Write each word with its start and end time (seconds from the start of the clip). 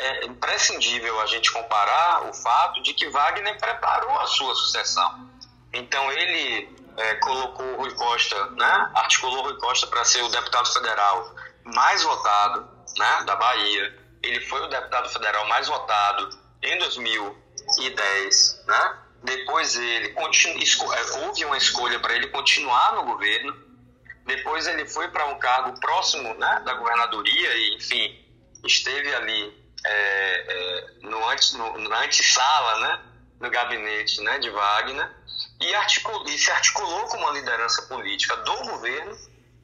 é 0.00 0.24
imprescindível 0.26 1.20
a 1.20 1.26
gente 1.26 1.52
comparar 1.52 2.28
o 2.28 2.32
fato 2.32 2.82
de 2.82 2.94
que 2.94 3.08
Wagner 3.10 3.58
preparou 3.58 4.18
a 4.18 4.26
sua 4.26 4.54
sucessão. 4.54 5.28
Então 5.72 6.10
ele 6.10 6.74
é, 6.96 7.14
colocou 7.16 7.76
Rui 7.76 7.94
Costa, 7.94 8.46
né, 8.52 8.90
articulou 8.94 9.42
Rui 9.42 9.58
Costa 9.58 9.86
para 9.86 10.04
ser 10.04 10.22
o 10.22 10.28
deputado 10.28 10.72
federal 10.72 11.34
mais 11.64 12.02
votado 12.02 12.68
né, 12.96 13.22
da 13.24 13.36
Bahia. 13.36 13.98
Ele 14.22 14.40
foi 14.46 14.60
o 14.62 14.68
deputado 14.68 15.08
federal 15.10 15.46
mais 15.48 15.68
votado 15.68 16.30
em 16.62 16.78
2010. 16.78 18.64
Né? 18.66 18.98
Depois 19.22 19.76
ele 19.76 20.14
é, 20.16 21.26
houve 21.26 21.44
uma 21.44 21.56
escolha 21.56 22.00
para 22.00 22.14
ele 22.14 22.28
continuar 22.28 22.94
no 22.94 23.04
governo. 23.04 23.54
Depois 24.24 24.66
ele 24.66 24.86
foi 24.86 25.08
para 25.08 25.26
um 25.26 25.38
cargo 25.38 25.78
próximo 25.78 26.34
né, 26.34 26.62
da 26.64 26.74
governadoria 26.74 27.54
e, 27.54 27.76
enfim, 27.76 28.24
esteve 28.64 29.14
ali 29.14 29.59
é, 29.84 29.92
é, 29.92 30.86
no 31.02 31.28
antes, 31.28 31.52
no, 31.54 31.78
na 31.78 32.04
antessala, 32.04 32.80
né, 32.80 33.00
no 33.40 33.50
gabinete 33.50 34.20
né, 34.22 34.38
de 34.38 34.50
Wagner 34.50 35.10
e, 35.60 35.74
articulou, 35.74 36.24
e 36.26 36.38
se 36.38 36.50
articulou 36.50 37.06
com 37.06 37.16
uma 37.18 37.32
liderança 37.32 37.82
política 37.82 38.36
do 38.36 38.56
governo 38.56 39.16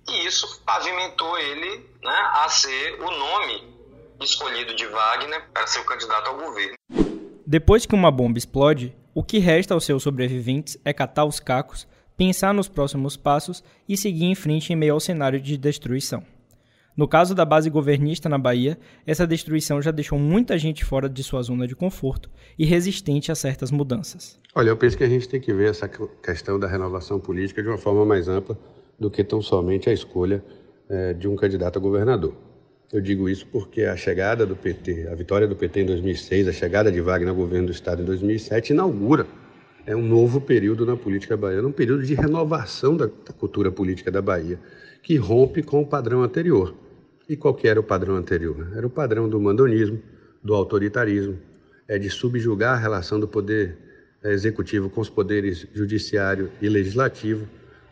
e 0.09 0.27
isso 0.27 0.63
pavimentou 0.65 1.39
ele 1.39 1.91
né, 2.03 2.31
a 2.33 2.49
ser 2.49 3.01
o 3.01 3.11
nome 3.11 3.77
escolhido 4.21 4.75
de 4.75 4.87
Wagner 4.87 5.49
para 5.53 5.67
ser 5.67 5.81
o 5.81 5.85
candidato 5.85 6.29
ao 6.29 6.37
governo. 6.37 6.75
Depois 7.47 7.87
que 7.87 7.95
uma 7.95 8.11
bomba 8.11 8.39
explode, 8.39 8.97
o 9.15 9.23
que 9.23 9.39
resta 9.39 9.75
aos 9.75 9.85
seus 9.85 10.03
sobreviventes 10.03 10.77
é 10.85 10.93
catar 10.93 11.25
os 11.25 11.39
cacos, 11.39 11.87
pensar 12.17 12.55
nos 12.55 12.69
próximos 12.69 13.17
passos 13.17 13.63
e 13.89 13.97
seguir 13.97 14.25
em 14.25 14.35
frente 14.35 14.73
em 14.73 14.77
meio 14.77 14.95
ao 14.95 15.01
cenário 15.01 15.41
de 15.41 15.57
destruição. 15.57 16.25
No 16.97 17.07
caso 17.07 17.35
da 17.35 17.45
base 17.45 17.69
governista 17.69 18.27
na 18.27 18.39
Bahia, 18.39 18.79
essa 19.07 19.27
destruição 19.27 19.83
já 19.83 19.91
deixou 19.91 20.19
muita 20.19 20.57
gente 20.57 20.83
fora 20.83 21.11
de 21.11 21.23
sua 21.23 21.43
zona 21.43 21.67
de 21.67 21.77
conforto 21.77 22.31
e 22.59 22.65
resistente 22.65 23.31
a 23.31 23.35
certas 23.35 23.71
mudanças. 23.71 24.41
Olha, 24.55 24.71
eu 24.71 24.77
penso 24.79 24.97
que 24.97 25.05
a 25.05 25.09
gente 25.09 25.29
tem 25.29 25.39
que 25.39 25.53
ver 25.53 25.69
essa 25.69 25.87
questão 25.87 26.59
da 26.59 26.67
renovação 26.67 27.21
política 27.21 27.63
de 27.63 27.69
uma 27.69 27.77
forma 27.77 28.07
mais 28.07 28.29
ampla 28.29 28.59
do 28.99 29.11
que 29.11 29.23
tão 29.23 29.43
somente 29.43 29.91
a 29.91 29.93
escolha 29.93 30.43
é, 30.89 31.13
de 31.13 31.29
um 31.29 31.37
candidato 31.37 31.79
a 31.79 31.83
governador. 31.83 32.35
Eu 32.91 33.03
digo 33.03 33.29
isso 33.29 33.47
porque 33.49 33.83
a 33.83 33.95
chegada 33.95 34.47
do 34.47 34.57
PT, 34.57 35.09
a 35.13 35.15
vitória 35.15 35.47
do 35.47 35.55
PT 35.55 35.83
em 35.83 35.87
2006, 35.87 36.49
a 36.49 36.53
chegada 36.53 36.91
de 36.91 37.03
Wagner 37.03 37.29
ao 37.29 37.37
governo 37.37 37.67
do 37.67 37.73
Estado 37.73 38.01
em 38.01 38.07
2007 38.07 38.73
inaugura 38.73 39.27
é 39.85 39.95
um 39.95 40.03
novo 40.03 40.41
período 40.41 40.87
na 40.87 40.97
política 40.97 41.37
baiana, 41.37 41.69
um 41.69 41.73
período 41.73 42.05
de 42.05 42.15
renovação 42.15 42.97
da, 42.97 43.05
da 43.05 43.35
cultura 43.39 43.71
política 43.71 44.11
da 44.11 44.23
Bahia, 44.23 44.59
que 45.03 45.17
rompe 45.17 45.63
com 45.63 45.83
o 45.83 45.87
padrão 45.87 46.23
anterior. 46.23 46.86
E 47.29 47.37
qual 47.37 47.55
que 47.55 47.67
era 47.67 47.81
o 47.81 47.83
padrão 47.83 48.17
anterior? 48.17 48.69
Era 48.75 48.87
o 48.87 48.91
padrão 48.91 49.29
do 49.29 49.41
mandonismo, 49.41 50.01
do 50.43 50.55
autoritarismo, 50.55 51.37
é 51.89 51.99
de 51.99 52.09
subjugar 52.09 52.75
a 52.75 52.81
relação 52.81 53.19
do 53.19 53.27
poder 53.27 53.77
é, 54.23 54.33
executivo 54.33 54.89
com 54.89 55.01
os 55.01 55.11
poderes 55.11 55.67
judiciário 55.75 56.51
e 56.63 56.69
legislativo, 56.69 57.49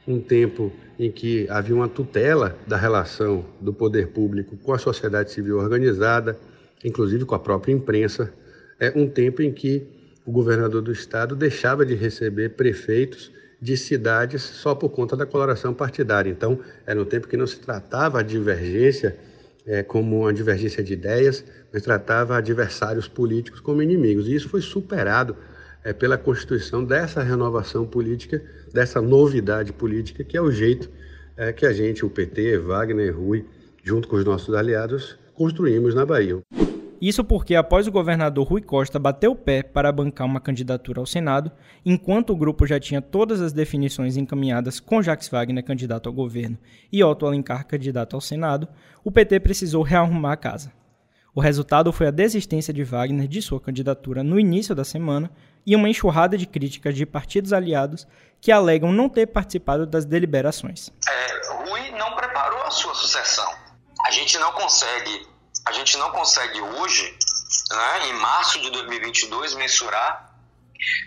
um 0.06 0.20
tempo 0.20 0.72
em 0.98 1.10
que 1.10 1.48
havia 1.48 1.74
uma 1.74 1.88
tutela 1.88 2.56
da 2.66 2.77
relação 2.77 3.44
do 3.60 3.72
poder 3.72 4.08
público 4.08 4.56
com 4.56 4.72
a 4.72 4.78
sociedade 4.78 5.32
civil 5.32 5.58
organizada, 5.58 6.38
inclusive 6.84 7.24
com 7.24 7.34
a 7.34 7.38
própria 7.38 7.72
imprensa, 7.72 8.32
é 8.78 8.92
um 8.94 9.08
tempo 9.08 9.42
em 9.42 9.52
que 9.52 9.86
o 10.24 10.30
governador 10.30 10.82
do 10.82 10.92
estado 10.92 11.34
deixava 11.34 11.84
de 11.84 11.94
receber 11.94 12.50
prefeitos 12.50 13.32
de 13.65 13.79
cidades 13.79 14.43
só 14.43 14.75
por 14.75 14.91
conta 14.91 15.17
da 15.17 15.25
coloração 15.25 15.73
partidária. 15.73 16.31
Então, 16.31 16.61
era 16.87 17.01
um 17.01 17.05
tempo 17.07 17.27
que 17.27 17.34
não 17.34 17.47
se 17.47 17.59
tratava 17.59 18.20
a 18.20 18.23
divergência 18.23 19.17
é, 19.67 19.83
como 19.83 20.20
uma 20.20 20.34
divergência 20.34 20.84
de 20.84 20.93
ideias, 20.93 21.43
mas 21.73 21.81
tratava 21.81 22.37
adversários 22.37 23.09
políticos 23.09 23.61
como 23.61 23.81
inimigos. 23.81 24.29
E 24.29 24.35
isso 24.35 24.51
foi 24.51 24.61
superado 24.61 25.35
é, 25.83 25.95
pela 25.95 26.19
constituição 26.19 26.85
dessa 26.85 27.23
renovação 27.23 27.87
política, 27.87 28.42
dessa 28.70 29.01
novidade 29.01 29.73
política, 29.73 30.23
que 30.23 30.36
é 30.36 30.42
o 30.42 30.51
jeito 30.51 30.91
é, 31.35 31.51
que 31.51 31.64
a 31.64 31.73
gente, 31.73 32.05
o 32.05 32.11
PT, 32.11 32.58
Wagner, 32.58 33.17
Rui, 33.17 33.47
junto 33.83 34.07
com 34.08 34.17
os 34.17 34.27
nossos 34.27 34.55
aliados, 34.55 35.19
construímos 35.33 35.95
na 35.95 36.05
Bahia. 36.05 36.39
Isso 37.05 37.23
porque, 37.23 37.55
após 37.55 37.87
o 37.87 37.92
governador 37.92 38.48
Rui 38.48 38.63
Costa 38.63 38.98
bater 38.98 39.29
o 39.29 39.37
pé 39.37 39.63
para 39.63 39.92
bancar 39.92 40.27
uma 40.27 40.41
candidatura 40.41 41.01
ao 41.01 41.05
Senado, 41.05 41.53
enquanto 41.85 42.31
o 42.31 42.37
grupo 42.37 42.67
já 42.67 42.81
tinha 42.81 43.03
todas 43.03 43.42
as 43.42 43.53
definições 43.53 44.17
encaminhadas 44.17 44.81
com 44.81 45.03
Jacques 45.03 45.29
Wagner 45.29 45.63
candidato 45.63 46.09
ao 46.09 46.15
governo 46.15 46.57
e 46.91 47.05
Otto 47.05 47.27
Alencar 47.27 47.67
candidato 47.67 48.17
ao 48.17 48.23
Senado, 48.23 48.67
o 49.05 49.13
PT 49.13 49.39
precisou 49.41 49.83
rearrumar 49.83 50.33
a 50.33 50.37
casa. 50.39 50.73
O 51.35 51.42
resultado 51.42 51.92
foi 51.92 52.07
a 52.07 52.11
desistência 52.11 52.73
de 52.73 52.83
Wagner 52.83 53.29
de 53.29 53.42
sua 53.42 53.61
candidatura 53.61 54.25
no 54.25 54.41
início 54.41 54.75
da 54.75 54.83
semana 54.83 55.31
e 55.67 55.77
uma 55.77 55.91
enxurrada 55.91 56.39
de 56.39 56.47
críticas 56.47 56.95
de 56.95 57.05
partidos 57.05 57.53
aliados 57.53 58.09
que 58.41 58.51
alegam 58.51 58.91
não 58.91 59.11
ter 59.11 59.27
participado 59.27 59.86
das 59.86 60.07
deliberações. 60.07 60.91
É, 61.07 61.69
Rui 61.69 61.91
não 61.98 62.17
preparou 62.17 62.63
a 62.63 62.71
sua 62.71 62.95
sucessão. 62.95 63.53
A 64.07 64.11
gente 64.11 64.39
não 64.39 64.53
consegue 64.53 65.33
a 65.67 65.73
gente 65.73 65.97
não 65.97 66.11
consegue 66.11 66.61
hoje, 66.61 67.19
né, 67.70 68.08
em 68.08 68.13
março 68.14 68.61
de 68.61 68.70
2022, 68.70 69.55
mensurar 69.55 70.35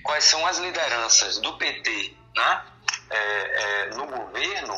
quais 0.04 0.24
são 0.24 0.46
as 0.48 0.58
lideranças 0.58 1.40
do 1.40 1.58
PT 1.58 2.16
né, 2.36 2.64
é, 3.10 3.18
é, 3.20 3.90
no 3.96 4.08
governo 4.08 4.74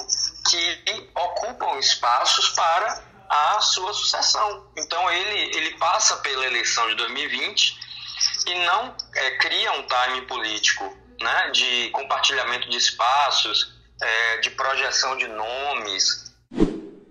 que 0.49 1.11
ocupam 1.15 1.77
espaços 1.77 2.49
para 2.49 3.03
a 3.29 3.61
sua 3.61 3.93
sucessão. 3.93 4.67
Então 4.77 5.09
ele, 5.11 5.57
ele 5.57 5.77
passa 5.77 6.17
pela 6.17 6.45
eleição 6.45 6.87
de 6.89 6.95
2020 6.95 7.79
e 8.47 8.65
não 8.65 8.95
é, 9.15 9.31
cria 9.37 9.71
um 9.73 9.83
time 9.83 10.21
político 10.23 10.97
né, 11.21 11.51
de 11.51 11.89
compartilhamento 11.91 12.69
de 12.69 12.77
espaços, 12.77 13.73
é, 14.01 14.37
de 14.37 14.49
projeção 14.51 15.17
de 15.17 15.27
nomes, 15.27 16.28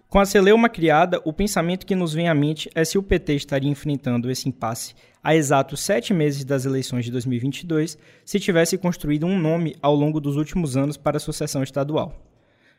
com 0.09 0.19
a 0.19 0.25
celeuma 0.25 0.71
criada, 0.71 1.21
o 1.23 1.35
pensamento 1.35 1.85
que 1.85 1.95
nos 1.95 2.15
vem 2.15 2.31
à 2.31 2.35
mente 2.35 2.71
é 2.75 2.83
se 2.83 2.97
o 2.97 3.03
PT 3.03 3.35
estaria 3.35 3.71
enfrentando 3.71 4.31
esse 4.31 4.49
impasse 4.49 4.95
há 5.23 5.37
exatos 5.37 5.81
sete 5.81 6.15
meses 6.15 6.47
das 6.47 6.65
eleições 6.65 7.05
de 7.05 7.11
2022 7.11 7.99
se 8.25 8.41
tivesse 8.41 8.79
construído 8.79 9.27
um 9.27 9.39
nome 9.39 9.77
ao 9.83 9.95
longo 9.95 10.19
dos 10.19 10.37
últimos 10.37 10.79
anos 10.79 10.97
para 10.97 11.19
a 11.19 11.21
sucessão 11.21 11.63
estadual. 11.63 12.25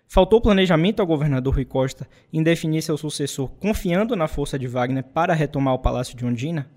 Faltou 0.07 0.41
planejamento 0.41 1.01
ao 1.01 1.05
governador 1.05 1.53
Rui 1.53 1.65
Costa 1.65 2.07
em 2.33 2.41
definir 2.41 2.81
seu 2.81 2.97
sucessor 2.97 3.47
confiando 3.59 4.15
na 4.15 4.27
força 4.27 4.57
de 4.57 4.65
Wagner 4.65 5.03
para 5.03 5.35
retomar 5.35 5.75
o 5.75 5.79
Palácio 5.79 6.17
de 6.17 6.25
Ondina? 6.25 6.67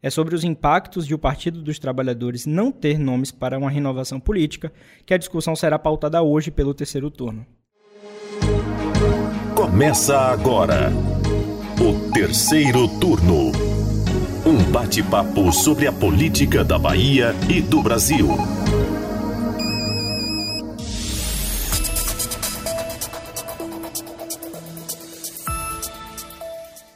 É 0.00 0.08
sobre 0.10 0.36
os 0.36 0.44
impactos 0.44 1.08
de 1.08 1.14
o 1.16 1.18
Partido 1.18 1.60
dos 1.60 1.80
Trabalhadores 1.80 2.46
não 2.46 2.70
ter 2.70 3.00
nomes 3.00 3.32
para 3.32 3.58
uma 3.58 3.68
renovação 3.68 4.20
política 4.20 4.72
que 5.04 5.12
a 5.12 5.18
discussão 5.18 5.56
será 5.56 5.76
pautada 5.76 6.22
hoje 6.22 6.52
pelo 6.52 6.72
terceiro 6.72 7.10
turno. 7.10 7.44
Começa 9.70 10.16
agora 10.18 10.90
o 11.78 12.10
terceiro 12.10 12.88
turno. 12.98 13.52
Um 14.44 14.72
bate-papo 14.72 15.52
sobre 15.52 15.86
a 15.86 15.92
política 15.92 16.64
da 16.64 16.78
Bahia 16.78 17.34
e 17.50 17.60
do 17.60 17.82
Brasil. 17.82 18.28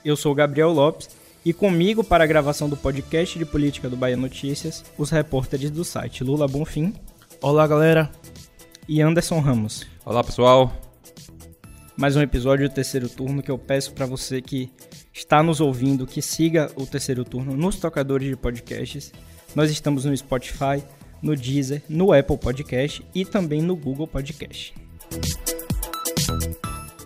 Eu 0.02 0.16
sou 0.16 0.34
Gabriel 0.34 0.72
Lopes 0.72 1.10
e 1.44 1.52
comigo 1.52 2.02
para 2.02 2.24
a 2.24 2.26
gravação 2.26 2.70
do 2.70 2.76
podcast 2.76 3.38
de 3.38 3.44
política 3.44 3.90
do 3.90 3.98
Bahia 3.98 4.16
Notícias, 4.16 4.82
os 4.96 5.10
repórteres 5.10 5.70
do 5.70 5.84
site 5.84 6.24
Lula 6.24 6.48
Bonfim. 6.48 6.94
Olá, 7.42 7.66
galera. 7.66 8.10
E 8.88 9.02
Anderson 9.02 9.40
Ramos. 9.40 9.86
Olá, 10.06 10.24
pessoal 10.24 10.72
mais 11.96 12.16
um 12.16 12.22
episódio 12.22 12.68
do 12.68 12.74
terceiro 12.74 13.08
turno 13.08 13.42
que 13.42 13.50
eu 13.50 13.58
peço 13.58 13.92
para 13.92 14.06
você 14.06 14.40
que 14.40 14.72
está 15.12 15.42
nos 15.42 15.60
ouvindo 15.60 16.06
que 16.06 16.22
siga 16.22 16.70
o 16.74 16.86
terceiro 16.86 17.24
turno 17.24 17.54
nos 17.54 17.76
tocadores 17.76 18.28
de 18.28 18.36
podcasts. 18.36 19.12
Nós 19.54 19.70
estamos 19.70 20.04
no 20.04 20.16
Spotify, 20.16 20.82
no 21.20 21.36
Deezer, 21.36 21.82
no 21.88 22.12
Apple 22.12 22.38
Podcast 22.38 23.04
e 23.14 23.24
também 23.24 23.60
no 23.60 23.76
Google 23.76 24.06
Podcast. 24.06 24.74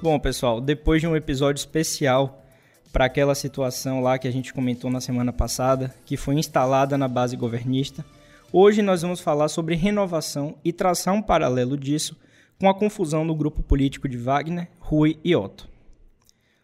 Bom, 0.00 0.18
pessoal, 0.20 0.60
depois 0.60 1.00
de 1.00 1.08
um 1.08 1.16
episódio 1.16 1.58
especial 1.58 2.44
para 2.92 3.06
aquela 3.06 3.34
situação 3.34 4.00
lá 4.00 4.18
que 4.18 4.28
a 4.28 4.32
gente 4.32 4.54
comentou 4.54 4.90
na 4.90 5.00
semana 5.00 5.32
passada, 5.32 5.94
que 6.04 6.16
foi 6.16 6.36
instalada 6.36 6.96
na 6.96 7.08
base 7.08 7.36
governista, 7.36 8.04
hoje 8.52 8.82
nós 8.82 9.02
vamos 9.02 9.20
falar 9.20 9.48
sobre 9.48 9.74
renovação 9.74 10.56
e 10.64 10.72
traçar 10.72 11.12
um 11.12 11.20
paralelo 11.20 11.76
disso 11.76 12.16
com 12.58 12.68
a 12.68 12.74
confusão 12.74 13.24
no 13.24 13.34
grupo 13.34 13.62
político 13.62 14.08
de 14.08 14.16
Wagner, 14.16 14.68
Rui 14.78 15.18
e 15.22 15.34
Otto. 15.36 15.68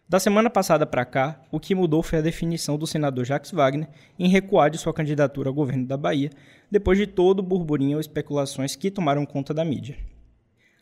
Da 0.09 0.19
semana 0.19 0.49
passada 0.49 0.85
para 0.85 1.05
cá, 1.05 1.41
o 1.51 1.59
que 1.59 1.73
mudou 1.73 2.03
foi 2.03 2.19
a 2.19 2.21
definição 2.21 2.77
do 2.77 2.85
senador 2.85 3.25
Jacques 3.25 3.51
Wagner 3.51 3.87
em 4.19 4.27
recuar 4.27 4.69
de 4.69 4.77
sua 4.77 4.93
candidatura 4.93 5.49
ao 5.49 5.53
governo 5.53 5.87
da 5.87 5.97
Bahia, 5.97 6.29
depois 6.69 6.97
de 6.97 7.07
todo 7.07 7.39
o 7.39 7.43
burburinho 7.43 7.97
ou 7.97 8.01
especulações 8.01 8.75
que 8.75 8.91
tomaram 8.91 9.25
conta 9.25 9.53
da 9.53 9.63
mídia. 9.63 9.97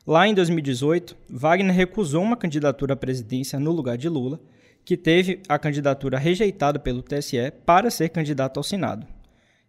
Lá 0.06 0.28
em 0.28 0.34
2018, 0.34 1.16
Wagner 1.30 1.76
recusou 1.76 2.24
uma 2.24 2.36
candidatura 2.36 2.94
à 2.94 2.98
presidência 2.98 3.60
no 3.60 3.72
lugar 3.72 3.98
de 3.98 4.10
Lula 4.10 4.40
que 4.84 4.98
teve 4.98 5.42
a 5.48 5.60
candidatura 5.60 6.18
rejeitada 6.18 6.80
pelo 6.80 7.04
TSE 7.04 7.52
para 7.66 7.92
ser 7.92 8.10
candidato 8.10 8.58
ao 8.58 8.64
Senado, 8.64 9.06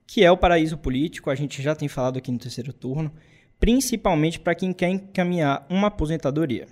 que 0.06 0.24
é 0.24 0.30
o 0.30 0.36
paraíso 0.36 0.78
político, 0.78 1.30
a 1.30 1.34
gente 1.34 1.62
já 1.62 1.74
tem 1.74 1.86
falado 1.86 2.16
aqui 2.16 2.32
no 2.32 2.38
terceiro 2.38 2.72
turno, 2.72 3.12
principalmente 3.62 4.40
para 4.40 4.56
quem 4.56 4.72
quer 4.72 4.88
encaminhar 4.88 5.64
uma 5.70 5.86
aposentadoria. 5.86 6.66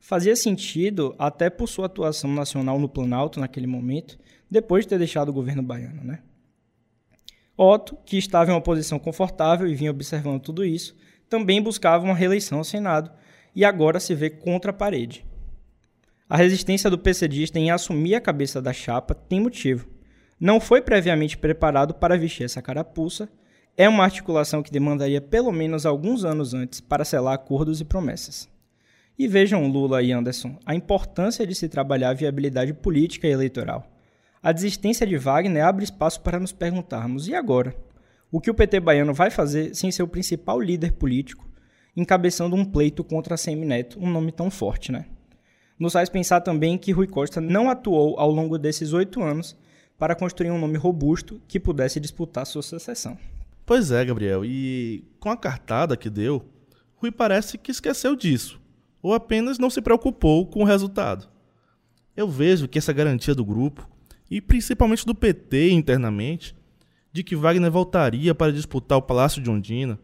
Fazia 0.00 0.34
sentido 0.34 1.14
até 1.18 1.50
por 1.50 1.68
sua 1.68 1.84
atuação 1.84 2.32
nacional 2.32 2.78
no 2.78 2.88
Planalto 2.88 3.38
naquele 3.38 3.66
momento, 3.66 4.18
depois 4.50 4.86
de 4.86 4.88
ter 4.88 4.98
deixado 4.98 5.28
o 5.28 5.34
governo 5.34 5.62
baiano, 5.62 6.02
né? 6.02 6.20
Otto, 7.54 7.94
que 8.06 8.16
estava 8.16 8.50
em 8.50 8.54
uma 8.54 8.60
posição 8.62 8.98
confortável 8.98 9.68
e 9.68 9.74
vinha 9.74 9.90
observando 9.90 10.40
tudo 10.40 10.64
isso, 10.64 10.96
também 11.28 11.60
buscava 11.60 12.06
uma 12.06 12.14
reeleição 12.14 12.56
ao 12.56 12.64
Senado 12.64 13.10
e 13.54 13.62
agora 13.62 14.00
se 14.00 14.14
vê 14.14 14.30
contra 14.30 14.70
a 14.70 14.74
parede. 14.74 15.26
A 16.26 16.38
resistência 16.38 16.88
do 16.88 16.96
PCDista 16.96 17.58
em 17.58 17.70
assumir 17.70 18.14
a 18.14 18.20
cabeça 18.22 18.62
da 18.62 18.72
chapa 18.72 19.14
tem 19.14 19.40
motivo. 19.40 19.86
Não 20.40 20.58
foi 20.58 20.80
previamente 20.80 21.36
preparado 21.36 21.92
para 21.92 22.16
vestir 22.16 22.44
essa 22.44 22.62
carapuça, 22.62 23.28
é 23.80 23.88
uma 23.88 24.02
articulação 24.02 24.60
que 24.60 24.72
demandaria 24.72 25.20
pelo 25.20 25.52
menos 25.52 25.86
alguns 25.86 26.24
anos 26.24 26.52
antes 26.52 26.80
para 26.80 27.04
selar 27.04 27.34
acordos 27.34 27.80
e 27.80 27.84
promessas. 27.84 28.48
E 29.16 29.28
vejam, 29.28 29.68
Lula 29.68 30.02
e 30.02 30.10
Anderson, 30.10 30.58
a 30.66 30.74
importância 30.74 31.46
de 31.46 31.54
se 31.54 31.68
trabalhar 31.68 32.10
a 32.10 32.14
viabilidade 32.14 32.74
política 32.74 33.28
e 33.28 33.30
eleitoral. 33.30 33.88
A 34.42 34.50
desistência 34.50 35.06
de 35.06 35.16
Wagner 35.16 35.64
abre 35.64 35.84
espaço 35.84 36.20
para 36.22 36.40
nos 36.40 36.50
perguntarmos: 36.50 37.28
e 37.28 37.34
agora? 37.34 37.72
O 38.32 38.40
que 38.40 38.50
o 38.50 38.54
PT 38.54 38.80
baiano 38.80 39.14
vai 39.14 39.30
fazer 39.30 39.74
sem 39.76 39.92
ser 39.92 40.02
o 40.02 40.08
principal 40.08 40.60
líder 40.60 40.92
político, 40.94 41.48
encabeçando 41.96 42.56
um 42.56 42.64
pleito 42.64 43.04
contra 43.04 43.36
Semineto, 43.36 43.98
um 44.00 44.10
nome 44.10 44.32
tão 44.32 44.50
forte, 44.50 44.90
né? 44.90 45.06
Nos 45.78 45.92
faz 45.92 46.08
pensar 46.08 46.40
também 46.40 46.76
que 46.76 46.90
Rui 46.90 47.06
Costa 47.06 47.40
não 47.40 47.70
atuou 47.70 48.18
ao 48.18 48.30
longo 48.30 48.58
desses 48.58 48.92
oito 48.92 49.22
anos 49.22 49.56
para 49.96 50.16
construir 50.16 50.50
um 50.50 50.58
nome 50.58 50.76
robusto 50.76 51.40
que 51.46 51.60
pudesse 51.60 52.00
disputar 52.00 52.44
sua 52.44 52.62
sucessão. 52.62 53.16
Pois 53.68 53.92
é, 53.92 54.04
Gabriel, 54.04 54.44
e 54.44 55.04
com 55.20 55.30
a 55.30 55.36
cartada 55.36 55.96
que 55.96 56.10
deu, 56.10 56.44
Rui 56.96 57.12
parece 57.12 57.56
que 57.56 57.70
esqueceu 57.70 58.16
disso 58.16 58.58
ou 59.02 59.14
apenas 59.14 59.58
não 59.58 59.70
se 59.70 59.80
preocupou 59.80 60.46
com 60.46 60.62
o 60.62 60.66
resultado. 60.66 61.28
Eu 62.16 62.28
vejo 62.28 62.66
que 62.66 62.78
essa 62.78 62.92
garantia 62.92 63.34
do 63.34 63.44
grupo, 63.44 63.88
e 64.30 64.40
principalmente 64.40 65.06
do 65.06 65.14
PT 65.14 65.70
internamente, 65.70 66.56
de 67.12 67.22
que 67.22 67.36
Wagner 67.36 67.70
voltaria 67.70 68.34
para 68.34 68.52
disputar 68.52 68.98
o 68.98 69.02
Palácio 69.02 69.40
de 69.40 69.50
Ondina, 69.50 69.98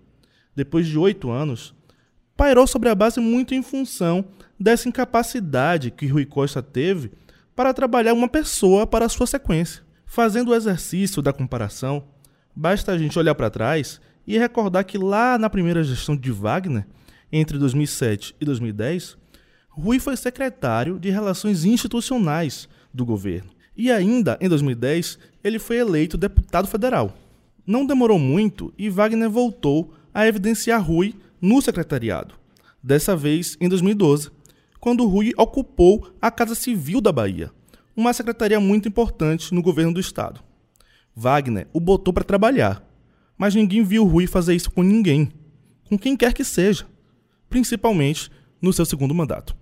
depois 0.55 0.87
de 0.87 0.99
oito 0.99 1.31
anos, 1.31 1.75
pairou 2.37 2.67
sobre 2.67 2.88
a 2.88 2.94
base 2.94 3.19
muito 3.19 3.55
em 3.55 3.62
função 3.62 4.25
dessa 4.58 4.88
incapacidade 4.88 5.90
que 5.90 6.06
Rui 6.06 6.25
Costa 6.25 6.62
teve 6.62 7.12
para 7.56 7.75
trabalhar 7.75 8.12
uma 8.12 8.28
pessoa 8.28 8.87
para 8.87 9.06
a 9.06 9.08
sua 9.08 9.26
sequência. 9.26 9.82
Fazendo 10.06 10.50
o 10.50 10.55
exercício 10.55 11.20
da 11.20 11.32
comparação, 11.32 12.05
basta 12.55 12.93
a 12.93 12.99
gente 12.99 13.19
olhar 13.19 13.35
para 13.35 13.51
trás 13.51 14.01
e 14.27 14.39
recordar 14.39 14.85
que 14.85 14.99
lá 14.99 15.39
na 15.39 15.51
primeira 15.51 15.83
gestão 15.83 16.17
de 16.17 16.31
Wagner, 16.31 16.87
entre 17.33 17.59
2007 17.59 18.37
e 18.41 18.45
2010, 18.45 19.17
Rui 19.69 19.99
foi 19.99 20.17
secretário 20.17 20.99
de 20.99 21.11
Relações 21.11 21.65
Institucionais 21.65 22.69
do 22.93 23.05
governo. 23.05 23.51
E 23.77 23.91
ainda 23.91 24.39
em 24.41 24.49
2010, 24.49 25.19
ele 25.43 25.59
foi 25.59 25.79
eleito 25.79 26.17
deputado 26.17 26.69
federal. 26.69 27.17
Não 27.67 27.85
demorou 27.85 28.19
muito 28.19 28.73
e 28.79 28.89
Wagner 28.89 29.29
voltou 29.29 29.93
a 30.12 30.27
evidenciar 30.27 30.83
Rui 30.83 31.15
no 31.41 31.61
secretariado. 31.61 32.35
Dessa 32.83 33.17
vez 33.17 33.56
em 33.61 33.69
2012, 33.69 34.31
quando 34.79 35.06
Rui 35.06 35.33
ocupou 35.37 36.09
a 36.21 36.31
Casa 36.31 36.55
Civil 36.55 37.01
da 37.01 37.11
Bahia, 37.11 37.51
uma 37.97 38.12
secretaria 38.12 38.61
muito 38.61 38.87
importante 38.87 39.53
no 39.53 39.62
governo 39.62 39.95
do 39.95 40.01
estado. 40.01 40.41
Wagner 41.14 41.69
o 41.72 41.81
botou 41.81 42.12
para 42.12 42.25
trabalhar, 42.25 42.84
mas 43.37 43.55
ninguém 43.55 43.82
viu 43.82 44.05
Rui 44.05 44.26
fazer 44.26 44.55
isso 44.55 44.70
com 44.70 44.82
ninguém, 44.82 45.32
com 45.88 45.99
quem 45.99 46.16
quer 46.16 46.32
que 46.32 46.44
seja 46.44 46.87
principalmente 47.55 48.32
no 48.61 48.72
seu 48.72 48.84
segundo 48.84 49.14
mandato. 49.14 49.56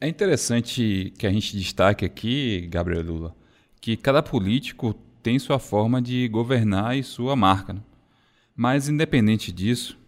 É 0.00 0.06
interessante 0.06 1.12
que 1.18 1.26
a 1.26 1.32
gente 1.32 1.56
destaque 1.58 2.04
aqui, 2.04 2.68
Gabriel 2.70 3.02
Lula, 3.02 3.36
que 3.80 3.96
cada 3.96 4.22
político 4.22 4.94
tem 5.24 5.36
sua 5.36 5.58
forma 5.58 6.00
de 6.00 6.28
governar 6.28 6.96
e 6.96 7.02
sua 7.02 7.34
marca. 7.34 7.72
Né? 7.72 7.80
Mas, 8.54 8.88
independente 8.88 9.50
disso, 9.50 9.98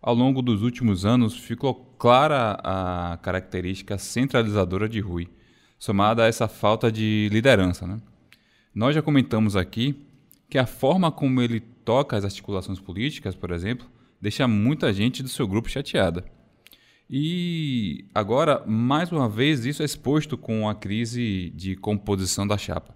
ao 0.00 0.14
longo 0.14 0.40
dos 0.40 0.62
últimos 0.62 1.04
anos 1.04 1.36
ficou 1.36 1.74
clara 1.98 2.52
a 2.62 3.16
característica 3.16 3.98
centralizadora 3.98 4.88
de 4.88 5.00
Rui, 5.00 5.26
somada 5.76 6.22
a 6.22 6.26
essa 6.28 6.46
falta 6.46 6.92
de 6.92 7.28
liderança. 7.32 7.84
Né? 7.84 8.00
Nós 8.72 8.94
já 8.94 9.02
comentamos 9.02 9.56
aqui 9.56 10.06
que 10.50 10.58
a 10.58 10.66
forma 10.66 11.12
como 11.12 11.40
ele 11.40 11.60
toca 11.60 12.16
as 12.16 12.24
articulações 12.24 12.80
políticas, 12.80 13.36
por 13.36 13.52
exemplo, 13.52 13.86
deixa 14.20 14.48
muita 14.48 14.92
gente 14.92 15.22
do 15.22 15.28
seu 15.28 15.46
grupo 15.46 15.70
chateada. 15.70 16.24
E 17.08 18.04
agora, 18.12 18.62
mais 18.66 19.10
uma 19.12 19.28
vez, 19.28 19.64
isso 19.64 19.82
é 19.82 19.84
exposto 19.84 20.36
com 20.36 20.68
a 20.68 20.74
crise 20.74 21.50
de 21.54 21.76
composição 21.76 22.46
da 22.46 22.58
chapa. 22.58 22.94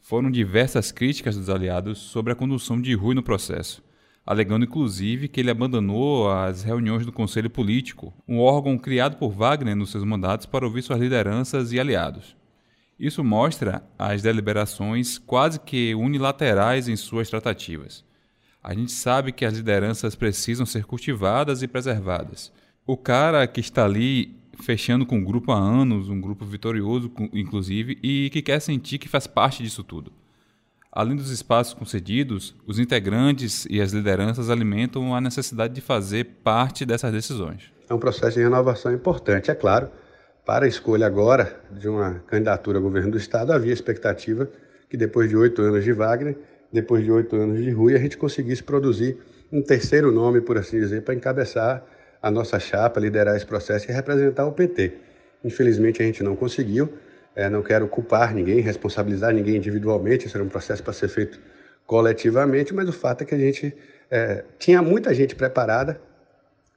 Foram 0.00 0.30
diversas 0.30 0.90
críticas 0.90 1.36
dos 1.36 1.48
aliados 1.48 1.98
sobre 1.98 2.32
a 2.32 2.36
condução 2.36 2.80
de 2.80 2.92
Rui 2.94 3.14
no 3.14 3.22
processo, 3.22 3.82
alegando 4.26 4.64
inclusive 4.64 5.28
que 5.28 5.40
ele 5.40 5.50
abandonou 5.50 6.30
as 6.30 6.64
reuniões 6.64 7.06
do 7.06 7.12
Conselho 7.12 7.48
Político, 7.48 8.12
um 8.26 8.40
órgão 8.40 8.76
criado 8.76 9.16
por 9.16 9.30
Wagner 9.30 9.76
nos 9.76 9.90
seus 9.90 10.04
mandatos 10.04 10.46
para 10.46 10.66
ouvir 10.66 10.82
suas 10.82 11.00
lideranças 11.00 11.72
e 11.72 11.78
aliados. 11.78 12.41
Isso 13.02 13.24
mostra 13.24 13.82
as 13.98 14.22
deliberações 14.22 15.18
quase 15.18 15.58
que 15.60 15.94
unilaterais 15.94 16.88
em 16.88 16.96
suas 16.96 17.28
tratativas. 17.28 18.04
A 18.62 18.72
gente 18.72 18.92
sabe 18.92 19.32
que 19.32 19.44
as 19.44 19.54
lideranças 19.54 20.14
precisam 20.14 20.64
ser 20.64 20.84
cultivadas 20.84 21.62
e 21.62 21.68
preservadas 21.68 22.52
o 22.86 22.96
cara 22.96 23.46
que 23.46 23.60
está 23.60 23.84
ali 23.84 24.36
fechando 24.60 25.06
com 25.06 25.16
um 25.16 25.24
grupo 25.24 25.52
há 25.52 25.58
anos, 25.58 26.08
um 26.08 26.20
grupo 26.20 26.44
vitorioso, 26.44 27.10
inclusive, 27.32 27.98
e 28.02 28.28
que 28.30 28.42
quer 28.42 28.60
sentir 28.60 28.98
que 28.98 29.08
faz 29.08 29.26
parte 29.26 29.62
disso 29.62 29.82
tudo. 29.82 30.12
Além 30.90 31.16
dos 31.16 31.30
espaços 31.30 31.72
concedidos, 31.72 32.54
os 32.66 32.78
integrantes 32.78 33.66
e 33.70 33.80
as 33.80 33.92
lideranças 33.92 34.50
alimentam 34.50 35.14
a 35.14 35.20
necessidade 35.20 35.72
de 35.72 35.80
fazer 35.80 36.24
parte 36.44 36.84
dessas 36.84 37.12
decisões. 37.12 37.72
É 37.88 37.94
um 37.94 37.98
processo 37.98 38.36
de 38.36 38.42
renovação 38.42 38.92
importante, 38.92 39.50
é 39.50 39.54
claro. 39.54 39.90
Para 40.44 40.64
a 40.64 40.68
escolha 40.68 41.06
agora 41.06 41.54
de 41.70 41.88
uma 41.88 42.20
candidatura 42.26 42.78
ao 42.78 42.82
governo 42.82 43.12
do 43.12 43.16
Estado, 43.16 43.52
havia 43.52 43.72
expectativa 43.72 44.50
que 44.90 44.96
depois 44.96 45.28
de 45.28 45.36
oito 45.36 45.62
anos 45.62 45.84
de 45.84 45.92
Wagner, 45.92 46.36
depois 46.72 47.04
de 47.04 47.12
oito 47.12 47.36
anos 47.36 47.62
de 47.62 47.70
Rui, 47.70 47.94
a 47.94 47.98
gente 47.98 48.18
conseguisse 48.18 48.60
produzir 48.60 49.18
um 49.52 49.62
terceiro 49.62 50.10
nome, 50.10 50.40
por 50.40 50.58
assim 50.58 50.80
dizer, 50.80 51.02
para 51.02 51.14
encabeçar 51.14 51.86
a 52.20 52.28
nossa 52.28 52.58
chapa, 52.58 52.98
liderar 52.98 53.36
esse 53.36 53.46
processo 53.46 53.88
e 53.88 53.94
representar 53.94 54.44
o 54.44 54.50
PT. 54.50 54.94
Infelizmente 55.44 56.02
a 56.02 56.06
gente 56.06 56.24
não 56.24 56.34
conseguiu, 56.34 56.92
é, 57.36 57.48
não 57.48 57.62
quero 57.62 57.86
culpar 57.86 58.34
ninguém, 58.34 58.58
responsabilizar 58.60 59.32
ninguém 59.32 59.56
individualmente, 59.56 60.26
isso 60.26 60.36
era 60.36 60.42
um 60.42 60.48
processo 60.48 60.82
para 60.82 60.92
ser 60.92 61.08
feito 61.08 61.38
coletivamente, 61.86 62.74
mas 62.74 62.88
o 62.88 62.92
fato 62.92 63.22
é 63.22 63.24
que 63.24 63.34
a 63.34 63.38
gente 63.38 63.72
é, 64.10 64.44
tinha 64.58 64.82
muita 64.82 65.14
gente 65.14 65.36
preparada, 65.36 66.00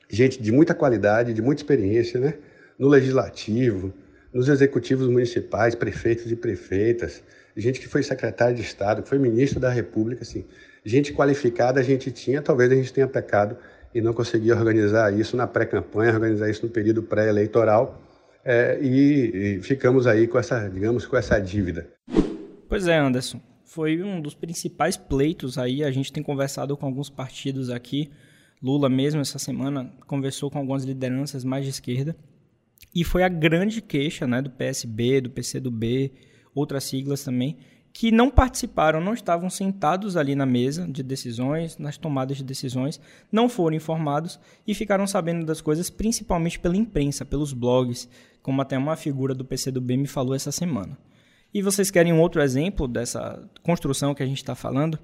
gente 0.08 0.40
de 0.40 0.52
muita 0.52 0.76
qualidade, 0.76 1.34
de 1.34 1.42
muita 1.42 1.64
experiência, 1.64 2.20
né? 2.20 2.36
No 2.78 2.88
legislativo, 2.88 3.94
nos 4.34 4.50
executivos 4.50 5.08
municipais, 5.08 5.76
prefeitos 5.76 6.32
e 6.32 6.36
prefeitas, 6.36 7.24
gente 7.56 7.80
que 7.80 7.88
foi 7.88 8.04
secretário 8.04 8.56
de 8.56 8.62
Estado, 8.62 9.02
que 9.02 9.10
foi 9.10 9.18
ministro 9.18 9.60
da 9.60 9.70
República, 9.70 10.24
assim, 10.24 10.46
gente 10.84 11.14
qualificada 11.14 11.80
a 11.80 11.84
gente 11.84 12.12
tinha, 12.12 12.42
talvez 12.42 12.72
a 12.72 12.76
gente 12.76 12.92
tenha 12.92 13.08
pecado 13.08 13.58
e 13.94 14.02
não 14.02 14.14
conseguia 14.14 14.56
organizar 14.56 15.14
isso 15.18 15.38
na 15.38 15.48
pré-campanha, 15.48 16.14
organizar 16.14 16.50
isso 16.50 16.66
no 16.66 16.72
período 16.72 17.02
pré-eleitoral, 17.02 18.02
é, 18.44 18.78
e, 18.80 19.58
e, 19.58 19.64
ficamos 19.64 20.06
aí 20.06 20.28
com 20.28 20.38
essa, 20.38 20.70
digamos, 20.70 21.08
com 21.08 21.18
essa 21.18 21.40
dívida. 21.40 21.90
Pois 22.70 22.88
é, 22.88 22.98
Anderson. 22.98 23.42
Foi 23.64 24.02
um 24.04 24.22
dos 24.22 24.36
principais 24.36 24.96
pleitos 24.96 25.58
aí. 25.58 25.84
A 25.84 25.90
gente 25.90 26.14
tem 26.14 26.22
conversado 26.22 26.78
com 26.78 26.86
alguns 26.86 27.10
partidos 27.10 27.72
aqui. 27.72 28.12
Lula 28.62 28.88
mesmo 28.88 29.20
essa 29.20 29.40
semana 29.40 29.92
conversou 30.06 30.52
com 30.52 30.60
algumas 30.60 30.84
lideranças 30.84 31.44
mais 31.44 31.66
de 31.66 31.72
esquerda. 31.72 32.16
E 32.96 33.04
foi 33.04 33.24
a 33.24 33.28
grande 33.28 33.82
queixa 33.82 34.26
né, 34.26 34.42
do 34.42 34.50
PSB, 34.50 35.20
do 35.20 35.30
PCdoB, 35.30 36.14
outras 36.54 36.86
siglas 36.86 37.26
também, 37.26 37.58
que 37.92 38.12
não 38.12 38.30
participaram, 38.30 39.00
não 39.00 39.14
estavam 39.14 39.50
sentados 39.50 40.18
ali 40.18 40.36
na 40.36 40.46
mesa 40.46 40.88
de 40.88 41.04
decisões, 41.04 41.78
nas 41.78 41.98
tomadas 41.98 42.38
de 42.38 42.44
decisões, 42.44 43.00
não 43.32 43.48
foram 43.48 43.76
informados 43.76 44.40
e 44.66 44.74
ficaram 44.74 45.06
sabendo 45.06 45.46
das 45.46 45.62
coisas 45.62 45.90
principalmente 45.90 46.60
pela 46.60 46.76
imprensa, 46.76 47.26
pelos 47.26 47.54
blogs, 47.54 48.10
como 48.42 48.62
até 48.62 48.78
uma 48.78 48.96
figura 48.96 49.34
do 49.34 49.46
PCdoB 49.46 49.98
me 49.98 50.08
falou 50.08 50.36
essa 50.36 50.52
semana. 50.52 50.98
E 51.54 51.62
vocês 51.62 51.90
querem 51.90 52.12
um 52.12 52.20
outro 52.20 52.42
exemplo 52.42 52.88
dessa 52.88 53.42
construção 53.64 54.14
que 54.14 54.22
a 54.24 54.26
gente 54.26 54.38
está 54.38 54.56
falando? 54.56 55.00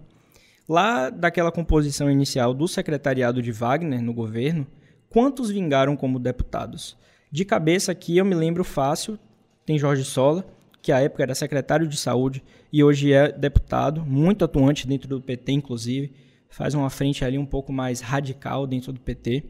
Lá 0.67 1.09
daquela 1.09 1.51
composição 1.51 2.11
inicial 2.11 2.53
do 2.53 2.67
secretariado 2.67 3.41
de 3.41 3.51
Wagner 3.51 4.01
no 4.01 4.13
governo, 4.13 4.67
quantos 5.09 5.49
vingaram 5.49 5.95
como 5.95 6.19
deputados? 6.19 6.97
De 7.31 7.45
cabeça 7.45 7.93
aqui 7.93 8.17
eu 8.17 8.25
me 8.25 8.35
lembro 8.35 8.63
fácil, 8.63 9.17
tem 9.65 9.79
Jorge 9.79 10.03
Sola, 10.03 10.45
que 10.81 10.91
à 10.91 10.99
época 10.99 11.23
era 11.23 11.33
secretário 11.33 11.87
de 11.87 11.95
saúde 11.95 12.43
e 12.73 12.83
hoje 12.83 13.13
é 13.13 13.31
deputado, 13.31 14.05
muito 14.05 14.43
atuante 14.43 14.85
dentro 14.85 15.07
do 15.07 15.21
PT, 15.21 15.53
inclusive, 15.53 16.11
faz 16.49 16.73
uma 16.73 16.89
frente 16.89 17.23
ali 17.23 17.37
um 17.37 17.45
pouco 17.45 17.71
mais 17.71 18.01
radical 18.01 18.67
dentro 18.67 18.91
do 18.91 18.99
PT. 18.99 19.45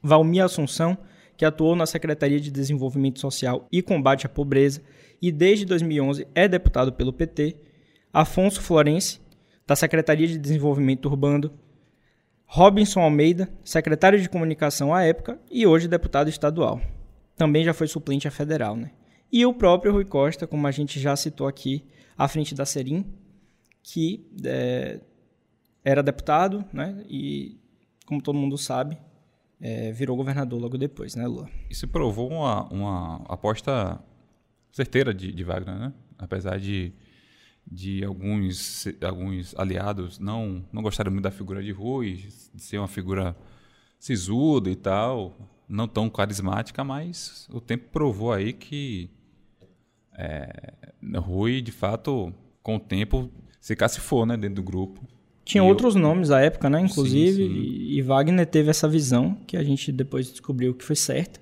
Valmir 0.00 0.44
Assunção, 0.44 0.96
que 1.36 1.44
atuou 1.44 1.74
na 1.74 1.86
Secretaria 1.86 2.38
de 2.38 2.52
Desenvolvimento 2.52 3.18
Social 3.18 3.66
e 3.72 3.82
Combate 3.82 4.26
à 4.26 4.28
Pobreza 4.28 4.80
e 5.20 5.32
desde 5.32 5.64
2011 5.64 6.26
é 6.34 6.46
deputado 6.46 6.92
pelo 6.92 7.12
PT. 7.12 7.56
Afonso 8.12 8.60
Florense, 8.60 9.20
da 9.66 9.74
Secretaria 9.74 10.28
de 10.28 10.38
Desenvolvimento 10.38 11.06
Urbano. 11.06 11.50
Robinson 12.54 13.00
Almeida, 13.00 13.48
secretário 13.64 14.20
de 14.20 14.28
Comunicação 14.28 14.92
à 14.92 15.02
época 15.02 15.40
e 15.50 15.66
hoje 15.66 15.88
deputado 15.88 16.28
estadual. 16.28 16.82
Também 17.34 17.64
já 17.64 17.72
foi 17.72 17.88
suplente 17.88 18.28
a 18.28 18.30
federal, 18.30 18.76
né? 18.76 18.90
E 19.32 19.46
o 19.46 19.54
próprio 19.54 19.90
Rui 19.90 20.04
Costa, 20.04 20.46
como 20.46 20.66
a 20.66 20.70
gente 20.70 21.00
já 21.00 21.16
citou 21.16 21.46
aqui, 21.46 21.82
à 22.14 22.28
frente 22.28 22.54
da 22.54 22.66
Serim, 22.66 23.06
que 23.82 24.30
é, 24.44 25.00
era 25.82 26.02
deputado, 26.02 26.62
né? 26.74 27.02
E, 27.08 27.58
como 28.04 28.20
todo 28.20 28.38
mundo 28.38 28.58
sabe, 28.58 28.98
é, 29.58 29.90
virou 29.90 30.14
governador 30.14 30.60
logo 30.60 30.76
depois, 30.76 31.14
né, 31.14 31.26
Lula? 31.26 31.48
Isso 31.70 31.88
provou 31.88 32.30
uma, 32.30 32.68
uma 32.68 33.16
aposta 33.30 33.98
certeira 34.70 35.14
de, 35.14 35.32
de 35.32 35.42
Wagner, 35.42 35.78
né? 35.78 35.92
Apesar 36.18 36.60
de, 36.60 36.92
de 37.70 38.04
alguns, 38.04 38.86
alguns 39.00 39.54
aliados 39.56 40.18
não, 40.18 40.64
não 40.72 40.82
gostarem 40.82 41.12
muito 41.12 41.24
da 41.24 41.30
figura 41.30 41.62
de 41.62 41.72
Rui, 41.72 42.24
de 42.54 42.62
ser 42.62 42.78
uma 42.78 42.88
figura 42.88 43.36
sisuda 43.98 44.68
e 44.68 44.76
tal, 44.76 45.36
não 45.68 45.88
tão 45.88 46.10
carismática, 46.10 46.82
mas 46.84 47.48
o 47.50 47.60
tempo 47.60 47.88
provou 47.90 48.32
aí 48.32 48.52
que 48.52 49.08
é, 50.18 50.72
Rui, 51.16 51.62
de 51.62 51.72
fato, 51.72 52.32
com 52.62 52.76
o 52.76 52.80
tempo, 52.80 53.30
se 53.60 53.74
cacifou 53.74 54.26
né, 54.26 54.36
dentro 54.36 54.56
do 54.56 54.62
grupo. 54.62 55.06
Tinha 55.44 55.64
e 55.64 55.66
outros 55.66 55.94
eu... 55.94 56.00
nomes 56.00 56.30
à 56.30 56.40
época, 56.40 56.70
né? 56.70 56.80
Inclusive, 56.80 57.44
sim, 57.44 57.48
sim. 57.48 57.60
E, 57.60 57.98
e, 57.98 58.02
Wagner 58.02 58.46
teve 58.46 58.70
essa 58.70 58.88
visão 58.88 59.36
que 59.46 59.56
a 59.56 59.64
gente 59.64 59.90
depois 59.90 60.30
descobriu 60.30 60.74
que 60.74 60.84
foi 60.84 60.94
certa, 60.94 61.40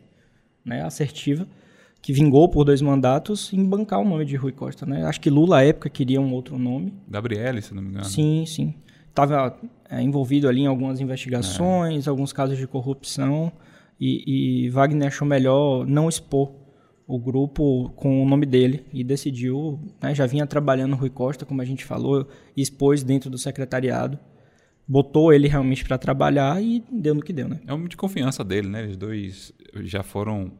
né? 0.64 0.82
Assertiva, 0.82 1.46
que 2.02 2.12
vingou 2.12 2.48
por 2.48 2.64
dois 2.64 2.80
mandatos 2.80 3.52
em 3.52 3.64
bancar 3.64 4.00
o 4.00 4.04
nome 4.04 4.24
de 4.24 4.36
Rui 4.36 4.52
Costa, 4.52 4.86
né? 4.86 5.04
Acho 5.04 5.20
que 5.20 5.28
Lula 5.28 5.58
à 5.58 5.64
época 5.64 5.90
queria 5.90 6.20
um 6.20 6.32
outro 6.32 6.58
nome. 6.58 6.94
Gabriele, 7.08 7.60
se 7.60 7.74
não 7.74 7.82
me 7.82 7.90
engano. 7.90 8.04
Sim, 8.04 8.44
sim. 8.46 8.74
Estava 9.08 9.58
é, 9.88 10.00
envolvido 10.00 10.48
ali 10.48 10.62
em 10.62 10.66
algumas 10.66 11.00
investigações, 11.00 12.06
é. 12.06 12.10
alguns 12.10 12.32
casos 12.32 12.56
de 12.56 12.66
corrupção, 12.66 13.52
e, 14.00 14.64
e 14.66 14.70
Wagner 14.70 15.08
achou 15.08 15.28
melhor 15.28 15.86
não 15.86 16.08
expor 16.08 16.52
o 17.06 17.18
grupo 17.18 17.90
com 17.96 18.22
o 18.22 18.28
nome 18.28 18.46
dele 18.46 18.86
e 18.92 19.02
decidiu, 19.02 19.80
né, 20.00 20.14
já 20.14 20.26
vinha 20.26 20.46
trabalhando 20.46 20.94
Rui 20.94 21.10
Costa, 21.10 21.44
como 21.44 21.60
a 21.60 21.64
gente 21.64 21.84
falou, 21.84 22.26
expôs 22.56 23.02
dentro 23.02 23.28
do 23.28 23.36
secretariado, 23.36 24.16
botou 24.86 25.32
ele 25.32 25.48
realmente 25.48 25.84
para 25.84 25.98
trabalhar 25.98 26.62
e 26.62 26.84
deu 26.90 27.14
no 27.14 27.20
que 27.20 27.32
deu, 27.32 27.48
né? 27.48 27.60
É 27.66 27.74
um 27.74 27.86
de 27.86 27.96
confiança 27.96 28.44
dele, 28.44 28.68
né? 28.68 28.86
Os 28.86 28.96
dois 28.96 29.52
já 29.82 30.04
foram 30.04 30.52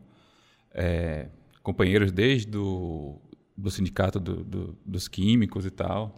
é, 0.73 1.29
companheiros 1.63 2.13
desde 2.13 2.49
do, 2.49 3.21
do 3.57 3.71
sindicato 3.71 4.19
do, 4.19 4.45
do, 4.45 4.79
dos 4.85 5.09
químicos 5.09 5.67
e 5.67 5.71
tal, 5.71 6.15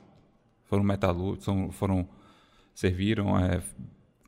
foram 0.64 0.82
metalúrgicos, 0.82 1.74
foram 1.74 2.08
serviram, 2.74 3.38
é, 3.38 3.62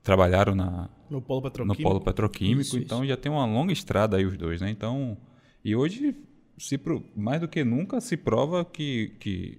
trabalharam 0.03 0.55
na 0.55 0.91
no 1.09 1.21
polo 1.21 1.43
petroquímico, 1.43 1.83
no 1.83 1.89
polo 1.89 2.01
petroquímico 2.01 2.61
isso, 2.61 2.79
então 2.79 2.99
isso. 2.99 3.09
já 3.09 3.17
tem 3.17 3.31
uma 3.31 3.47
longa 3.47 3.73
estrada 3.73 4.17
aí 4.17 4.27
os 4.27 4.37
dois, 4.37 4.61
né? 4.61 4.71
Então 4.71 5.17
e 5.65 5.75
hoje, 5.75 6.15
se, 6.59 6.79
mais 7.17 7.41
do 7.41 7.49
que 7.49 7.65
nunca, 7.65 7.99
se 7.99 8.19
prova 8.19 8.65
que, 8.65 9.17
que 9.19 9.59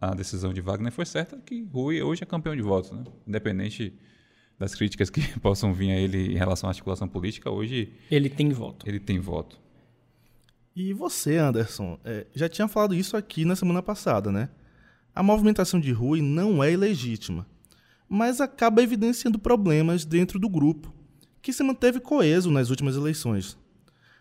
a 0.00 0.14
decisão 0.14 0.52
de 0.52 0.60
Wagner 0.60 0.92
foi 0.92 1.04
certa, 1.04 1.36
que 1.38 1.64
Rui 1.64 2.00
hoje 2.00 2.22
é 2.22 2.26
campeão 2.26 2.54
de 2.54 2.62
votos. 2.62 2.92
Né? 2.92 3.02
Independente 3.26 3.92
das 4.56 4.74
críticas 4.74 5.10
que 5.10 5.20
possam 5.40 5.74
vir 5.74 5.90
a 5.90 5.96
ele 5.96 6.32
em 6.32 6.36
relação 6.36 6.68
à 6.68 6.70
articulação 6.70 7.08
política, 7.08 7.50
hoje... 7.50 7.92
Ele 8.08 8.30
tem 8.30 8.50
voto. 8.50 8.88
Ele 8.88 9.00
tem 9.00 9.18
voto. 9.18 9.60
E 10.74 10.92
você, 10.92 11.36
Anderson, 11.36 11.98
é, 12.04 12.26
já 12.34 12.48
tinha 12.48 12.68
falado 12.68 12.94
isso 12.94 13.16
aqui 13.16 13.44
na 13.44 13.56
semana 13.56 13.82
passada, 13.82 14.30
né? 14.30 14.48
A 15.14 15.22
movimentação 15.22 15.80
de 15.80 15.90
Rui 15.92 16.22
não 16.22 16.62
é 16.62 16.72
ilegítima, 16.72 17.46
mas 18.08 18.40
acaba 18.40 18.82
evidenciando 18.82 19.38
problemas 19.38 20.04
dentro 20.04 20.38
do 20.38 20.48
grupo, 20.48 20.94
que 21.42 21.52
se 21.52 21.62
manteve 21.62 22.00
coeso 22.00 22.50
nas 22.50 22.70
últimas 22.70 22.96
eleições 22.96 23.58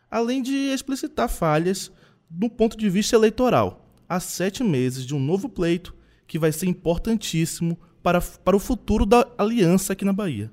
além 0.10 0.42
de 0.42 0.56
explicitar 0.56 1.30
falhas 1.30 1.92
do 2.30 2.50
ponto 2.50 2.78
de 2.78 2.90
vista 2.90 3.16
eleitoral, 3.16 3.88
há 4.08 4.20
sete 4.20 4.64
meses 4.64 5.06
de 5.06 5.16
um 5.16 5.20
novo 5.20 5.48
pleito 5.48 5.96
que 6.28 6.40
vai 6.40 6.52
ser 6.52 6.68
importantíssimo 6.68 7.78
para, 8.02 8.22
para 8.22 8.56
o 8.56 8.60
futuro 8.60 9.06
da 9.06 9.28
aliança 9.38 9.94
aqui 9.94 10.06
na 10.06 10.14
Bahia. 10.14 10.52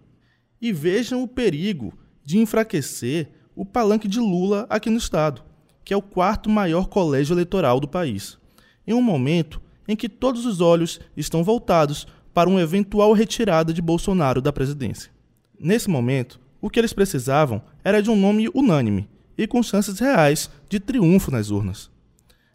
E 0.61 0.73
vejam 0.73 1.23
o 1.23 1.29
perigo 1.29 1.93
de 2.25 2.39
enfraquecer 2.39 3.31
o 3.55 3.65
palanque 3.65 4.09
de 4.09 4.19
Lula 4.19 4.67
aqui 4.69 4.91
no 4.91 4.97
Estado, 4.97 5.45
que 5.87 5.95
é 5.95 5.97
o 5.97 6.03
quarto 6.03 6.51
maior 6.51 6.89
colégio 6.89 7.33
eleitoral 7.33 7.79
do 7.79 7.87
país, 7.87 8.37
em 8.85 8.93
um 8.93 9.01
momento 9.01 9.63
em 9.87 9.95
que 9.95 10.09
todos 10.09 10.45
os 10.45 10.61
olhos 10.61 10.99
estão 11.17 11.45
voltados 11.45 12.09
para 12.35 12.51
uma 12.51 12.61
eventual 12.61 13.13
retirada 13.13 13.73
de 13.73 13.81
Bolsonaro 13.81 14.43
da 14.43 14.53
presidência. 14.53 15.13
Nesse 15.57 15.89
momento, 15.89 16.41
o 16.61 16.69
que 16.69 16.81
eles 16.81 16.93
precisavam 16.93 17.63
era 17.85 18.03
de 18.03 18.11
um 18.11 18.17
nome 18.17 18.49
unânime 18.53 19.09
e 19.39 19.47
com 19.47 19.63
chances 19.63 20.01
reais 20.01 20.51
de 20.69 20.81
triunfo 20.81 21.31
nas 21.31 21.51
urnas. 21.51 21.89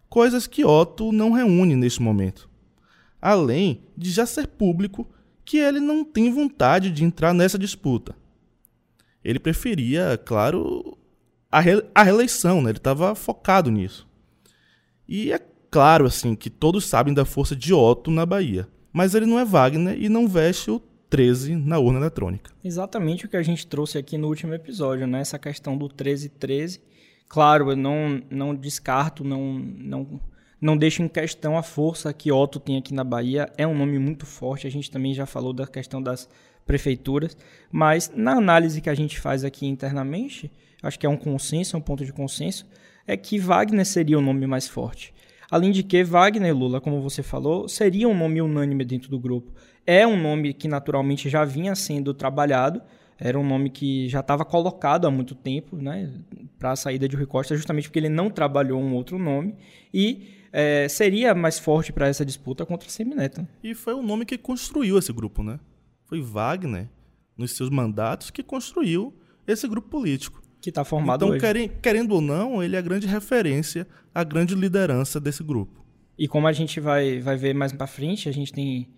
Coisas 0.10 0.46
que 0.46 0.66
Otto 0.66 1.14
não 1.14 1.32
reúne 1.32 1.78
neste 1.78 2.02
momento. 2.02 2.50
Além 3.22 3.82
de 3.98 4.12
já 4.12 4.26
ser 4.26 4.46
público 4.46 5.08
que 5.46 5.56
ele 5.56 5.80
não 5.80 6.04
tem 6.04 6.34
vontade 6.34 6.92
de 6.92 7.06
entrar 7.06 7.34
nessa 7.34 7.58
disputa. 7.58 8.14
Ele 9.24 9.40
preferia, 9.40 10.22
claro, 10.26 10.98
a, 11.52 11.60
re 11.60 11.84
a 11.94 12.04
reeleição, 12.04 12.62
né? 12.62 12.72
ele 12.72 12.78
estava 12.78 13.14
focado 13.14 13.70
nisso. 13.70 14.08
E 15.08 15.32
é 15.34 15.40
claro 15.70 16.06
assim 16.06 16.36
que 16.36 16.50
todos 16.50 16.86
sabem 16.86 17.14
da 17.14 17.26
força 17.26 17.56
de 17.56 17.74
Otto 17.74 18.10
na 18.10 18.26
Bahia, 18.26 18.68
mas 18.94 19.14
ele 19.14 19.26
não 19.26 19.38
é 19.38 19.46
Wagner 19.46 20.02
e 20.02 20.08
não 20.08 20.28
veste 20.28 20.72
o 20.72 20.82
13 21.10 21.58
na 21.58 21.78
urna 21.78 22.00
eletrônica. 22.00 22.52
Exatamente 22.64 23.26
o 23.26 23.30
que 23.30 23.36
a 23.36 23.44
gente 23.44 23.68
trouxe 23.68 23.98
aqui 23.98 24.18
no 24.18 24.28
último 24.28 24.54
episódio, 24.54 25.06
né? 25.06 25.20
Essa 25.20 25.38
questão 25.38 25.78
do 25.78 25.86
1313. 25.86 26.82
Claro, 27.28 27.72
eu 27.72 27.76
não, 27.76 28.22
não 28.30 28.56
descarto, 28.56 29.24
não, 29.24 29.54
não, 29.54 30.22
não 30.60 30.78
deixo 30.78 31.04
em 31.04 31.10
questão 31.10 31.58
a 31.58 31.64
força 31.64 32.14
que 32.14 32.32
Otto 32.32 32.62
tem 32.62 32.78
aqui 32.78 32.94
na 32.94 33.04
Bahia. 33.04 33.52
É 33.58 33.68
um 33.68 33.78
nome 33.78 34.00
muito 34.00 34.26
forte. 34.26 34.68
A 34.68 34.72
gente 34.72 34.90
também 34.90 35.14
já 35.14 35.26
falou 35.26 35.52
da 35.52 35.68
questão 35.68 36.02
das 36.02 36.30
prefeituras. 36.66 37.38
Mas 37.72 38.12
na 38.16 38.34
análise 38.34 38.82
que 38.82 38.90
a 38.90 38.96
gente 38.96 39.20
faz 39.20 39.44
aqui 39.44 39.66
internamente, 39.68 40.52
acho 40.82 41.00
que 41.00 41.06
é 41.06 41.10
um 41.10 41.18
consenso, 41.18 41.76
é 41.76 41.80
um 41.80 41.82
ponto 41.82 42.06
de 42.06 42.14
consenso, 42.14 42.68
é 43.08 43.18
que 43.18 43.40
Wagner 43.40 43.86
seria 43.86 44.18
o 44.18 44.22
nome 44.22 44.46
mais 44.48 44.68
forte. 44.68 45.14
Além 45.50 45.72
de 45.72 45.84
que 45.84 46.04
Wagner 46.04 46.56
Lula, 46.56 46.80
como 46.80 47.02
você 47.02 47.22
falou, 47.22 47.68
seria 47.68 48.08
um 48.08 48.18
nome 48.18 48.42
unânime 48.42 48.86
dentro 48.86 49.10
do 49.10 49.20
grupo. 49.20 49.52
É 49.86 50.08
um 50.08 50.20
nome 50.20 50.54
que 50.54 50.68
naturalmente 50.68 51.30
já 51.30 51.44
vinha 51.44 51.76
sendo 51.76 52.14
trabalhado, 52.14 52.82
era 53.20 53.38
um 53.38 53.46
nome 53.46 53.70
que 53.70 54.08
já 54.08 54.22
estava 54.22 54.46
colocado 54.46 55.06
há 55.06 55.12
muito 55.12 55.36
tempo 55.36 55.76
né, 55.76 56.10
para 56.58 56.72
a 56.72 56.76
saída 56.76 57.08
de 57.08 57.16
Rui 57.16 57.26
Costa, 57.26 57.56
justamente 57.56 57.88
porque 57.88 58.00
ele 58.00 58.10
não 58.10 58.30
trabalhou 58.30 58.82
um 58.82 58.96
outro 58.96 59.20
nome 59.20 59.56
e 59.94 60.30
é, 60.52 60.88
seria 60.88 61.36
mais 61.36 61.60
forte 61.60 61.94
para 61.94 62.08
essa 62.08 62.26
disputa 62.26 62.66
contra 62.66 62.88
o 62.88 62.92
Semineto. 62.92 63.48
E 63.64 63.76
foi 63.76 63.94
o 63.94 64.02
nome 64.02 64.26
que 64.26 64.38
construiu 64.38 64.98
esse 64.98 65.14
grupo, 65.14 65.44
né? 65.44 65.60
Foi 66.12 66.20
Wagner, 66.22 66.90
nos 67.38 67.56
seus 67.56 67.70
mandatos, 67.70 68.30
que 68.30 68.44
construiu 68.44 69.14
esse 69.48 69.66
grupo 69.66 69.88
político. 69.88 70.42
Que 70.60 70.68
está 70.68 70.84
formado 70.84 71.24
então, 71.24 71.30
hoje. 71.30 71.40
Querendo, 71.40 71.72
querendo 71.82 72.12
ou 72.12 72.20
não, 72.20 72.62
ele 72.62 72.76
é 72.76 72.80
a 72.80 72.82
grande 72.82 73.08
referência, 73.08 73.88
a 74.14 74.22
grande 74.22 74.54
liderança 74.54 75.22
desse 75.22 75.42
grupo. 75.42 75.86
E 76.20 76.28
como 76.28 76.48
a 76.48 76.52
gente 76.52 76.82
vai, 76.82 77.22
vai 77.22 77.38
ver 77.38 77.56
mais 77.56 77.72
para 77.72 77.88
frente, 77.88 78.28
a 78.28 78.32
gente 78.34 78.52
tem 78.52 78.90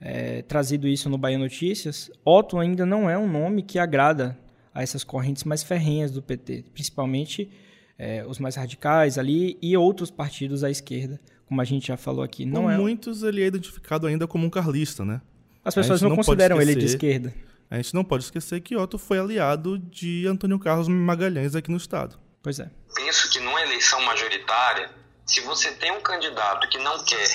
é, 0.00 0.42
trazido 0.42 0.86
isso 0.86 1.10
no 1.10 1.18
Bahia 1.18 1.38
Notícias, 1.38 2.08
Otto 2.24 2.56
ainda 2.56 2.86
não 2.86 3.10
é 3.10 3.18
um 3.18 3.28
nome 3.28 3.64
que 3.64 3.76
agrada 3.76 4.38
a 4.72 4.80
essas 4.80 5.02
correntes 5.02 5.42
mais 5.42 5.64
ferrenhas 5.64 6.12
do 6.12 6.22
PT, 6.22 6.66
principalmente 6.72 7.50
é, 7.98 8.24
os 8.24 8.38
mais 8.38 8.54
radicais 8.54 9.18
ali 9.18 9.58
e 9.60 9.76
outros 9.76 10.08
partidos 10.08 10.62
à 10.62 10.70
esquerda, 10.70 11.20
como 11.46 11.60
a 11.60 11.64
gente 11.64 11.88
já 11.88 11.96
falou 11.96 12.22
aqui. 12.22 12.46
Não 12.46 12.62
Com 12.62 12.70
é... 12.70 12.78
muitos 12.78 13.24
ele 13.24 13.42
é 13.42 13.46
identificado 13.48 14.06
ainda 14.06 14.28
como 14.28 14.46
um 14.46 14.50
carlista, 14.50 15.04
né? 15.04 15.20
As 15.64 15.74
pessoas 15.74 16.00
não, 16.00 16.10
não 16.10 16.16
consideram 16.16 16.56
esquecer, 16.56 16.72
ele 16.72 16.80
de 16.80 16.86
esquerda. 16.86 17.34
A 17.70 17.76
gente 17.76 17.94
não 17.94 18.02
pode 18.02 18.24
esquecer 18.24 18.60
que 18.60 18.76
Otto 18.76 18.98
foi 18.98 19.18
aliado 19.18 19.78
de 19.78 20.26
Antônio 20.26 20.58
Carlos 20.58 20.88
Magalhães 20.88 21.54
aqui 21.54 21.70
no 21.70 21.76
estado. 21.76 22.18
Pois 22.42 22.58
é. 22.58 22.70
Penso 22.94 23.30
que 23.30 23.38
numa 23.38 23.60
eleição 23.60 24.00
majoritária, 24.02 24.90
se 25.24 25.40
você 25.42 25.70
tem 25.72 25.92
um 25.92 26.00
candidato 26.00 26.68
que 26.68 26.78
não 26.78 27.04
quer 27.04 27.28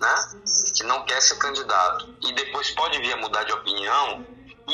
né, 0.00 0.14
que 0.74 0.82
não 0.84 1.04
quer 1.04 1.20
ser 1.20 1.36
candidato 1.36 2.14
e 2.22 2.32
depois 2.32 2.70
pode 2.70 2.98
vir 2.98 3.12
a 3.12 3.16
mudar 3.16 3.44
de 3.44 3.52
opinião, 3.52 4.24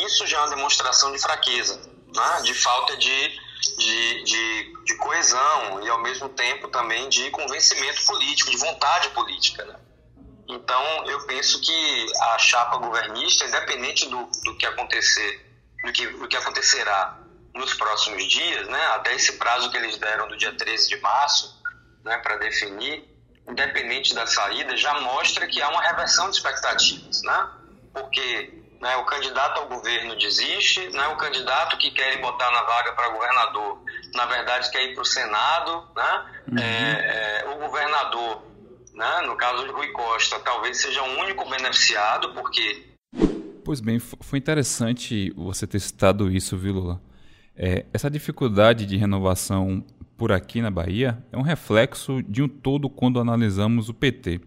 isso 0.07 0.27
já 0.27 0.39
é 0.39 0.41
uma 0.41 0.55
demonstração 0.55 1.13
de 1.13 1.19
fraqueza, 1.19 1.81
né, 2.15 2.43
de 2.43 2.55
falta 2.55 2.97
de 2.97 3.41
de, 3.79 4.25
de, 4.25 4.85
de 4.85 4.95
coesão 4.97 5.83
e, 5.85 5.89
ao 5.89 6.03
mesmo 6.03 6.29
tempo, 6.31 6.69
também 6.69 7.09
de 7.09 7.31
convencimento 7.31 8.05
político, 8.05 8.51
de 8.51 8.57
vontade 8.57 9.09
política. 9.11 9.65
Né? 9.65 9.77
Então, 10.49 11.07
eu 11.07 11.27
penso 11.27 11.61
que 11.61 12.07
a 12.21 12.39
chapa 12.39 12.77
governista, 12.77 13.45
independente 13.45 14.09
do, 14.09 14.29
do 14.45 14.57
que 14.57 14.67
acontecer, 14.67 15.47
do 15.85 15.93
que, 15.93 16.07
do 16.07 16.29
que 16.29 16.37
acontecerá 16.37 17.19
nos 17.55 17.75
próximos 17.75 18.25
dias, 18.25 18.67
né, 18.69 18.85
até 18.95 19.15
esse 19.15 19.33
prazo 19.33 19.71
que 19.71 19.77
eles 19.77 19.97
deram 19.99 20.29
do 20.29 20.37
dia 20.37 20.53
13 20.57 20.89
de 20.89 21.01
março, 21.01 21.61
né, 22.05 22.19
para 22.19 22.37
definir, 22.37 23.09
independente 23.49 24.15
da 24.15 24.27
saída, 24.27 24.77
já 24.77 25.01
mostra 25.01 25.47
que 25.47 25.61
há 25.61 25.69
uma 25.69 25.83
reversão 25.83 26.31
de 26.31 26.37
expectativas, 26.37 27.23
né? 27.23 27.51
Porque 27.93 28.63
né, 28.81 28.97
o 28.97 29.05
candidato 29.05 29.61
ao 29.61 29.69
governo 29.69 30.17
desiste, 30.17 30.89
né, 30.91 31.07
o 31.09 31.17
candidato 31.17 31.77
que 31.77 31.91
quer 31.91 32.21
botar 32.21 32.51
na 32.51 32.63
vaga 32.63 32.93
para 32.93 33.09
governador, 33.11 33.83
na 34.15 34.27
verdade 34.27 34.71
quer 34.71 34.83
ir 34.85 34.95
para 34.95 35.03
o 35.03 35.07
Senado, 35.07 35.89
né? 35.95 36.43
Uhum. 36.49 36.59
É, 36.59 37.43
é, 37.43 37.49
o 37.51 37.59
governador, 37.59 38.43
né, 38.95 39.23
no 39.27 39.37
caso 39.37 39.65
de 39.65 39.71
Rui 39.71 39.89
Costa, 39.89 40.39
talvez 40.41 40.79
seja 40.79 41.03
o 41.03 41.21
único 41.21 41.49
beneficiado, 41.49 42.33
porque... 42.35 42.91
Pois 43.65 43.81
bem, 43.81 43.99
foi 43.99 44.39
interessante 44.39 45.33
você 45.37 45.67
ter 45.67 45.81
citado 45.81 46.31
isso, 46.31 46.57
viu, 46.57 46.75
Lula? 46.75 47.03
É, 47.57 47.87
essa 47.93 48.11
dificuldade 48.11 48.87
de 48.87 48.97
renovação 48.97 49.85
por 50.17 50.33
aqui 50.33 50.61
na 50.61 50.71
Bahia 50.71 51.23
é 51.31 51.37
um 51.37 51.43
reflexo 51.43 52.23
de 52.23 52.43
um 52.43 52.49
todo 52.49 52.89
quando 52.89 53.21
analisamos 53.21 53.89
o 53.89 53.95
PT. 53.95 54.41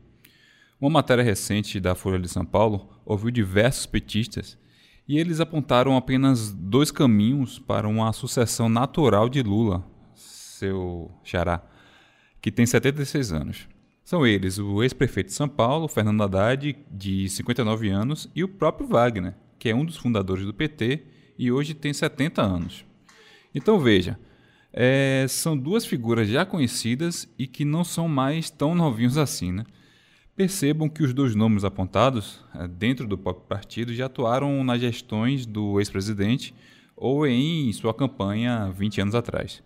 Uma 0.79 0.89
matéria 0.89 1.23
recente 1.23 1.79
da 1.79 1.95
Folha 1.95 2.19
de 2.19 2.27
São 2.27 2.45
Paulo 2.45 2.89
ouviu 3.05 3.31
diversos 3.31 3.85
petistas 3.85 4.57
e 5.07 5.17
eles 5.19 5.39
apontaram 5.39 5.95
apenas 5.95 6.51
dois 6.51 6.91
caminhos 6.91 7.59
para 7.59 7.87
uma 7.87 8.11
sucessão 8.11 8.67
natural 8.67 9.29
de 9.29 9.41
Lula, 9.41 9.83
seu 10.15 11.11
xará, 11.23 11.61
que 12.41 12.51
tem 12.51 12.65
76 12.65 13.31
anos. 13.31 13.74
São 14.05 14.23
eles 14.23 14.59
o 14.59 14.83
ex-prefeito 14.83 15.29
de 15.29 15.33
São 15.33 15.49
Paulo, 15.49 15.87
Fernando 15.87 16.21
Haddad, 16.21 16.77
de 16.91 17.27
59 17.27 17.89
anos, 17.89 18.29
e 18.35 18.43
o 18.43 18.47
próprio 18.47 18.87
Wagner, 18.87 19.33
que 19.57 19.67
é 19.67 19.75
um 19.75 19.83
dos 19.83 19.97
fundadores 19.97 20.45
do 20.45 20.53
PT 20.53 21.01
e 21.39 21.51
hoje 21.51 21.73
tem 21.73 21.91
70 21.91 22.39
anos. 22.39 22.85
Então 23.53 23.79
veja, 23.79 24.19
é, 24.71 25.25
são 25.27 25.57
duas 25.57 25.87
figuras 25.87 26.29
já 26.29 26.45
conhecidas 26.45 27.27
e 27.35 27.47
que 27.47 27.65
não 27.65 27.83
são 27.83 28.07
mais 28.07 28.51
tão 28.51 28.75
novinhos 28.75 29.17
assim. 29.17 29.51
Né? 29.51 29.65
Percebam 30.35 30.87
que 30.87 31.01
os 31.01 31.11
dois 31.11 31.33
nomes 31.33 31.63
apontados 31.63 32.45
é, 32.53 32.67
dentro 32.67 33.07
do 33.07 33.17
próprio 33.17 33.47
partido 33.47 33.91
já 33.91 34.05
atuaram 34.05 34.63
nas 34.63 34.81
gestões 34.81 35.47
do 35.47 35.79
ex-presidente 35.79 36.53
ou 36.95 37.25
em 37.25 37.73
sua 37.73 37.91
campanha 37.91 38.69
20 38.69 39.01
anos 39.01 39.15
atrás. 39.15 39.63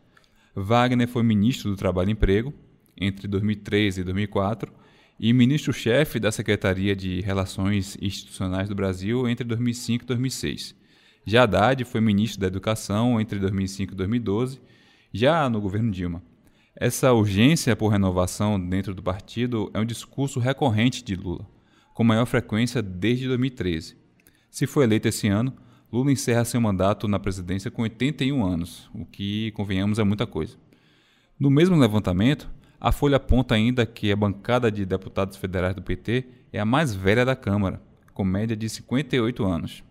Wagner 0.55 1.09
foi 1.09 1.23
ministro 1.23 1.69
do 1.69 1.75
Trabalho 1.75 2.07
e 2.07 2.13
Emprego 2.13 2.53
entre 2.99 3.27
2013 3.27 4.01
e 4.01 4.03
2004 4.03 4.71
e 5.19 5.33
ministro-chefe 5.33 6.19
da 6.19 6.31
Secretaria 6.31 6.95
de 6.95 7.21
Relações 7.21 7.97
Institucionais 8.01 8.69
do 8.69 8.75
Brasil 8.75 9.27
entre 9.27 9.45
2005 9.45 10.03
e 10.03 10.07
2006. 10.07 10.75
Já 11.25 11.43
Haddad 11.43 11.83
foi 11.85 12.01
ministro 12.01 12.39
da 12.39 12.47
Educação 12.47 13.19
entre 13.19 13.39
2005 13.39 13.93
e 13.93 13.95
2012 13.95 14.61
já 15.13 15.49
no 15.49 15.59
governo 15.59 15.91
Dilma, 15.91 16.23
essa 16.81 17.11
urgência 17.11 17.75
por 17.75 17.89
renovação 17.89 18.57
dentro 18.57 18.93
do 18.93 19.03
partido 19.03 19.69
é 19.73 19.79
um 19.81 19.85
discurso 19.85 20.39
recorrente 20.39 21.03
de 21.03 21.13
Lula, 21.13 21.45
com 21.93 22.05
maior 22.05 22.25
frequência 22.25 22.81
desde 22.81 23.27
2013. 23.27 23.97
Se 24.49 24.65
for 24.65 24.83
eleito 24.83 25.05
esse 25.05 25.27
ano, 25.27 25.53
Lula 25.91 26.09
encerra 26.09 26.45
seu 26.45 26.61
mandato 26.61 27.05
na 27.05 27.19
presidência 27.19 27.69
com 27.69 27.81
81 27.81 28.45
anos, 28.45 28.89
o 28.95 29.05
que, 29.05 29.51
convenhamos, 29.51 29.99
é 29.99 30.05
muita 30.05 30.25
coisa. 30.25 30.55
No 31.37 31.49
mesmo 31.49 31.75
levantamento, 31.75 32.49
a 32.79 32.91
Folha 32.91 33.17
aponta 33.17 33.55
ainda 33.55 33.85
que 33.85 34.11
a 34.11 34.15
bancada 34.15 34.71
de 34.71 34.85
deputados 34.85 35.37
federais 35.37 35.75
do 35.75 35.81
PT 35.81 36.25
é 36.53 36.59
a 36.59 36.65
mais 36.65 36.93
velha 36.93 37.25
da 37.25 37.35
Câmara, 37.35 37.81
com 38.13 38.23
média 38.23 38.55
de 38.55 38.69
58 38.69 39.45
anos 39.45 39.83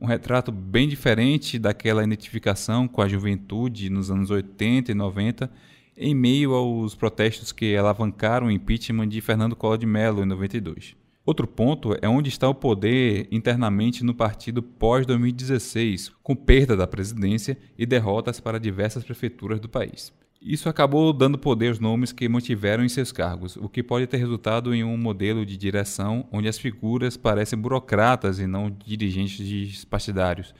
um 0.00 0.06
retrato 0.06 0.52
bem 0.52 0.88
diferente 0.88 1.58
daquela 1.58 2.04
identificação 2.04 2.86
com 2.86 3.02
a 3.02 3.08
juventude 3.08 3.90
nos 3.90 4.10
anos 4.10 4.30
80 4.30 4.92
e 4.92 4.94
90, 4.94 5.50
em 5.96 6.14
meio 6.14 6.52
aos 6.52 6.94
protestos 6.94 7.50
que 7.50 7.76
alavancaram 7.76 8.46
o 8.46 8.50
impeachment 8.50 9.08
de 9.08 9.20
Fernando 9.20 9.56
Collor 9.56 9.76
de 9.76 9.86
Mello 9.86 10.22
em 10.22 10.26
92. 10.26 10.96
Outro 11.26 11.46
ponto 11.46 11.94
é 12.00 12.08
onde 12.08 12.28
está 12.28 12.48
o 12.48 12.54
poder 12.54 13.26
internamente 13.30 14.04
no 14.04 14.14
partido 14.14 14.62
pós-2016, 14.62 16.12
com 16.22 16.34
perda 16.34 16.76
da 16.76 16.86
presidência 16.86 17.58
e 17.76 17.84
derrotas 17.84 18.40
para 18.40 18.60
diversas 18.60 19.04
prefeituras 19.04 19.60
do 19.60 19.68
país. 19.68 20.12
Isso 20.48 20.66
acabou 20.66 21.12
dando 21.12 21.36
poder 21.36 21.68
aos 21.68 21.78
nomes 21.78 22.10
que 22.10 22.26
mantiveram 22.26 22.82
em 22.82 22.88
seus 22.88 23.12
cargos, 23.12 23.56
o 23.56 23.68
que 23.68 23.82
pode 23.82 24.06
ter 24.06 24.16
resultado 24.16 24.74
em 24.74 24.82
um 24.82 24.96
modelo 24.96 25.44
de 25.44 25.58
direção 25.58 26.26
onde 26.32 26.48
as 26.48 26.58
figuras 26.58 27.18
parecem 27.18 27.58
burocratas 27.58 28.38
e 28.38 28.46
não 28.46 28.70
dirigentes 28.70 29.84
partidários. 29.84 30.54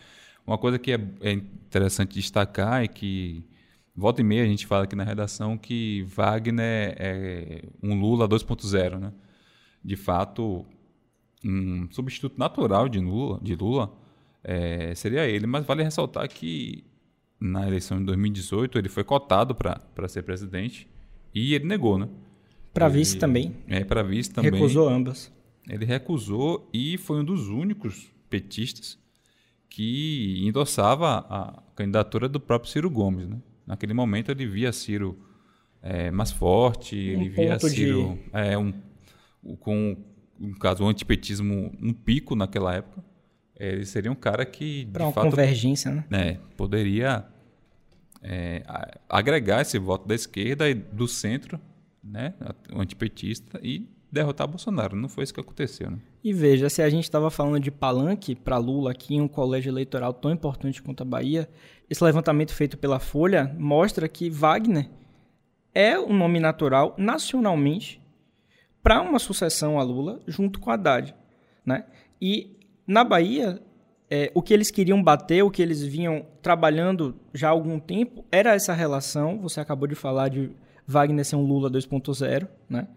Uma 0.46 0.59
coisa 0.59 0.79
que 0.79 0.92
é, 0.92 1.01
é 1.22 1.33
interessante 1.33 2.12
destacar 2.12 2.85
é 2.85 2.87
que, 2.87 3.42
volta 3.96 4.20
e 4.20 4.24
meia, 4.24 4.42
a 4.42 4.46
gente 4.46 4.66
fala 4.66 4.85
aqui 4.85 4.94
na 4.94 5.05
redação 5.05 5.57
que 5.57 6.03
Wagner 6.03 6.94
é 6.98 7.62
um 7.83 7.98
Lula 7.98 8.29
2.0. 8.29 8.98
Né? 8.98 9.11
De 9.83 9.96
fato, 9.96 10.66
um 11.42 11.90
substituto 11.90 12.38
natural 12.38 12.90
de 12.90 13.01
Lula, 13.01 13.40
de 13.40 13.55
Lula 13.55 13.90
é, 14.44 14.94
seria 14.94 15.27
ele, 15.27 15.46
mas 15.46 15.64
vale 15.64 15.83
ressaltar 15.83 16.29
que 16.29 16.85
na 17.40 17.66
eleição 17.66 17.98
de 17.98 18.05
2018, 18.05 18.79
ele 18.79 18.88
foi 18.88 19.05
cotado 19.05 19.55
para 19.55 20.09
ser 20.09 20.22
presidente 20.22 20.88
e 21.35 21.55
ele 21.55 21.66
negou, 21.66 21.98
né? 21.98 22.09
Para 22.74 22.88
vice 22.88 23.18
também. 23.18 23.55
É, 23.66 23.85
para 23.85 24.03
vice 24.03 24.31
também. 24.31 24.51
Recusou 24.51 24.88
ambas. 24.88 25.33
Ele 25.68 25.85
recusou 25.85 26.68
e 26.72 26.96
foi 26.98 27.20
um 27.20 27.24
dos 27.24 27.48
únicos 27.48 28.11
petistas 28.29 28.98
que 29.68 30.40
endossava 30.46 31.27
a 31.29 31.62
candidatura 31.74 32.29
do 32.29 32.40
próprio 32.40 32.70
Ciro 32.70 32.90
Gomes, 32.90 33.29
né? 33.29 33.38
Naquele 33.66 33.92
momento 33.92 34.31
ele 34.31 34.46
via 34.46 34.72
Ciro 34.72 35.18
é, 35.83 36.11
mais 36.11 36.31
forte, 36.31 36.96
um 36.96 37.20
ele 37.20 37.29
via 37.29 37.59
Ciro 37.59 38.14
de... 38.14 38.31
é, 38.33 38.57
um, 38.57 38.72
com, 39.61 39.96
no 40.38 40.59
caso, 40.59 40.85
o 40.85 40.88
antipetismo 40.88 41.77
um 41.81 41.92
pico 41.92 42.35
naquela 42.35 42.74
época 42.74 43.05
ele 43.59 43.85
seria 43.85 44.11
um 44.11 44.14
cara 44.14 44.44
que. 44.47 44.87
Para 44.87 45.05
uma 45.05 45.12
fato, 45.12 45.31
convergência, 45.31 45.90
né? 45.90 46.05
É, 46.11 46.38
poderia 46.57 47.25
é, 48.23 48.62
agregar 49.09 49.62
esse 49.62 49.79
voto 49.79 50.07
da 50.07 50.14
esquerda 50.14 50.68
e 50.68 50.75
do 50.75 51.09
centro, 51.09 51.61
né? 52.03 52.35
O 52.73 52.81
antipetista, 52.81 53.59
e 53.62 53.88
derrotar 54.11 54.47
Bolsonaro. 54.47 54.97
Não 54.97 55.09
foi 55.09 55.25
isso 55.25 55.35
que 55.35 55.40
aconteceu, 55.40 55.90
né? 55.90 55.99
E 56.23 56.33
veja, 56.33 56.68
se 56.68 56.83
a 56.83 56.88
gente 56.88 57.05
estava 57.05 57.31
falando 57.31 57.61
de 57.61 57.71
palanque 57.71 58.35
para 58.35 58.57
Lula 58.59 58.90
aqui 58.90 59.14
em 59.14 59.21
um 59.21 59.29
colégio 59.29 59.71
eleitoral 59.71 60.12
tão 60.12 60.31
importante 60.31 60.83
quanto 60.83 61.03
a 61.03 61.07
Bahia, 61.07 61.49
esse 61.88 62.03
levantamento 62.03 62.53
feito 62.53 62.77
pela 62.77 62.99
Folha 62.99 63.55
mostra 63.59 64.09
que 64.09 64.31
Wagner 64.31 64.88
é 65.75 65.99
um 65.99 66.16
nome 66.16 66.40
natural 66.40 66.94
nacionalmente 66.99 68.01
para 68.83 69.01
uma 69.03 69.18
sucessão 69.18 69.79
a 69.79 69.83
Lula 69.83 70.21
junto 70.27 70.59
com 70.59 70.71
Haddad, 70.71 71.14
né? 71.64 71.85
E 72.21 72.58
na 72.88 73.05
Bahia, 73.05 73.61
é, 74.11 74.33
o 74.35 74.40
que 74.40 74.55
eles 74.55 74.70
queriam 74.70 75.03
bater, 75.03 75.42
o 75.42 75.51
que 75.51 75.61
eles 75.61 75.83
vinham 75.83 76.24
trabalhando 76.40 77.14
já 77.35 77.48
há 77.48 77.51
algum 77.51 77.79
tempo, 77.79 78.24
era 78.33 78.55
essa 78.55 78.72
relação. 78.72 79.38
Você 79.42 79.61
acabou 79.61 79.87
de 79.87 79.94
falar 79.94 80.29
de 80.29 80.51
Wagner 80.87 81.22
ser 81.22 81.37
um 81.37 81.46
Lula 81.46 81.70
2.0, 81.70 82.48
né? 82.68 82.88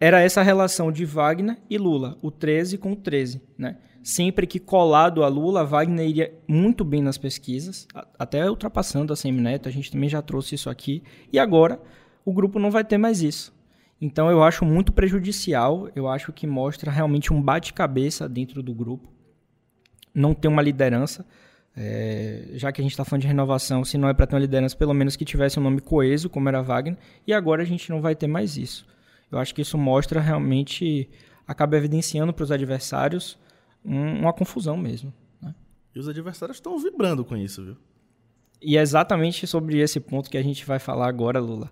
Era 0.00 0.20
essa 0.20 0.42
relação 0.42 0.90
de 0.90 1.04
Wagner 1.04 1.58
e 1.68 1.76
Lula, 1.76 2.16
o 2.22 2.30
13 2.30 2.78
com 2.78 2.92
o 2.92 2.96
13, 2.96 3.42
né? 3.56 3.76
Sempre 4.02 4.46
que 4.46 4.58
colado 4.58 5.22
a 5.22 5.28
Lula, 5.28 5.62
Wagner 5.62 6.08
iria 6.08 6.34
muito 6.48 6.84
bem 6.84 7.02
nas 7.02 7.18
pesquisas, 7.18 7.86
até 8.18 8.48
ultrapassando 8.50 9.12
a 9.12 9.16
Semineto, 9.16 9.68
a 9.68 9.72
gente 9.72 9.92
também 9.92 10.08
já 10.08 10.22
trouxe 10.22 10.54
isso 10.54 10.70
aqui. 10.70 11.04
E 11.30 11.38
agora, 11.38 11.78
o 12.24 12.32
grupo 12.32 12.58
não 12.58 12.70
vai 12.70 12.82
ter 12.82 12.98
mais 12.98 13.22
isso. 13.22 13.54
Então 14.02 14.28
eu 14.28 14.42
acho 14.42 14.64
muito 14.64 14.92
prejudicial, 14.92 15.88
eu 15.94 16.08
acho 16.08 16.32
que 16.32 16.44
mostra 16.44 16.90
realmente 16.90 17.32
um 17.32 17.40
bate-cabeça 17.40 18.28
dentro 18.28 18.60
do 18.60 18.74
grupo. 18.74 19.08
Não 20.12 20.34
tem 20.34 20.50
uma 20.50 20.60
liderança, 20.60 21.24
é, 21.76 22.48
já 22.54 22.72
que 22.72 22.80
a 22.80 22.82
gente 22.82 22.90
está 22.90 23.04
falando 23.04 23.22
de 23.22 23.28
renovação, 23.28 23.84
se 23.84 23.96
não 23.96 24.08
é 24.08 24.12
para 24.12 24.26
ter 24.26 24.34
uma 24.34 24.40
liderança, 24.40 24.76
pelo 24.76 24.92
menos 24.92 25.14
que 25.14 25.24
tivesse 25.24 25.60
um 25.60 25.62
nome 25.62 25.80
coeso, 25.80 26.28
como 26.28 26.48
era 26.48 26.60
Wagner, 26.60 26.98
e 27.24 27.32
agora 27.32 27.62
a 27.62 27.64
gente 27.64 27.88
não 27.90 28.00
vai 28.00 28.16
ter 28.16 28.26
mais 28.26 28.56
isso. 28.56 28.84
Eu 29.30 29.38
acho 29.38 29.54
que 29.54 29.62
isso 29.62 29.78
mostra 29.78 30.20
realmente, 30.20 31.08
acaba 31.46 31.76
evidenciando 31.76 32.32
para 32.32 32.42
os 32.42 32.50
adversários 32.50 33.38
um, 33.84 34.18
uma 34.18 34.32
confusão 34.32 34.76
mesmo. 34.76 35.14
Né? 35.40 35.54
E 35.94 36.00
os 36.00 36.08
adversários 36.08 36.56
estão 36.56 36.76
vibrando 36.76 37.24
com 37.24 37.36
isso, 37.36 37.64
viu? 37.64 37.76
E 38.60 38.76
é 38.76 38.80
exatamente 38.80 39.46
sobre 39.46 39.78
esse 39.78 40.00
ponto 40.00 40.28
que 40.28 40.36
a 40.36 40.42
gente 40.42 40.66
vai 40.66 40.80
falar 40.80 41.06
agora, 41.06 41.38
Lula. 41.38 41.70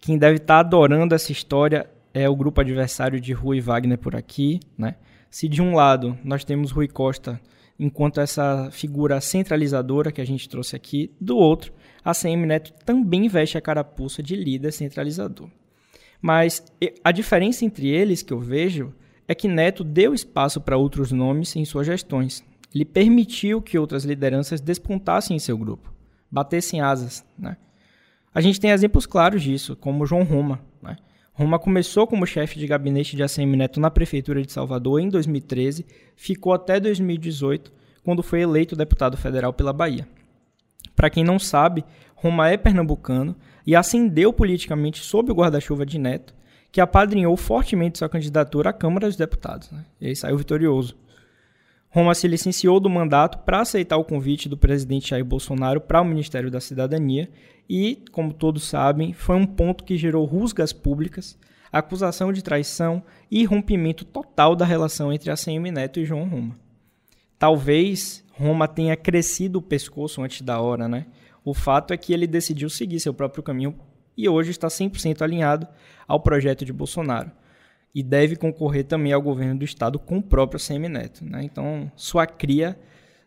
Quem 0.00 0.18
deve 0.18 0.36
estar 0.36 0.54
tá 0.54 0.60
adorando 0.60 1.14
essa 1.14 1.32
história 1.32 1.88
é 2.14 2.28
o 2.28 2.36
grupo 2.36 2.60
adversário 2.60 3.20
de 3.20 3.32
Rui 3.32 3.60
Wagner 3.60 3.98
por 3.98 4.16
aqui, 4.16 4.60
né? 4.76 4.96
Se 5.30 5.48
de 5.48 5.60
um 5.60 5.74
lado 5.74 6.18
nós 6.24 6.44
temos 6.44 6.70
Rui 6.70 6.88
Costa 6.88 7.40
enquanto 7.78 8.20
essa 8.20 8.70
figura 8.72 9.20
centralizadora 9.20 10.10
que 10.10 10.20
a 10.20 10.26
gente 10.26 10.48
trouxe 10.48 10.74
aqui, 10.74 11.12
do 11.20 11.36
outro, 11.36 11.72
a 12.04 12.12
CM 12.12 12.44
Neto 12.44 12.72
também 12.84 13.28
veste 13.28 13.56
a 13.56 13.60
carapuça 13.60 14.22
de 14.22 14.34
líder 14.34 14.72
centralizador. 14.72 15.48
Mas 16.20 16.64
a 17.04 17.12
diferença 17.12 17.64
entre 17.64 17.88
eles 17.88 18.22
que 18.22 18.32
eu 18.32 18.40
vejo 18.40 18.92
é 19.28 19.34
que 19.34 19.46
Neto 19.46 19.84
deu 19.84 20.12
espaço 20.12 20.60
para 20.60 20.76
outros 20.76 21.12
nomes 21.12 21.54
em 21.54 21.64
suas 21.64 21.86
gestões. 21.86 22.42
Ele 22.74 22.84
permitiu 22.84 23.62
que 23.62 23.78
outras 23.78 24.04
lideranças 24.04 24.60
despontassem 24.60 25.36
em 25.36 25.40
seu 25.40 25.56
grupo, 25.56 25.92
batessem 26.30 26.80
asas. 26.80 27.24
Né? 27.38 27.56
A 28.38 28.40
gente 28.40 28.60
tem 28.60 28.70
exemplos 28.70 29.04
claros 29.04 29.42
disso, 29.42 29.74
como 29.74 30.06
João 30.06 30.22
Roma. 30.22 30.60
Né? 30.80 30.96
Roma 31.32 31.58
começou 31.58 32.06
como 32.06 32.24
chefe 32.24 32.56
de 32.56 32.68
gabinete 32.68 33.16
de 33.16 33.22
ACM 33.24 33.56
Neto 33.56 33.80
na 33.80 33.90
Prefeitura 33.90 34.40
de 34.40 34.52
Salvador 34.52 35.00
em 35.00 35.08
2013, 35.08 35.84
ficou 36.14 36.52
até 36.52 36.78
2018, 36.78 37.72
quando 38.04 38.22
foi 38.22 38.42
eleito 38.42 38.76
deputado 38.76 39.16
federal 39.16 39.52
pela 39.52 39.72
Bahia. 39.72 40.06
Para 40.94 41.10
quem 41.10 41.24
não 41.24 41.36
sabe, 41.36 41.84
Roma 42.14 42.48
é 42.48 42.56
pernambucano 42.56 43.34
e 43.66 43.74
ascendeu 43.74 44.32
politicamente 44.32 45.00
sob 45.00 45.32
o 45.32 45.34
guarda-chuva 45.34 45.84
de 45.84 45.98
Neto, 45.98 46.32
que 46.70 46.80
apadrinhou 46.80 47.36
fortemente 47.36 47.98
sua 47.98 48.08
candidatura 48.08 48.70
à 48.70 48.72
Câmara 48.72 49.08
dos 49.08 49.16
Deputados. 49.16 49.68
Né? 49.72 49.84
Ele 50.00 50.14
saiu 50.14 50.38
vitorioso. 50.38 50.96
Roma 51.90 52.14
se 52.14 52.28
licenciou 52.28 52.78
do 52.78 52.90
mandato 52.90 53.38
para 53.38 53.60
aceitar 53.60 53.96
o 53.96 54.04
convite 54.04 54.48
do 54.48 54.56
presidente 54.56 55.10
Jair 55.10 55.24
Bolsonaro 55.24 55.80
para 55.80 56.02
o 56.02 56.04
Ministério 56.04 56.50
da 56.50 56.60
Cidadania 56.60 57.30
e, 57.68 58.02
como 58.12 58.32
todos 58.32 58.64
sabem, 58.64 59.12
foi 59.12 59.36
um 59.36 59.46
ponto 59.46 59.84
que 59.84 59.96
gerou 59.96 60.24
rusgas 60.26 60.72
públicas, 60.72 61.38
acusação 61.72 62.32
de 62.32 62.42
traição 62.42 63.02
e 63.30 63.44
rompimento 63.44 64.04
total 64.04 64.54
da 64.54 64.64
relação 64.64 65.12
entre 65.12 65.30
a 65.30 65.36
CM 65.36 65.70
Neto 65.70 65.98
e 65.98 66.04
João 66.04 66.28
Roma. 66.28 66.58
Talvez 67.38 68.24
Roma 68.32 68.68
tenha 68.68 68.96
crescido 68.96 69.58
o 69.58 69.62
pescoço 69.62 70.22
antes 70.22 70.42
da 70.42 70.60
hora, 70.60 70.88
né? 70.88 71.06
O 71.44 71.54
fato 71.54 71.94
é 71.94 71.96
que 71.96 72.12
ele 72.12 72.26
decidiu 72.26 72.68
seguir 72.68 73.00
seu 73.00 73.14
próprio 73.14 73.42
caminho 73.42 73.74
e 74.16 74.28
hoje 74.28 74.50
está 74.50 74.68
100% 74.68 75.22
alinhado 75.22 75.66
ao 76.06 76.20
projeto 76.20 76.64
de 76.64 76.72
Bolsonaro. 76.72 77.30
E 77.98 78.02
deve 78.02 78.36
concorrer 78.36 78.84
também 78.84 79.12
ao 79.12 79.20
governo 79.20 79.58
do 79.58 79.64
estado 79.64 79.98
com 79.98 80.18
o 80.18 80.22
próprio 80.22 80.60
Semineto. 80.60 81.24
Né? 81.24 81.42
Então, 81.42 81.90
sua 81.96 82.26
cria 82.26 82.78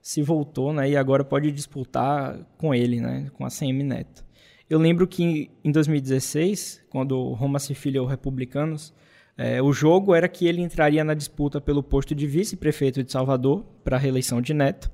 se 0.01 0.21
voltou 0.21 0.71
né, 0.71 0.89
e 0.89 0.95
agora 0.95 1.23
pode 1.23 1.51
disputar 1.51 2.39
com 2.57 2.73
ele, 2.73 3.01
né, 3.01 3.29
com 3.33 3.45
a 3.45 3.49
Semineto. 3.49 4.23
Eu 4.69 4.79
lembro 4.79 5.05
que 5.05 5.51
em 5.63 5.71
2016, 5.71 6.83
quando 6.89 7.33
Roma 7.33 7.59
se 7.59 7.75
filiou 7.75 8.07
republicanos, 8.07 8.93
é, 9.37 9.61
o 9.61 9.73
jogo 9.73 10.15
era 10.15 10.29
que 10.29 10.47
ele 10.47 10.61
entraria 10.61 11.03
na 11.03 11.13
disputa 11.13 11.59
pelo 11.59 11.83
posto 11.83 12.15
de 12.15 12.25
vice-prefeito 12.25 13.03
de 13.03 13.11
Salvador 13.11 13.65
para 13.83 13.97
a 13.97 13.99
reeleição 13.99 14.41
de 14.41 14.53
Neto 14.53 14.89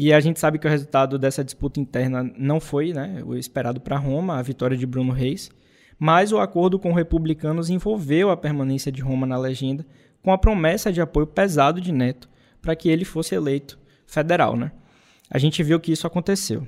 e 0.00 0.12
a 0.12 0.20
gente 0.20 0.38
sabe 0.38 0.60
que 0.60 0.66
o 0.68 0.70
resultado 0.70 1.18
dessa 1.18 1.42
disputa 1.42 1.80
interna 1.80 2.22
não 2.36 2.60
foi 2.60 2.92
né, 2.92 3.20
o 3.24 3.34
esperado 3.34 3.80
para 3.80 3.98
Roma, 3.98 4.38
a 4.38 4.42
vitória 4.42 4.76
de 4.76 4.86
Bruno 4.86 5.12
Reis, 5.12 5.50
mas 5.98 6.32
o 6.32 6.38
acordo 6.38 6.78
com 6.78 6.92
republicanos 6.92 7.68
envolveu 7.70 8.30
a 8.30 8.36
permanência 8.36 8.92
de 8.92 9.02
Roma 9.02 9.26
na 9.26 9.36
legenda, 9.36 9.84
com 10.22 10.32
a 10.32 10.38
promessa 10.38 10.92
de 10.92 11.00
apoio 11.00 11.26
pesado 11.26 11.80
de 11.80 11.92
Neto 11.92 12.28
para 12.60 12.76
que 12.76 12.88
ele 12.88 13.04
fosse 13.04 13.34
eleito 13.34 13.78
federal. 14.06 14.56
Né? 14.56 14.72
A 15.30 15.38
gente 15.38 15.62
viu 15.62 15.80
que 15.80 15.92
isso 15.92 16.06
aconteceu. 16.06 16.66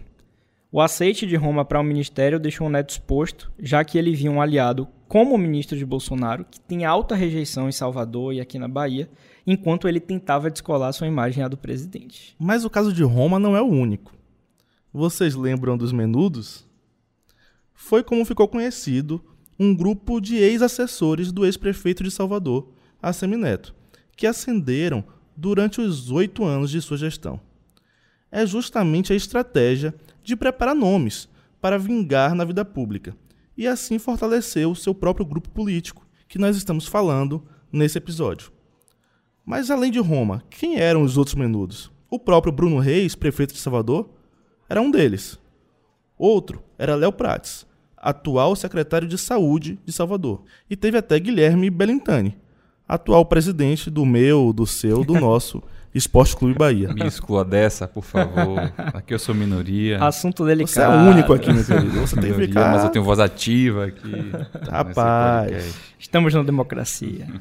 O 0.73 0.81
aceite 0.81 1.27
de 1.27 1.35
Roma 1.35 1.65
para 1.65 1.81
o 1.81 1.85
ministério 1.85 2.39
deixou 2.39 2.67
o 2.67 2.71
Neto 2.71 2.91
exposto, 2.91 3.51
já 3.59 3.85
que 3.85 3.99
ele 3.99 4.15
via 4.15 4.31
um 4.31 4.41
aliado 4.41 4.87
como 5.09 5.35
o 5.35 5.39
ministro 5.39 5.77
de 5.77 5.85
Bolsonaro, 5.85 6.47
que 6.49 6.61
tem 6.61 6.85
alta 6.85 7.17
rejeição 7.17 7.69
em 7.69 7.73
Salvador 7.73 8.33
e 8.33 8.41
aqui 8.41 8.57
na 8.59 8.69
Bahia, 8.69 9.11
enquanto 9.45 9.89
ele 9.89 9.99
tentava 9.99 10.49
descolar 10.49 10.93
sua 10.93 11.09
imagem 11.09 11.43
à 11.43 11.49
do 11.49 11.57
presidente. 11.57 12.37
Mas 12.39 12.65
o 12.65 12.71
caso 12.71 12.93
de 12.93 13.03
Roma 13.03 13.37
não 13.37 13.57
é 13.57 13.61
o 13.61 13.67
único. 13.67 14.13
Vocês 14.93 15.35
lembram 15.35 15.77
dos 15.77 15.93
Menudos? 15.93 16.70
Foi 17.83 18.05
como 18.05 18.27
ficou 18.27 18.47
conhecido 18.47 19.25
um 19.59 19.75
grupo 19.75 20.21
de 20.21 20.37
ex-assessores 20.37 21.33
do 21.33 21.45
ex-prefeito 21.47 22.05
de 22.05 22.11
Salvador, 22.11 22.69
Assemineto, 23.03 23.75
que 24.15 24.27
ascenderam 24.27 25.03
durante 25.35 25.81
os 25.81 26.11
oito 26.11 26.45
anos 26.45 26.71
de 26.71 26.81
sua 26.83 26.99
gestão. 26.99 27.41
É 28.31 28.47
justamente 28.47 29.13
a 29.13 29.17
estratégia 29.17 29.93
de 30.23 30.37
preparar 30.37 30.75
nomes 30.75 31.27
para 31.59 31.79
vingar 31.79 32.35
na 32.35 32.45
vida 32.45 32.65
pública 32.65 33.17
e 33.57 33.67
assim 33.67 33.99
fortalecer 33.99 34.69
o 34.69 34.77
seu 34.77 34.95
próprio 34.95 35.27
grupo 35.27 35.49
político, 35.49 36.07
que 36.29 36.39
nós 36.39 36.57
estamos 36.57 36.87
falando 36.87 37.43
nesse 37.73 37.99
episódio. 37.99 38.53
Mas 39.45 39.69
além 39.69 39.91
de 39.91 39.99
Roma, 39.99 40.45
quem 40.49 40.79
eram 40.79 41.03
os 41.03 41.17
outros 41.17 41.35
menudos? 41.35 41.91
O 42.09 42.21
próprio 42.21 42.53
Bruno 42.53 42.79
Reis, 42.79 43.17
prefeito 43.17 43.55
de 43.55 43.59
Salvador, 43.59 44.11
era 44.69 44.83
um 44.83 44.91
deles. 44.91 45.41
Outro 46.17 46.63
era 46.79 46.95
Léo 46.95 47.11
Prates, 47.11 47.67
atual 48.01 48.57
secretário 48.57 49.07
de 49.07 49.19
Saúde 49.19 49.79
de 49.85 49.93
Salvador. 49.93 50.43
E 50.69 50.77
teve 50.77 50.97
até 50.97 51.19
Guilherme 51.19 51.69
Belintani, 51.69 52.37
atual 52.89 53.25
presidente 53.27 53.91
do 53.91 54.07
meu, 54.07 54.53
do 54.53 54.67
seu, 54.67 55.05
do 55.05 55.15
nosso 55.21 55.63
Esporte 55.95 56.37
Clube 56.37 56.57
Bahia. 56.57 56.93
Me 56.95 57.07
exclua 57.07 57.45
dessa, 57.45 57.87
por 57.87 58.05
favor. 58.05 58.73
Aqui 58.77 59.13
eu 59.13 59.19
sou 59.19 59.35
minoria. 59.35 59.99
Assunto 60.03 60.47
delicado. 60.47 60.73
Você 60.73 60.81
é 60.81 60.89
o 60.89 61.11
único 61.11 61.33
aqui, 61.33 61.53
meu 61.53 61.65
querido. 61.65 62.01
Você 62.01 62.17
tem 62.17 62.33
que 62.33 62.47
ficar... 62.47 62.73
Mas 62.73 62.85
eu 62.85 62.91
tenho 62.91 63.05
voz 63.05 63.19
ativa 63.19 63.87
aqui. 63.87 64.13
Rapaz. 64.71 65.77
Estamos 65.99 66.33
na 66.33 66.43
democracia. 66.43 67.27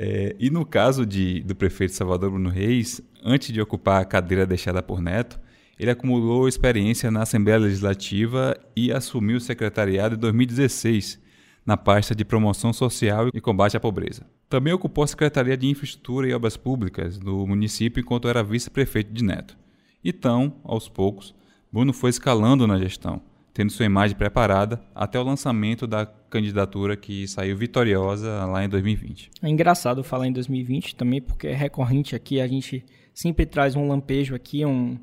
É, 0.00 0.36
e 0.38 0.48
no 0.48 0.64
caso 0.64 1.04
de, 1.04 1.40
do 1.42 1.56
prefeito 1.56 1.92
Salvador 1.92 2.30
Bruno 2.30 2.48
Reis, 2.48 3.00
antes 3.24 3.52
de 3.52 3.60
ocupar 3.60 4.00
a 4.00 4.04
cadeira 4.04 4.46
deixada 4.46 4.80
por 4.80 5.00
Neto, 5.00 5.40
ele 5.78 5.90
acumulou 5.90 6.48
experiência 6.48 7.10
na 7.10 7.22
Assembleia 7.22 7.58
Legislativa 7.58 8.56
e 8.74 8.92
assumiu 8.92 9.36
o 9.36 9.40
secretariado 9.40 10.16
em 10.16 10.18
2016, 10.18 11.20
na 11.64 11.76
pasta 11.76 12.14
de 12.14 12.24
promoção 12.24 12.72
social 12.72 13.28
e 13.32 13.40
combate 13.40 13.76
à 13.76 13.80
pobreza. 13.80 14.26
Também 14.48 14.72
ocupou 14.72 15.04
a 15.04 15.06
Secretaria 15.06 15.56
de 15.56 15.66
Infraestrutura 15.66 16.26
e 16.26 16.32
Obras 16.32 16.56
Públicas 16.56 17.18
do 17.18 17.46
município 17.46 18.00
enquanto 18.00 18.28
era 18.28 18.42
vice-prefeito 18.42 19.12
de 19.12 19.22
Neto. 19.22 19.56
Então, 20.02 20.56
aos 20.64 20.88
poucos, 20.88 21.34
Bruno 21.70 21.92
foi 21.92 22.10
escalando 22.10 22.66
na 22.66 22.78
gestão, 22.78 23.20
tendo 23.52 23.70
sua 23.70 23.84
imagem 23.84 24.16
preparada 24.16 24.80
até 24.94 25.20
o 25.20 25.22
lançamento 25.22 25.86
da 25.86 26.06
candidatura 26.06 26.96
que 26.96 27.28
saiu 27.28 27.56
vitoriosa 27.56 28.46
lá 28.46 28.64
em 28.64 28.68
2020. 28.68 29.30
É 29.42 29.48
engraçado 29.48 30.02
falar 30.02 30.26
em 30.26 30.32
2020 30.32 30.96
também, 30.96 31.20
porque 31.20 31.48
é 31.48 31.54
recorrente 31.54 32.16
aqui, 32.16 32.40
a 32.40 32.46
gente 32.46 32.84
sempre 33.12 33.44
traz 33.44 33.76
um 33.76 33.86
lampejo 33.86 34.34
aqui, 34.34 34.64
um, 34.64 34.98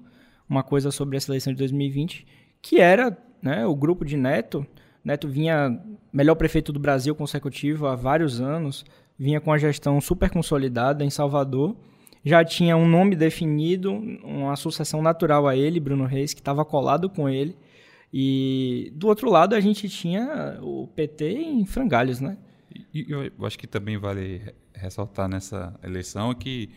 uma 0.50 0.64
coisa 0.64 0.92
sobre 0.92 1.18
essa 1.18 1.32
eleição 1.32 1.54
de 1.54 1.60
2020, 1.60 2.26
que 2.62 2.80
era 2.80 3.18
né, 3.42 3.66
o 3.66 3.76
grupo 3.76 4.06
de 4.06 4.18
Neto. 4.18 4.66
Neto 5.04 5.28
vinha 5.28 5.80
melhor 6.12 6.36
prefeito 6.36 6.74
do 6.74 6.80
Brasil 6.80 7.14
consecutivo 7.16 7.88
há 7.88 7.96
vários 7.96 8.42
anos, 8.42 8.86
vinha 9.18 9.40
com 9.40 9.52
a 9.52 9.58
gestão 9.58 10.00
super 10.02 10.30
consolidada 10.30 11.04
em 11.04 11.10
Salvador, 11.10 11.76
já 12.24 12.44
tinha 12.44 12.76
um 12.76 12.88
nome 12.88 13.16
definido, 13.16 13.94
uma 13.94 14.56
sucessão 14.56 15.02
natural 15.02 15.48
a 15.48 15.56
ele, 15.56 15.80
Bruno 15.80 16.06
Reis, 16.06 16.34
que 16.34 16.42
estava 16.42 16.66
colado 16.66 17.08
com 17.08 17.30
ele, 17.30 17.56
e 18.12 18.92
do 18.96 19.08
outro 19.08 19.30
lado 19.30 19.54
a 19.54 19.60
gente 19.60 19.88
tinha 19.88 20.58
o 20.62 20.88
PT 20.88 21.34
em 21.34 21.66
frangalhos, 21.66 22.20
né? 22.20 22.38
E 22.94 23.06
eu 23.10 23.46
acho 23.46 23.60
que 23.60 23.68
também 23.68 23.98
vale 23.98 24.42
ressaltar 24.74 25.30
nessa 25.30 25.78
eleição 25.84 26.34
que 26.34 26.70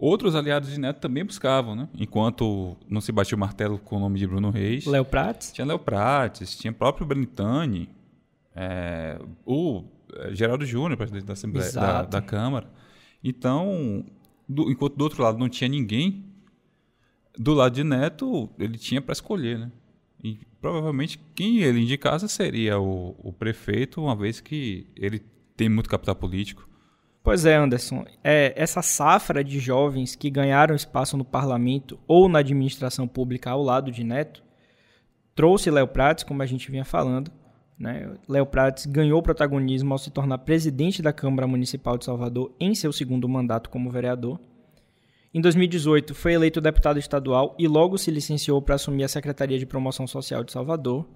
outros 0.00 0.34
aliados 0.34 0.70
de 0.70 0.80
Neto 0.80 0.98
também 0.98 1.24
buscavam, 1.24 1.76
né? 1.76 1.88
Enquanto 1.94 2.76
não 2.88 3.00
se 3.00 3.12
batia 3.12 3.36
o 3.36 3.40
martelo 3.40 3.78
com 3.78 3.96
o 3.96 4.00
nome 4.00 4.18
de 4.18 4.26
Bruno 4.26 4.50
Reis. 4.50 4.86
Léo 4.86 5.04
Prates? 5.04 5.52
Tinha 5.52 5.66
Léo 5.66 5.78
Prates, 5.78 6.56
tinha 6.56 6.72
próprio 6.72 7.06
Brentani, 7.06 7.88
é, 8.56 9.20
o 9.44 9.84
é, 10.14 10.34
Geraldo 10.34 10.64
Júnior, 10.64 10.96
presidente 10.96 11.26
da 11.26 11.34
Assembleia 11.34 11.70
da, 11.72 12.02
da, 12.02 12.22
Câmara. 12.22 12.68
Então, 13.22 14.04
do, 14.48 14.70
enquanto 14.70 14.96
do 14.96 15.04
outro 15.04 15.22
lado 15.22 15.38
não 15.38 15.48
tinha 15.48 15.68
ninguém, 15.68 16.24
do 17.38 17.52
lado 17.52 17.74
de 17.74 17.84
Neto 17.84 18.48
ele 18.58 18.78
tinha 18.78 19.02
para 19.02 19.12
escolher, 19.12 19.58
né? 19.58 19.70
E 20.22 20.38
provavelmente 20.60 21.18
quem 21.34 21.58
ele 21.60 21.80
indicasse 21.80 22.28
seria 22.28 22.78
o, 22.78 23.14
o 23.18 23.32
prefeito, 23.32 24.02
uma 24.02 24.16
vez 24.16 24.40
que 24.40 24.86
ele 24.96 25.22
tem 25.56 25.68
muito 25.68 25.88
capital 25.88 26.14
político. 26.14 26.69
Pois 27.22 27.44
é, 27.44 27.54
Anderson. 27.54 28.04
É, 28.24 28.52
essa 28.56 28.80
safra 28.80 29.44
de 29.44 29.58
jovens 29.60 30.16
que 30.16 30.30
ganharam 30.30 30.74
espaço 30.74 31.16
no 31.16 31.24
parlamento 31.24 31.98
ou 32.08 32.28
na 32.28 32.38
administração 32.38 33.06
pública 33.06 33.50
ao 33.50 33.62
lado 33.62 33.92
de 33.92 34.02
Neto 34.02 34.42
trouxe 35.34 35.70
Léo 35.70 35.86
Prates, 35.86 36.24
como 36.24 36.42
a 36.42 36.46
gente 36.46 36.70
vinha 36.70 36.84
falando. 36.84 37.30
Né? 37.78 38.10
Léo 38.28 38.46
Prates 38.46 38.86
ganhou 38.86 39.22
protagonismo 39.22 39.92
ao 39.92 39.98
se 39.98 40.10
tornar 40.10 40.38
presidente 40.38 41.00
da 41.00 41.12
Câmara 41.12 41.46
Municipal 41.46 41.96
de 41.96 42.04
Salvador 42.04 42.54
em 42.58 42.74
seu 42.74 42.92
segundo 42.92 43.28
mandato 43.28 43.70
como 43.70 43.90
vereador. 43.90 44.38
Em 45.32 45.40
2018, 45.40 46.14
foi 46.14 46.32
eleito 46.32 46.60
deputado 46.60 46.98
estadual 46.98 47.54
e 47.58 47.68
logo 47.68 47.96
se 47.96 48.10
licenciou 48.10 48.60
para 48.60 48.74
assumir 48.74 49.04
a 49.04 49.08
Secretaria 49.08 49.58
de 49.58 49.64
Promoção 49.64 50.06
Social 50.06 50.42
de 50.42 50.52
Salvador. 50.52 51.06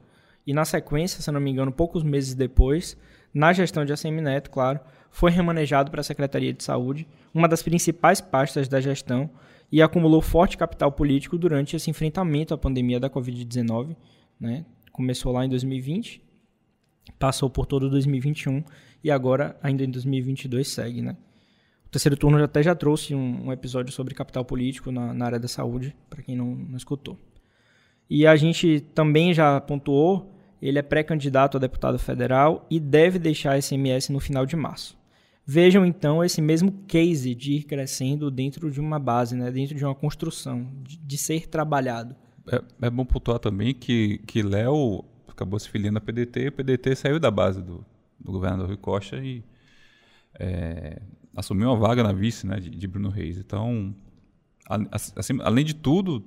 E 0.47 0.55
na 0.55 0.65
sequência, 0.65 1.21
se 1.21 1.33
não 1.33 1.41
me 1.41 1.51
engano, 1.51 1.73
poucos 1.73 2.03
meses 2.03 2.35
depois, 2.35 2.97
na 3.33 3.53
gestão 3.53 3.85
de 3.85 3.93
ACM 3.93 4.21
Neto, 4.21 4.51
claro, 4.51 4.79
foi 5.15 5.31
remanejado 5.31 5.93
para 5.93 6.01
a 6.01 6.05
Secretaria 6.05 6.53
de 6.53 6.65
Saúde, 6.65 7.07
uma 7.33 7.47
das 7.47 7.63
principais 7.63 8.21
pastas 8.21 8.67
da 8.67 8.81
gestão, 8.81 9.31
e 9.71 9.81
acumulou 9.81 10.21
forte 10.21 10.57
capital 10.57 10.91
político 10.91 11.39
durante 11.39 11.77
esse 11.77 11.89
enfrentamento 11.89 12.53
à 12.53 12.59
pandemia 12.59 12.99
da 12.99 13.09
Covid-19. 13.09 13.95
Né? 14.41 14.67
Começou 14.91 15.31
lá 15.31 15.45
em 15.45 15.49
2020, 15.49 16.21
passou 17.17 17.49
por 17.49 17.65
todo 17.65 17.89
2021 17.89 18.65
e 19.05 19.11
agora, 19.11 19.57
ainda 19.63 19.85
em 19.85 19.91
2022, 19.91 20.67
segue. 20.67 21.01
Né? 21.01 21.17
O 21.87 21.91
terceiro 21.91 22.17
turno 22.17 22.43
até 22.43 22.61
já 22.61 22.75
trouxe 22.75 23.15
um, 23.15 23.47
um 23.47 23.53
episódio 23.53 23.93
sobre 23.93 24.17
capital 24.17 24.45
político 24.45 24.91
na, 24.91 25.15
na 25.15 25.27
área 25.27 25.39
da 25.39 25.47
saúde, 25.47 25.95
para 26.11 26.25
quem 26.25 26.35
não, 26.35 26.57
não 26.57 26.77
escutou. 26.77 27.17
E 28.11 28.27
a 28.27 28.35
gente 28.35 28.81
também 28.93 29.33
já 29.33 29.61
pontuou, 29.61 30.35
ele 30.61 30.81
é 30.81 30.83
pré-candidato 30.83 31.57
a 31.57 31.61
deputado 31.61 32.01
federal 32.01 32.67
e 32.69 32.81
deve 32.81 33.21
deixar 33.21 33.53
a 33.53 33.63
SMS 33.63 34.09
no 34.09 34.19
final 34.19 34.45
de 34.45 34.57
março. 34.57 35.04
Vejam 35.47 35.85
então 35.85 36.25
esse 36.25 36.41
mesmo 36.41 36.73
case 36.87 37.35
de 37.35 37.55
ir 37.55 37.65
crescendo 37.65 38.31
dentro 38.31 38.71
de 38.71 38.81
uma 38.81 38.99
base, 38.99 39.37
né? 39.37 39.51
dentro 39.51 39.75
de 39.75 39.85
uma 39.85 39.95
construção, 39.95 40.67
de, 40.83 40.97
de 40.97 41.19
ser 41.19 41.47
trabalhado. 41.47 42.17
É, 42.51 42.63
é, 42.83 42.91
bom 42.91 43.05
pontuar 43.05 43.39
também 43.39 43.75
que, 43.75 44.19
que 44.27 44.43
Léo 44.43 45.05
acabou 45.29 45.59
se 45.59 45.69
filiando 45.69 45.99
à 45.99 46.01
PDT 46.01 46.45
e 46.45 46.49
o 46.49 46.53
PDT 46.53 46.97
saiu 46.97 47.21
da 47.21 47.31
base 47.31 47.61
do, 47.61 47.85
do 48.19 48.33
governador 48.33 48.69
Rui 48.69 48.77
Costa 48.79 49.17
e 49.17 49.45
é, 50.39 51.03
assumiu 51.37 51.69
uma 51.69 51.77
vaga 51.77 52.03
na 52.03 52.13
vice 52.13 52.47
né, 52.47 52.59
de, 52.59 52.71
de 52.71 52.87
Bruno 52.87 53.11
Reis. 53.11 53.37
Então, 53.37 53.95
assim, 55.17 55.39
além 55.43 55.65
de 55.65 55.75
tudo, 55.75 56.25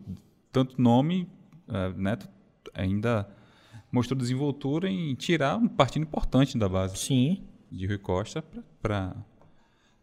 tanto 0.51 0.79
nome, 0.79 1.27
é, 1.67 1.89
Neto 1.97 2.29
ainda 2.71 3.27
mostrou 3.91 4.15
desenvoltura 4.15 4.87
em 4.87 5.15
tirar 5.15 5.57
um 5.57 5.67
partido 5.67 6.03
importante 6.03 6.55
da 6.55 6.69
base. 6.69 6.97
Sim 6.97 7.41
de 7.71 7.85
Rui 7.85 7.97
Costa 7.97 8.43
para 8.81 9.15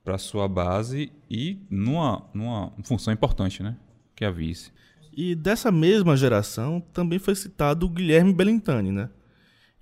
para 0.05 0.19
sua 0.19 0.47
base 0.47 1.11
e 1.31 1.59
numa, 1.71 2.23
numa 2.35 2.71
função 2.85 3.13
importante, 3.13 3.63
né? 3.63 3.75
Que 4.15 4.25
é 4.25 4.29
a 4.29 4.31
vice. 4.31 4.71
E 5.17 5.35
dessa 5.35 5.73
mesma 5.73 6.17
geração 6.17 6.81
também 6.93 7.19
foi 7.19 7.35
citado 7.35 7.87
o 7.87 7.89
Guilherme 7.89 8.33
Belintani, 8.35 8.93
né? 8.93 9.09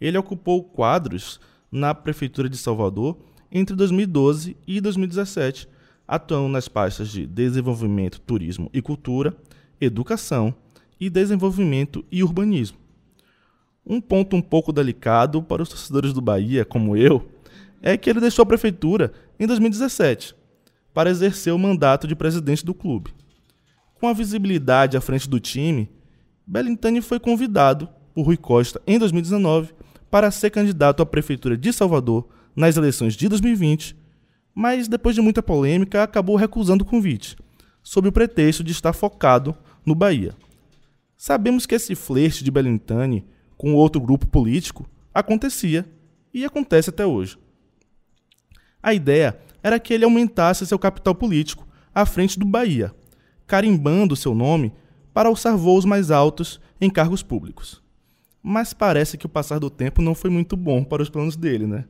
Ele 0.00 0.16
ocupou 0.16 0.62
quadros 0.62 1.40
na 1.70 1.94
prefeitura 1.94 2.48
de 2.48 2.56
Salvador 2.56 3.18
entre 3.50 3.74
2012 3.74 4.56
e 4.66 4.80
2017, 4.80 5.68
atuando 6.06 6.48
nas 6.48 6.68
pastas 6.68 7.08
de 7.08 7.26
desenvolvimento, 7.26 8.20
turismo 8.20 8.70
e 8.72 8.80
cultura, 8.80 9.36
educação 9.80 10.54
e 11.00 11.10
desenvolvimento 11.10 12.04
e 12.12 12.22
urbanismo. 12.22 12.78
Um 13.84 14.00
ponto 14.00 14.36
um 14.36 14.42
pouco 14.42 14.72
delicado 14.72 15.42
para 15.42 15.62
os 15.62 15.68
torcedores 15.68 16.12
do 16.12 16.20
Bahia, 16.20 16.64
como 16.64 16.96
eu, 16.96 17.28
é 17.82 17.96
que 17.96 18.08
ele 18.08 18.20
deixou 18.20 18.44
a 18.44 18.46
prefeitura 18.46 19.12
em 19.38 19.46
2017 19.46 20.34
para 20.94 21.10
exercer 21.10 21.52
o 21.52 21.58
mandato 21.58 22.06
de 22.06 22.14
presidente 22.14 22.64
do 22.64 22.72
clube. 22.72 23.12
Com 23.94 24.06
a 24.06 24.12
visibilidade 24.12 24.96
à 24.96 25.00
frente 25.00 25.28
do 25.28 25.40
time, 25.40 25.90
Belintani 26.46 27.00
foi 27.00 27.18
convidado 27.18 27.88
por 28.14 28.22
Rui 28.22 28.36
Costa 28.36 28.80
em 28.86 28.98
2019 28.98 29.74
para 30.10 30.30
ser 30.30 30.50
candidato 30.50 31.02
à 31.02 31.06
prefeitura 31.06 31.56
de 31.56 31.72
Salvador 31.72 32.28
nas 32.54 32.76
eleições 32.76 33.14
de 33.14 33.28
2020, 33.28 33.96
mas 34.54 34.86
depois 34.86 35.14
de 35.14 35.20
muita 35.20 35.42
polêmica 35.42 36.02
acabou 36.02 36.36
recusando 36.36 36.84
o 36.84 36.86
convite, 36.86 37.36
sob 37.82 38.08
o 38.08 38.12
pretexto 38.12 38.62
de 38.62 38.72
estar 38.72 38.92
focado 38.92 39.56
no 39.84 39.94
Bahia. 39.94 40.34
Sabemos 41.16 41.66
que 41.66 41.74
esse 41.74 41.94
flerte 41.94 42.44
de 42.44 42.50
Belintani 42.50 43.24
com 43.56 43.74
outro 43.74 44.00
grupo 44.00 44.26
político 44.26 44.88
acontecia 45.14 45.86
e 46.34 46.44
acontece 46.44 46.90
até 46.90 47.06
hoje. 47.06 47.38
A 48.82 48.92
ideia 48.92 49.38
era 49.62 49.78
que 49.78 49.94
ele 49.94 50.04
aumentasse 50.04 50.66
seu 50.66 50.78
capital 50.78 51.14
político 51.14 51.66
à 51.94 52.04
frente 52.04 52.38
do 52.38 52.44
Bahia, 52.44 52.92
carimbando 53.46 54.16
seu 54.16 54.34
nome 54.34 54.72
para 55.14 55.28
alçar 55.28 55.56
voos 55.56 55.84
mais 55.84 56.10
altos 56.10 56.60
em 56.80 56.90
cargos 56.90 57.22
públicos. 57.22 57.82
Mas 58.42 58.72
parece 58.72 59.16
que 59.16 59.26
o 59.26 59.28
passar 59.28 59.60
do 59.60 59.70
tempo 59.70 60.02
não 60.02 60.14
foi 60.14 60.30
muito 60.30 60.56
bom 60.56 60.82
para 60.82 61.02
os 61.02 61.08
planos 61.08 61.36
dele, 61.36 61.66
né? 61.66 61.84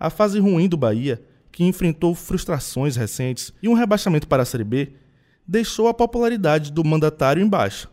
A 0.00 0.10
fase 0.10 0.40
ruim 0.40 0.68
do 0.68 0.76
Bahia, 0.76 1.22
que 1.52 1.64
enfrentou 1.64 2.14
frustrações 2.14 2.96
recentes 2.96 3.52
e 3.62 3.68
um 3.68 3.74
rebaixamento 3.74 4.26
para 4.26 4.42
a 4.42 4.46
Série 4.46 4.64
B, 4.64 4.92
deixou 5.46 5.86
a 5.86 5.94
popularidade 5.94 6.72
do 6.72 6.84
mandatário 6.84 7.42
em 7.42 7.48
baixa 7.48 7.88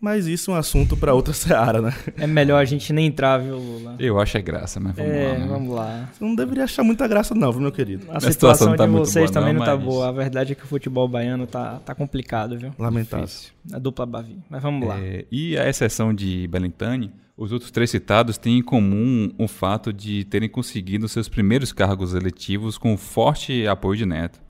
mas 0.00 0.26
isso 0.26 0.50
é 0.50 0.54
um 0.54 0.56
assunto 0.56 0.96
para 0.96 1.14
outra 1.14 1.32
seara, 1.34 1.80
né? 1.80 1.94
É 2.16 2.26
melhor 2.26 2.58
a 2.58 2.64
gente 2.64 2.92
nem 2.92 3.06
entrar, 3.06 3.38
viu, 3.38 3.56
Lula? 3.56 3.96
Eu 3.98 4.18
acho 4.20 4.36
é 4.36 4.42
graça, 4.42 4.78
mas 4.78 4.94
vamos 4.94 5.12
é, 5.12 5.32
lá. 5.32 5.38
Né? 5.38 5.46
vamos 5.46 5.74
lá. 5.74 6.08
Você 6.12 6.24
não 6.24 6.34
deveria 6.34 6.64
achar 6.64 6.82
muita 6.82 7.06
graça, 7.08 7.34
não, 7.34 7.50
viu, 7.52 7.60
meu 7.60 7.72
querido? 7.72 8.06
A, 8.10 8.18
a 8.18 8.20
situação, 8.20 8.32
situação 8.32 8.76
tá 8.76 8.86
de 8.86 8.92
vocês 8.92 9.30
boa, 9.30 9.40
também 9.40 9.54
não, 9.54 9.60
não 9.60 9.66
tá 9.66 9.76
boa. 9.76 10.08
A 10.08 10.12
verdade 10.12 10.52
é 10.52 10.54
que 10.54 10.64
o 10.64 10.66
futebol 10.66 11.08
baiano 11.08 11.46
tá, 11.46 11.80
tá 11.80 11.94
complicado, 11.94 12.58
viu? 12.58 12.72
Lamentável. 12.78 13.26
A 13.72 13.78
dupla 13.78 14.06
Bavi. 14.06 14.38
Mas 14.48 14.62
vamos 14.62 14.86
lá. 14.86 14.98
É, 15.00 15.24
e 15.30 15.56
a 15.56 15.68
exceção 15.68 16.14
de 16.14 16.46
Belintani, 16.46 17.12
os 17.36 17.52
outros 17.52 17.70
três 17.70 17.90
citados 17.90 18.38
têm 18.38 18.58
em 18.58 18.62
comum 18.62 19.30
o 19.38 19.46
fato 19.46 19.92
de 19.92 20.24
terem 20.24 20.48
conseguido 20.48 21.08
seus 21.08 21.28
primeiros 21.28 21.72
cargos 21.72 22.14
eletivos 22.14 22.78
com 22.78 22.96
forte 22.96 23.66
apoio 23.66 23.98
de 23.98 24.06
Neto. 24.06 24.45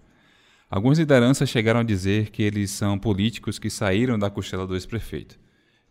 Algumas 0.68 0.98
lideranças 0.98 1.48
chegaram 1.48 1.80
a 1.80 1.84
dizer 1.84 2.30
que 2.30 2.42
eles 2.42 2.72
são 2.72 2.98
políticos 2.98 3.58
que 3.58 3.70
saíram 3.70 4.18
da 4.18 4.28
costela 4.28 4.66
do 4.66 4.74
ex-prefeito. 4.74 5.38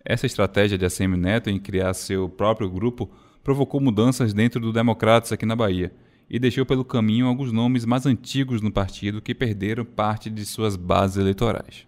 Essa 0.04 0.26
estratégia 0.26 0.78
de 0.78 0.86
ACM 0.86 1.16
Neto 1.16 1.50
em 1.50 1.58
criar 1.58 1.94
seu 1.94 2.28
próprio 2.28 2.70
grupo 2.70 3.10
provocou 3.42 3.80
mudanças 3.80 4.34
dentro 4.34 4.60
do 4.60 4.74
Democratas 4.74 5.32
aqui 5.32 5.46
na 5.46 5.56
Bahia 5.56 5.94
e 6.30 6.38
deixou 6.38 6.66
pelo 6.66 6.84
caminho 6.84 7.26
alguns 7.26 7.54
nomes 7.54 7.86
mais 7.86 8.06
antigos 8.06 8.62
no 8.62 8.72
partido 8.72 9.22
que 9.22 9.34
perderam 9.34 9.86
parte 9.86 10.30
de 10.30 10.46
suas 10.46 10.76
bases 10.76 11.18
eleitorais. 11.18 11.88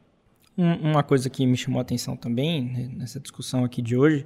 Uma 0.55 1.03
coisa 1.03 1.29
que 1.29 1.45
me 1.45 1.57
chamou 1.57 1.79
a 1.79 1.81
atenção 1.81 2.15
também 2.15 2.89
nessa 2.95 3.19
discussão 3.19 3.65
aqui 3.65 3.81
de 3.81 3.97
hoje 3.97 4.25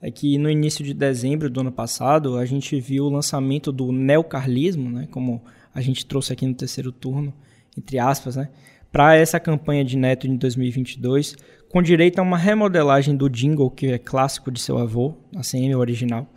é 0.00 0.10
que 0.10 0.38
no 0.38 0.50
início 0.50 0.84
de 0.84 0.94
dezembro 0.94 1.50
do 1.50 1.60
ano 1.60 1.70
passado 1.70 2.38
a 2.38 2.46
gente 2.46 2.80
viu 2.80 3.04
o 3.04 3.10
lançamento 3.10 3.70
do 3.70 3.92
neocarlismo, 3.92 4.90
né, 4.90 5.06
como 5.10 5.42
a 5.74 5.80
gente 5.80 6.06
trouxe 6.06 6.32
aqui 6.32 6.46
no 6.46 6.54
terceiro 6.54 6.90
turno, 6.90 7.32
entre 7.76 7.98
aspas, 7.98 8.36
né, 8.36 8.48
para 8.92 9.16
essa 9.16 9.38
campanha 9.38 9.84
de 9.84 9.96
Neto 9.96 10.26
em 10.26 10.36
2022, 10.36 11.36
com 11.70 11.80
direito 11.80 12.18
a 12.18 12.22
uma 12.22 12.36
remodelagem 12.36 13.16
do 13.16 13.28
jingle 13.28 13.70
que 13.70 13.86
é 13.86 13.98
clássico 13.98 14.50
de 14.50 14.60
seu 14.60 14.78
avô, 14.78 15.14
a 15.36 15.42
CM 15.42 15.74
original. 15.74 16.28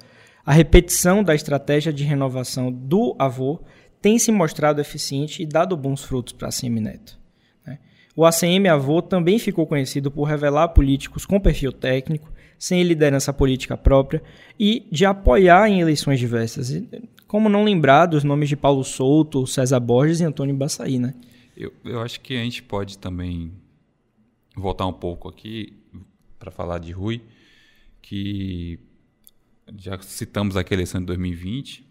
A 0.46 0.54
repetição 0.54 1.24
da 1.24 1.34
estratégia 1.34 1.92
de 1.92 2.04
renovação 2.04 2.72
do 2.72 3.16
avô 3.18 3.60
tem 4.02 4.20
se 4.20 4.32
mostrado 4.32 4.82
eficiente 4.82 5.42
e 5.42 5.46
dado 5.46 5.78
bons 5.78 6.04
frutos 6.04 6.34
para 6.34 6.48
a 6.48 6.50
ACM 6.50 6.82
Neto. 6.82 7.18
Né? 7.66 7.80
O 8.14 8.26
ACM 8.26 8.68
Avô 8.70 9.02
também 9.02 9.40
ficou 9.40 9.66
conhecido 9.66 10.12
por 10.12 10.26
revelar 10.26 10.68
políticos 10.70 11.26
com 11.26 11.40
perfil 11.40 11.72
técnico, 11.72 12.30
sem 12.60 12.84
liderança 12.84 13.32
política 13.32 13.78
própria 13.78 14.22
e 14.60 14.86
de 14.92 15.06
apoiar 15.06 15.70
em 15.70 15.80
eleições 15.80 16.20
diversas. 16.20 16.72
Como 17.34 17.50
não 17.50 17.64
lembrar 17.64 18.06
dos 18.06 18.24
nomes 18.24 18.48
de 18.48 18.56
Paulo 18.56 18.84
Souto, 18.84 19.48
César 19.48 19.80
Borges 19.80 20.20
e 20.20 20.24
Antônio 20.24 20.56
Baçaí, 20.56 21.00
né? 21.00 21.16
Eu, 21.58 21.74
eu 21.84 22.00
acho 22.00 22.22
que 22.22 22.38
a 22.38 22.44
gente 22.44 22.62
pode 22.62 22.96
também 23.00 23.52
voltar 24.56 24.86
um 24.86 24.94
pouco 24.94 25.28
aqui 25.28 25.76
para 26.38 26.52
falar 26.52 26.78
de 26.78 26.92
Rui, 26.92 27.24
que 28.04 28.80
já 29.76 30.00
citamos 30.00 30.56
aquela 30.56 30.82
eleição 30.82 31.02
de 31.02 31.08
2020 31.08 31.84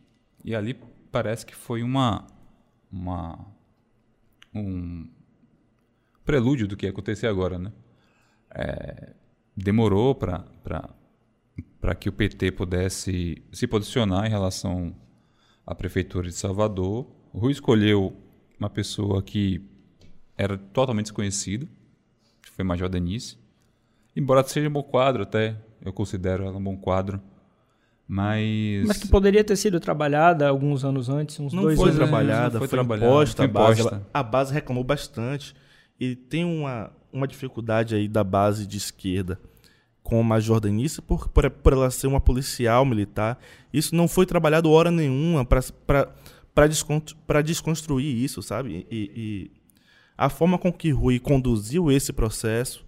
e 0.44 0.54
ali 0.54 0.78
parece 1.10 1.44
que 1.44 1.56
foi 1.56 1.82
uma, 1.82 2.24
uma 2.88 3.44
um 4.54 5.10
prelúdio 6.24 6.68
do 6.68 6.76
que 6.76 6.86
ia 6.86 6.90
acontecer 6.90 7.26
agora, 7.26 7.58
né? 7.58 7.72
É, 8.54 9.12
demorou 9.56 10.14
para 10.14 10.44
que 11.98 12.08
o 12.08 12.12
PT 12.12 12.52
pudesse 12.52 13.42
se 13.50 13.66
posicionar 13.66 14.24
em 14.24 14.30
relação 14.30 14.94
à 15.66 15.74
prefeitura 15.74 16.28
de 16.28 16.34
Salvador. 16.34 17.06
O 17.32 17.38
Rui 17.38 17.52
escolheu 17.52 18.16
uma 18.58 18.68
pessoa 18.70 19.22
que 19.22 19.62
era 20.36 20.56
totalmente 20.56 21.06
desconhecida, 21.06 21.66
que 22.42 22.50
foi 22.50 22.64
Major 22.64 22.88
Denise. 22.88 23.38
Embora 24.14 24.42
seja 24.44 24.68
um 24.68 24.72
bom 24.72 24.82
quadro 24.82 25.22
até, 25.22 25.56
eu 25.84 25.92
considero 25.92 26.44
ela 26.44 26.56
um 26.56 26.62
bom 26.62 26.76
quadro. 26.76 27.20
Mas... 28.06 28.86
Mas 28.86 28.98
que 28.98 29.08
poderia 29.08 29.42
ter 29.42 29.56
sido 29.56 29.80
trabalhada 29.80 30.46
alguns 30.46 30.84
anos 30.84 31.08
antes, 31.08 31.38
uns 31.40 31.52
não 31.52 31.62
dois 31.62 31.78
foi 31.78 31.88
anos. 31.88 31.96
Trabalhada, 31.96 32.54
não 32.54 32.58
foi, 32.58 32.68
foi 32.68 32.76
trabalhada, 32.76 33.06
imposta, 33.06 33.36
foi 33.36 33.46
imposta. 33.46 33.88
A 33.88 33.90
base, 33.90 34.06
a 34.12 34.22
base 34.22 34.54
reclamou 34.54 34.84
bastante. 34.84 35.54
E 35.98 36.14
tem 36.14 36.44
uma, 36.44 36.90
uma 37.12 37.26
dificuldade 37.26 37.94
aí 37.94 38.08
da 38.08 38.24
base 38.24 38.66
de 38.66 38.76
esquerda 38.76 39.38
com 40.02 40.20
a 40.20 40.22
Major 40.22 40.60
Denise 40.60 41.00
por, 41.00 41.28
por, 41.28 41.48
por 41.50 41.72
ela 41.72 41.90
ser 41.90 42.06
uma 42.06 42.20
policial 42.20 42.84
militar. 42.84 43.38
Isso 43.72 43.94
não 43.94 44.08
foi 44.08 44.26
trabalhado 44.26 44.70
hora 44.70 44.90
nenhuma 44.90 45.44
para 45.44 45.62
para 46.54 47.40
desconstruir 47.40 48.14
isso, 48.14 48.42
sabe? 48.42 48.86
E, 48.90 49.10
e, 49.16 49.50
a 50.18 50.28
forma 50.28 50.58
com 50.58 50.70
que 50.70 50.90
Rui 50.90 51.18
conduziu 51.18 51.90
esse 51.90 52.12
processo 52.12 52.84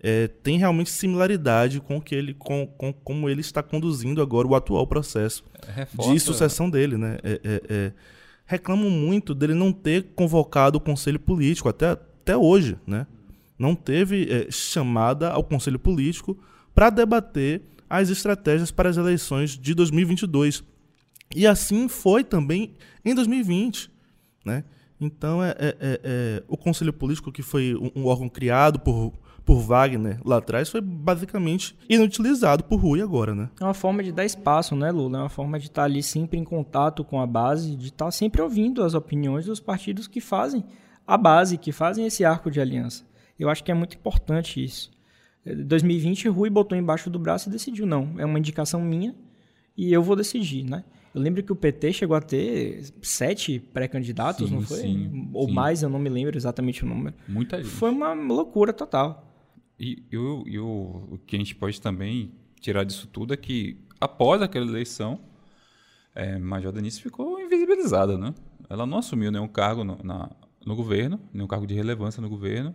é, 0.00 0.28
tem 0.28 0.56
realmente 0.56 0.88
similaridade 0.88 1.80
com 1.80 2.00
que 2.00 2.14
ele 2.14 2.32
com, 2.32 2.64
com 2.64 2.92
como 2.92 3.28
ele 3.28 3.40
está 3.40 3.60
conduzindo 3.60 4.22
agora 4.22 4.46
o 4.46 4.54
atual 4.54 4.86
processo 4.86 5.42
Reforça. 5.74 6.12
de 6.12 6.20
sucessão 6.20 6.70
dele, 6.70 6.96
né? 6.96 7.18
É, 7.24 7.40
é, 7.42 7.62
é, 7.68 7.92
reclamam 8.46 8.88
muito 8.88 9.34
dele 9.34 9.54
não 9.54 9.72
ter 9.72 10.12
convocado 10.14 10.78
o 10.78 10.80
conselho 10.80 11.18
político 11.18 11.68
até, 11.68 11.90
até 11.90 12.36
hoje, 12.36 12.78
né? 12.86 13.04
não 13.58 13.74
teve 13.74 14.28
é, 14.30 14.50
chamada 14.50 15.30
ao 15.30 15.42
Conselho 15.42 15.78
Político 15.78 16.38
para 16.78 16.90
debater 16.90 17.60
as 17.90 18.08
estratégias 18.08 18.70
para 18.70 18.88
as 18.88 18.96
eleições 18.96 19.58
de 19.58 19.74
2022. 19.74 20.62
E 21.34 21.44
assim 21.44 21.88
foi 21.88 22.22
também 22.22 22.76
em 23.04 23.16
2020. 23.16 23.90
Né? 24.44 24.62
Então, 25.00 25.42
é, 25.42 25.50
é, 25.50 25.54
é, 25.58 25.76
é, 26.04 26.42
o 26.46 26.56
Conselho 26.56 26.92
Político, 26.92 27.32
que 27.32 27.42
foi 27.42 27.74
um, 27.74 28.02
um, 28.02 28.06
órgão 28.06 28.28
criado 28.28 28.78
por, 28.78 29.12
por 29.44 29.58
Wagner 29.58 30.20
lá 30.24 30.36
atrás, 30.36 30.68
foi 30.68 30.80
basicamente 30.80 31.76
inutilizado 31.88 32.62
por 32.62 32.76
Rui 32.76 33.02
agora. 33.02 33.34
Né? 33.34 33.50
É 33.60 33.64
uma 33.64 33.74
forma 33.74 34.00
de 34.00 34.12
dar 34.12 34.24
espaço, 34.24 34.76
né, 34.76 34.92
Lula? 34.92 35.18
É 35.18 35.22
uma 35.22 35.28
forma 35.28 35.58
de 35.58 35.66
estar 35.66 35.82
ali 35.82 36.00
sempre 36.00 36.38
em 36.38 36.44
contato 36.44 37.02
com 37.02 37.20
a 37.20 37.26
base, 37.26 37.74
de 37.74 37.88
estar 37.88 38.08
sempre 38.12 38.40
ouvindo 38.40 38.84
as 38.84 38.94
opiniões 38.94 39.46
dos 39.46 39.58
partidos 39.58 40.06
que 40.06 40.20
fazem 40.20 40.64
a 41.04 41.18
base, 41.18 41.58
que 41.58 41.72
fazem 41.72 42.06
esse 42.06 42.24
arco 42.24 42.52
de 42.52 42.60
aliança. 42.60 43.04
Eu 43.36 43.50
acho 43.50 43.64
que 43.64 43.72
é 43.72 43.74
muito 43.74 43.96
importante 43.96 44.62
isso. 44.62 44.96
Em 45.52 45.64
2020, 45.64 46.28
Rui 46.28 46.50
botou 46.50 46.76
embaixo 46.76 47.08
do 47.08 47.18
braço 47.18 47.48
e 47.48 47.52
decidiu, 47.52 47.86
não, 47.86 48.14
é 48.18 48.24
uma 48.24 48.38
indicação 48.38 48.80
minha 48.80 49.14
e 49.76 49.92
eu 49.92 50.02
vou 50.02 50.16
decidir, 50.16 50.64
né? 50.64 50.84
Eu 51.14 51.20
lembro 51.20 51.42
que 51.42 51.52
o 51.52 51.56
PT 51.56 51.92
chegou 51.92 52.16
a 52.16 52.20
ter 52.20 52.84
sete 53.00 53.58
pré-candidatos, 53.58 54.50
não 54.50 54.60
foi? 54.60 54.78
Sim, 54.78 55.30
Ou 55.32 55.46
sim. 55.46 55.54
mais, 55.54 55.82
eu 55.82 55.88
não 55.88 55.98
me 55.98 56.08
lembro 56.08 56.36
exatamente 56.36 56.84
o 56.84 56.86
número. 56.86 57.16
Muita 57.26 57.56
gente. 57.56 57.68
Foi 57.68 57.90
uma 57.90 58.12
loucura 58.12 58.72
total. 58.72 59.24
E, 59.78 60.04
e, 60.10 60.16
o, 60.16 60.44
e 60.46 60.58
o, 60.58 61.08
o 61.12 61.18
que 61.26 61.36
a 61.36 61.38
gente 61.38 61.54
pode 61.54 61.80
também 61.80 62.32
tirar 62.60 62.84
disso 62.84 63.06
tudo 63.06 63.32
é 63.32 63.36
que, 63.36 63.78
após 64.00 64.42
aquela 64.42 64.66
eleição, 64.66 65.20
é, 66.14 66.38
Major 66.38 66.72
Denise 66.72 67.00
ficou 67.00 67.40
invisibilizada, 67.40 68.18
né? 68.18 68.34
Ela 68.68 68.86
não 68.86 68.98
assumiu 68.98 69.30
nenhum 69.30 69.48
cargo 69.48 69.84
no, 69.84 69.98
na, 70.02 70.30
no 70.66 70.76
governo, 70.76 71.20
nenhum 71.32 71.46
cargo 71.46 71.66
de 71.66 71.74
relevância 71.74 72.20
no 72.20 72.28
governo. 72.28 72.74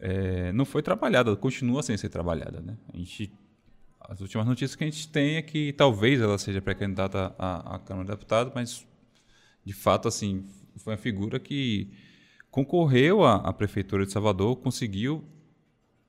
É, 0.00 0.50
não 0.52 0.64
foi 0.64 0.82
trabalhada, 0.82 1.36
continua 1.36 1.82
sem 1.82 1.96
ser 1.96 2.08
trabalhada, 2.08 2.60
né? 2.60 2.76
A 2.92 2.96
gente, 2.96 3.30
as 4.00 4.20
últimas 4.20 4.46
notícias 4.46 4.74
que 4.74 4.82
a 4.82 4.86
gente 4.86 5.06
tem 5.08 5.36
é 5.36 5.42
que 5.42 5.72
talvez 5.74 6.20
ela 6.20 6.38
seja 6.38 6.62
pré-candidata 6.62 7.34
à, 7.38 7.76
à 7.76 7.78
Câmara 7.78 8.06
de 8.06 8.10
Deputados, 8.12 8.52
mas 8.54 8.86
de 9.64 9.74
fato, 9.74 10.08
assim, 10.08 10.44
foi 10.76 10.94
uma 10.94 10.98
figura 10.98 11.38
que 11.38 11.90
concorreu 12.50 13.24
à, 13.24 13.36
à 13.36 13.52
prefeitura 13.52 14.06
de 14.06 14.12
Salvador, 14.12 14.56
conseguiu 14.56 15.22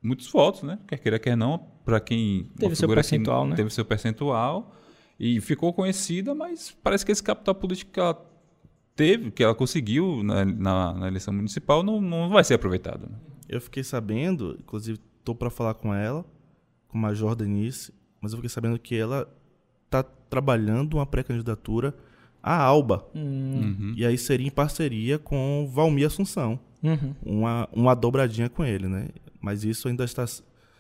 muitos 0.01 0.32
votos, 0.32 0.63
né? 0.63 0.80
Quer 0.88 0.97
queira, 0.97 1.19
quer 1.19 1.36
não, 1.36 1.60
para 1.84 1.99
quem 1.99 2.49
teve 2.58 2.75
seu 2.75 2.88
percentual, 2.88 3.45
né? 3.45 3.56
Teve 3.56 3.69
seu 3.69 3.86
percentual 3.86 4.75
e 5.19 5.39
ficou 5.41 5.73
conhecida, 5.73 6.34
mas 6.34 6.75
parece 6.82 7.06
que 7.06 7.12
esse 7.12 7.21
capital 7.21 7.54
político 7.54 7.91
que 7.91 7.99
ela 7.99 8.19
teve, 8.95 9.32
que 9.32 9.43
ela 9.43 9.54
conseguiu 9.54 10.23
na, 10.23 10.45
na, 10.45 10.93
na 10.93 11.08
eleição 11.08 11.34
municipal, 11.34 11.84
não, 11.84 12.01
não 12.01 12.30
vai 12.30 12.43
ser 12.43 12.56
aproveitado. 12.56 13.10
Né? 13.10 13.15
Eu 13.52 13.60
fiquei 13.60 13.84
sabendo, 13.84 14.58
inclusive 14.60 14.98
estou 15.20 15.36
para 15.36 15.50
falar 15.50 15.74
com 15.74 15.94
ela, 15.94 16.26
com 16.88 16.98
a 16.98 17.02
Major 17.02 17.36
Denise, 17.36 17.94
mas 18.22 18.32
eu 18.32 18.38
fiquei 18.38 18.50
sabendo 18.50 18.80
que 18.80 18.96
ela 18.96 19.28
está 19.86 20.02
trabalhando 20.02 20.96
uma 20.96 21.06
pré-candidatura 21.06 21.94
à 22.42 22.56
Alba. 22.56 23.06
Uhum. 23.14 23.94
E 23.98 24.06
aí 24.06 24.18
seria 24.18 24.48
em 24.48 24.52
parceria 24.52 25.20
com 25.20 25.70
Valmir 25.70 26.08
Assunção. 26.08 26.58
Uhum. 26.82 27.14
Uma, 27.22 27.70
uma 27.74 27.94
dobradinha 27.94 28.50
com 28.50 28.64
ele, 28.64 28.88
né? 28.88 29.10
Mas 29.42 29.66
isso 29.66 29.90
ainda 29.90 30.06
está 30.06 30.26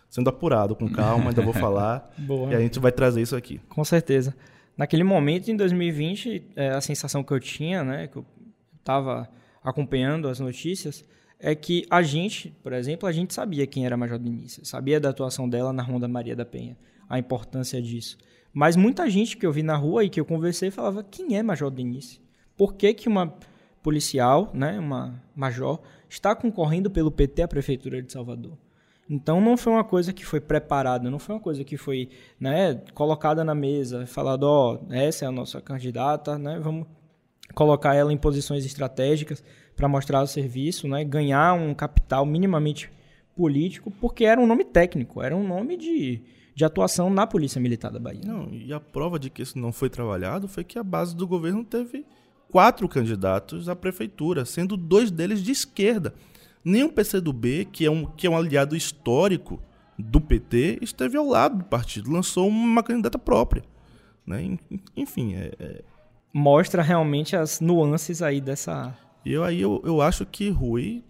sendo 0.09 0.29
apurado, 0.29 0.75
com 0.75 0.89
calma, 0.89 1.29
ainda 1.29 1.41
vou 1.41 1.53
falar. 1.53 2.13
Boa. 2.17 2.51
E 2.51 2.55
a 2.55 2.59
gente 2.59 2.79
vai 2.79 2.91
trazer 2.91 3.21
isso 3.21 3.35
aqui. 3.35 3.59
Com 3.67 3.83
certeza. 3.83 4.35
Naquele 4.77 5.03
momento, 5.03 5.51
em 5.51 5.57
2020, 5.57 6.43
é, 6.55 6.69
a 6.69 6.81
sensação 6.81 7.21
que 7.21 7.33
eu 7.33 7.39
tinha, 7.39 7.83
né, 7.83 8.07
que 8.07 8.17
eu 8.17 8.25
estava 8.79 9.29
acompanhando 9.63 10.27
as 10.27 10.39
notícias, 10.39 11.05
é 11.41 11.55
que 11.55 11.85
a 11.89 12.01
gente, 12.01 12.55
por 12.61 12.71
exemplo, 12.71 13.09
a 13.09 13.11
gente 13.11 13.33
sabia 13.33 13.65
quem 13.65 13.85
era 13.85 13.95
a 13.95 13.97
Major 13.97 14.19
Denise, 14.19 14.61
sabia 14.63 14.99
da 14.99 15.09
atuação 15.09 15.49
dela 15.49 15.73
na 15.73 15.81
Ronda 15.81 16.07
Maria 16.07 16.35
da 16.35 16.45
Penha, 16.45 16.77
a 17.09 17.17
importância 17.17 17.81
disso. 17.81 18.17
Mas 18.53 18.75
muita 18.75 19.09
gente 19.09 19.35
que 19.35 19.45
eu 19.45 19.51
vi 19.51 19.63
na 19.63 19.75
rua 19.75 20.03
e 20.03 20.09
que 20.09 20.19
eu 20.19 20.25
conversei 20.25 20.69
falava, 20.69 21.03
quem 21.03 21.37
é 21.37 21.43
Major 21.43 21.71
Denise? 21.71 22.21
Por 22.55 22.75
que, 22.75 22.93
que 22.93 23.09
uma 23.09 23.33
policial, 23.81 24.51
né, 24.53 24.79
uma 24.79 25.21
major, 25.35 25.81
está 26.07 26.35
concorrendo 26.35 26.91
pelo 26.91 27.09
PT 27.09 27.41
à 27.41 27.47
Prefeitura 27.47 28.01
de 28.01 28.11
Salvador? 28.11 28.57
Então 29.09 29.41
não 29.41 29.57
foi 29.57 29.73
uma 29.73 29.83
coisa 29.83 30.13
que 30.13 30.25
foi 30.25 30.39
preparada, 30.39 31.09
não 31.09 31.19
foi 31.19 31.35
uma 31.35 31.41
coisa 31.41 31.63
que 31.63 31.75
foi 31.75 32.09
né, 32.39 32.75
colocada 32.93 33.43
na 33.43 33.55
mesa, 33.55 34.05
falado, 34.05 34.43
ó, 34.43 34.75
oh, 34.75 34.93
essa 34.93 35.25
é 35.25 35.27
a 35.27 35.31
nossa 35.31 35.59
candidata, 35.59 36.37
né, 36.37 36.59
vamos 36.59 36.87
colocar 37.53 37.95
ela 37.95 38.11
em 38.11 38.17
posições 38.17 38.65
estratégicas 38.65 39.43
para 39.75 39.87
mostrar 39.87 40.21
o 40.21 40.27
serviço, 40.27 40.87
né, 40.87 41.03
ganhar 41.03 41.53
um 41.53 41.73
capital 41.73 42.25
minimamente 42.25 42.91
político, 43.35 43.91
porque 43.91 44.25
era 44.25 44.39
um 44.39 44.45
nome 44.45 44.63
técnico, 44.63 45.21
era 45.21 45.35
um 45.35 45.47
nome 45.47 45.77
de, 45.77 46.21
de 46.53 46.65
atuação 46.65 47.09
na 47.09 47.25
Polícia 47.25 47.59
Militar 47.59 47.91
da 47.91 47.99
Bahia. 47.99 48.21
Não, 48.25 48.49
e 48.51 48.71
a 48.71 48.79
prova 48.79 49.17
de 49.17 49.29
que 49.29 49.41
isso 49.41 49.57
não 49.57 49.71
foi 49.71 49.89
trabalhado 49.89 50.47
foi 50.47 50.63
que 50.63 50.77
a 50.77 50.83
base 50.83 51.15
do 51.15 51.27
governo 51.27 51.63
teve 51.63 52.05
quatro 52.49 52.87
candidatos 52.87 53.69
à 53.69 53.75
prefeitura, 53.75 54.45
sendo 54.45 54.75
dois 54.75 55.09
deles 55.09 55.41
de 55.41 55.51
esquerda. 55.51 56.13
Nem 56.63 56.83
o 56.83 56.91
PCdoB, 56.91 57.65
que 57.71 57.85
é 57.85 57.89
um, 57.89 58.05
que 58.05 58.27
é 58.27 58.29
um 58.29 58.37
aliado 58.37 58.75
histórico 58.75 59.59
do 59.97 60.19
PT, 60.19 60.79
esteve 60.81 61.17
ao 61.17 61.25
lado 61.25 61.57
do 61.59 61.63
partido, 61.63 62.11
lançou 62.11 62.47
uma 62.47 62.83
candidata 62.83 63.17
própria. 63.17 63.63
Né? 64.25 64.57
Enfim, 64.95 65.33
é, 65.35 65.51
é... 65.59 65.83
mostra 66.33 66.81
realmente 66.81 67.35
as 67.35 67.59
nuances 67.59 68.21
aí 68.21 68.39
dessa. 68.39 68.97
E 69.25 69.33
eu, 69.33 69.43
aí 69.43 69.61
eu, 69.61 69.81
eu 69.85 70.01
acho 70.01 70.25
que 70.25 70.49
Rui 70.49 71.03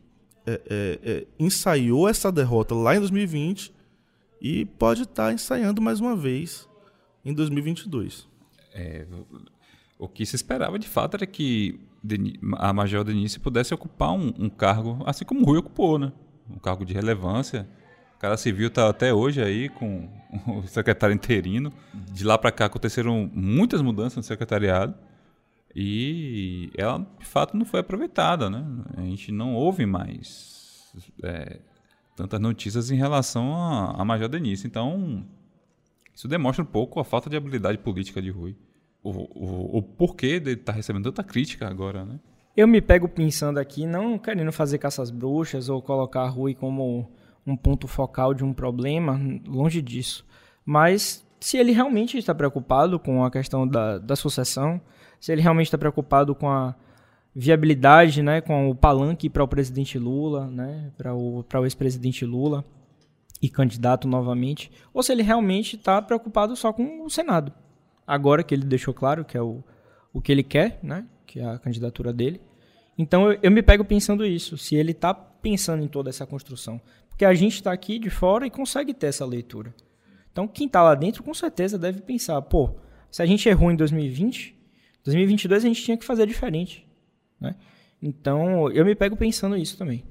é, 0.45 1.25
ensaiou 1.39 2.09
essa 2.09 2.31
derrota 2.31 2.73
lá 2.73 2.95
em 2.95 2.99
2020 2.99 3.73
e 4.41 4.65
pode 4.65 5.03
estar 5.03 5.27
tá 5.27 5.33
ensaiando 5.33 5.81
mais 5.81 5.99
uma 5.99 6.15
vez 6.15 6.67
em 7.23 7.33
2022. 7.33 8.27
É, 8.73 9.05
o 9.99 10.07
que 10.07 10.25
se 10.25 10.35
esperava 10.35 10.79
de 10.79 10.87
fato 10.87 11.15
era 11.15 11.27
que 11.27 11.79
a 12.57 12.73
Major 12.73 13.03
Denise 13.03 13.39
pudesse 13.39 13.73
ocupar 13.73 14.11
um, 14.11 14.33
um, 14.39 14.49
cargo, 14.49 15.03
assim 15.05 15.23
como 15.23 15.41
o 15.41 15.45
Rui 15.45 15.59
ocupou, 15.59 15.99
né? 15.99 16.11
Um 16.49 16.57
cargo 16.57 16.83
de 16.83 16.93
relevância. 16.93 17.67
O 18.15 18.19
cara 18.19 18.35
civil 18.37 18.67
está 18.67 18.89
até 18.89 19.13
hoje 19.13 19.41
aí 19.41 19.69
com 19.69 20.09
o 20.47 20.67
secretário 20.67 21.13
interino. 21.13 21.71
De 22.11 22.23
lá 22.23 22.37
para 22.37 22.51
cá 22.51 22.65
aconteceram 22.65 23.29
muitas 23.31 23.81
mudanças 23.81 24.17
no 24.17 24.23
secretariado 24.23 24.95
e 25.75 26.69
ela, 26.77 26.99
de 27.19 27.25
fato, 27.25 27.55
não 27.55 27.65
foi 27.65 27.79
aproveitada, 27.79 28.49
né? 28.49 28.65
A 28.97 29.01
gente 29.01 29.31
não 29.31 29.53
ouve 29.55 29.85
mais 29.85 30.93
é, 31.23 31.59
tantas 32.15 32.39
notícias 32.39 32.91
em 32.91 32.95
relação 32.95 33.55
a, 33.55 34.01
a 34.01 34.05
Major 34.05 34.27
Denise. 34.27 34.67
Então, 34.67 35.25
isso 36.13 36.27
demonstra 36.27 36.63
um 36.63 36.67
pouco 36.67 36.99
a 36.99 37.05
falta 37.05 37.29
de 37.29 37.37
habilidade 37.37 37.77
política 37.77 38.21
de 38.21 38.29
Rui 38.29 38.55
o, 39.03 39.09
o, 39.09 39.77
o 39.77 39.81
porquê 39.81 40.39
dele 40.39 40.59
estar 40.59 40.73
tá 40.73 40.75
recebendo 40.75 41.05
tanta 41.05 41.23
crítica 41.23 41.67
agora, 41.67 42.05
né? 42.05 42.19
Eu 42.55 42.67
me 42.67 42.81
pego 42.81 43.07
pensando 43.07 43.59
aqui, 43.59 43.85
não 43.85 44.17
querendo 44.17 44.51
fazer 44.51 44.77
caças 44.77 45.09
bruxas 45.09 45.69
ou 45.69 45.81
colocar 45.81 46.27
Rui 46.27 46.53
como 46.53 47.09
um 47.47 47.55
ponto 47.55 47.87
focal 47.87 48.33
de 48.33 48.43
um 48.43 48.53
problema, 48.53 49.19
longe 49.47 49.81
disso. 49.81 50.25
Mas 50.65 51.25
se 51.41 51.57
ele 51.57 51.73
realmente 51.73 52.17
está 52.17 52.33
preocupado 52.33 52.97
com 52.97 53.25
a 53.25 53.29
questão 53.29 53.67
da, 53.67 53.97
da 53.97 54.15
sucessão, 54.15 54.79
se 55.19 55.33
ele 55.33 55.41
realmente 55.41 55.67
está 55.67 55.77
preocupado 55.77 56.33
com 56.33 56.49
a 56.49 56.73
viabilidade, 57.35 58.23
né, 58.23 58.39
com 58.39 58.69
o 58.69 58.75
palanque 58.75 59.29
para 59.29 59.43
o 59.43 59.47
presidente 59.47 59.99
Lula, 59.99 60.47
né, 60.47 60.91
para 60.97 61.13
o, 61.13 61.39
o 61.39 61.65
ex-presidente 61.65 62.25
Lula 62.25 62.63
e 63.41 63.49
candidato 63.49 64.07
novamente, 64.07 64.71
ou 64.93 65.03
se 65.03 65.11
ele 65.11 65.23
realmente 65.23 65.75
está 65.75 66.01
preocupado 66.01 66.55
só 66.55 66.71
com 66.71 67.03
o 67.03 67.09
Senado 67.09 67.51
agora 68.11 68.43
que 68.43 68.53
ele 68.53 68.65
deixou 68.65 68.93
claro 68.93 69.23
que 69.23 69.37
é 69.37 69.41
o, 69.41 69.63
o 70.11 70.21
que 70.21 70.31
ele 70.31 70.43
quer, 70.43 70.79
né? 70.83 71.05
Que 71.25 71.39
é 71.39 71.45
a 71.45 71.57
candidatura 71.57 72.11
dele. 72.11 72.41
Então 72.97 73.31
eu, 73.31 73.39
eu 73.41 73.51
me 73.51 73.63
pego 73.63 73.85
pensando 73.85 74.25
isso, 74.25 74.57
se 74.57 74.75
ele 74.75 74.91
está 74.91 75.13
pensando 75.13 75.81
em 75.81 75.87
toda 75.87 76.09
essa 76.09 76.25
construção. 76.25 76.79
Porque 77.09 77.23
a 77.23 77.33
gente 77.33 77.55
está 77.55 77.71
aqui 77.71 77.97
de 77.97 78.09
fora 78.09 78.45
e 78.45 78.49
consegue 78.49 78.93
ter 78.93 79.07
essa 79.07 79.25
leitura. 79.25 79.73
Então 80.31 80.47
quem 80.47 80.67
está 80.67 80.81
lá 80.81 80.95
dentro 80.95 81.23
com 81.23 81.33
certeza 81.33 81.77
deve 81.77 82.01
pensar, 82.01 82.41
pô, 82.41 82.75
se 83.09 83.21
a 83.21 83.25
gente 83.25 83.47
errou 83.47 83.71
em 83.71 83.75
2020, 83.75 84.55
2022 85.03 85.65
a 85.65 85.67
gente 85.67 85.83
tinha 85.83 85.97
que 85.97 86.05
fazer 86.05 86.25
diferente, 86.25 86.87
né? 87.39 87.55
Então 88.01 88.71
eu 88.71 88.85
me 88.85 88.95
pego 88.95 89.15
pensando 89.15 89.57
isso 89.57 89.77
também. 89.77 90.03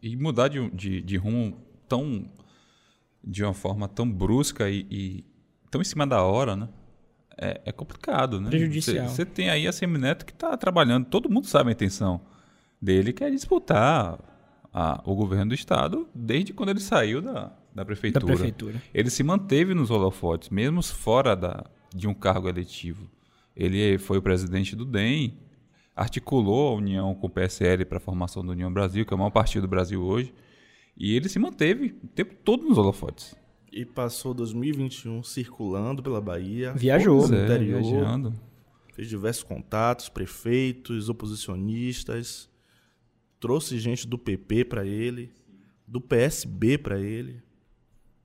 E 0.00 0.16
mudar 0.16 0.48
de, 0.48 0.70
de, 0.70 1.00
de 1.00 1.16
rumo 1.16 1.56
tão 1.88 2.30
de 3.24 3.44
uma 3.44 3.54
forma 3.54 3.88
tão 3.88 4.10
brusca 4.10 4.68
e, 4.68 4.86
e 4.90 5.24
tão 5.70 5.80
em 5.80 5.84
cima 5.84 6.06
da 6.06 6.22
hora, 6.22 6.56
né? 6.56 6.68
é, 7.36 7.60
é 7.66 7.72
complicado, 7.72 8.40
né? 8.40 8.48
Prejudicial. 8.48 9.08
Você 9.08 9.24
tem 9.24 9.50
aí 9.50 9.66
a 9.66 9.72
Semineto 9.72 10.24
que 10.24 10.32
está 10.32 10.56
trabalhando, 10.56 11.06
todo 11.06 11.30
mundo 11.30 11.46
sabe 11.46 11.70
a 11.70 11.72
intenção 11.72 12.20
dele, 12.80 13.12
que 13.12 13.24
é 13.24 13.30
disputar 13.30 14.18
a, 14.72 15.02
o 15.04 15.14
governo 15.14 15.50
do 15.50 15.54
Estado 15.54 16.08
desde 16.14 16.52
quando 16.52 16.70
ele 16.70 16.80
saiu 16.80 17.20
da, 17.20 17.52
da, 17.74 17.84
prefeitura. 17.84 18.24
da 18.26 18.32
prefeitura. 18.32 18.82
Ele 18.92 19.10
se 19.10 19.22
manteve 19.22 19.74
nos 19.74 19.90
holofotes, 19.90 20.48
mesmo 20.48 20.82
fora 20.82 21.34
da, 21.34 21.64
de 21.94 22.06
um 22.06 22.14
cargo 22.14 22.48
eletivo. 22.48 23.10
Ele 23.56 23.98
foi 23.98 24.18
o 24.18 24.22
presidente 24.22 24.74
do 24.74 24.84
DEM, 24.84 25.38
articulou 25.94 26.72
a 26.72 26.76
união 26.76 27.14
com 27.14 27.26
o 27.26 27.30
PSL 27.30 27.84
para 27.84 27.98
a 27.98 28.00
formação 28.00 28.44
da 28.44 28.52
União 28.52 28.72
Brasil, 28.72 29.04
que 29.04 29.12
é 29.12 29.16
o 29.16 29.18
maior 29.18 29.30
partido 29.30 29.62
do 29.62 29.68
Brasil 29.68 30.02
hoje. 30.02 30.32
E 30.96 31.14
ele 31.14 31.28
se 31.28 31.38
manteve 31.38 31.94
o 32.02 32.08
tempo 32.08 32.34
todo 32.44 32.66
nos 32.66 32.78
holofotes. 32.78 33.34
E 33.70 33.84
passou 33.84 34.34
2021 34.34 35.22
circulando 35.22 36.02
pela 36.02 36.20
Bahia. 36.20 36.72
Viajou. 36.74 37.26
no 37.26 37.34
É, 37.34 37.44
interior, 37.44 37.82
viajando. 37.82 38.34
Fez 38.94 39.08
diversos 39.08 39.42
contatos, 39.42 40.10
prefeitos, 40.10 41.08
oposicionistas. 41.08 42.50
Trouxe 43.40 43.78
gente 43.78 44.06
do 44.06 44.18
PP 44.18 44.66
para 44.66 44.84
ele, 44.84 45.32
do 45.86 46.00
PSB 46.00 46.76
para 46.76 47.00
ele. 47.00 47.42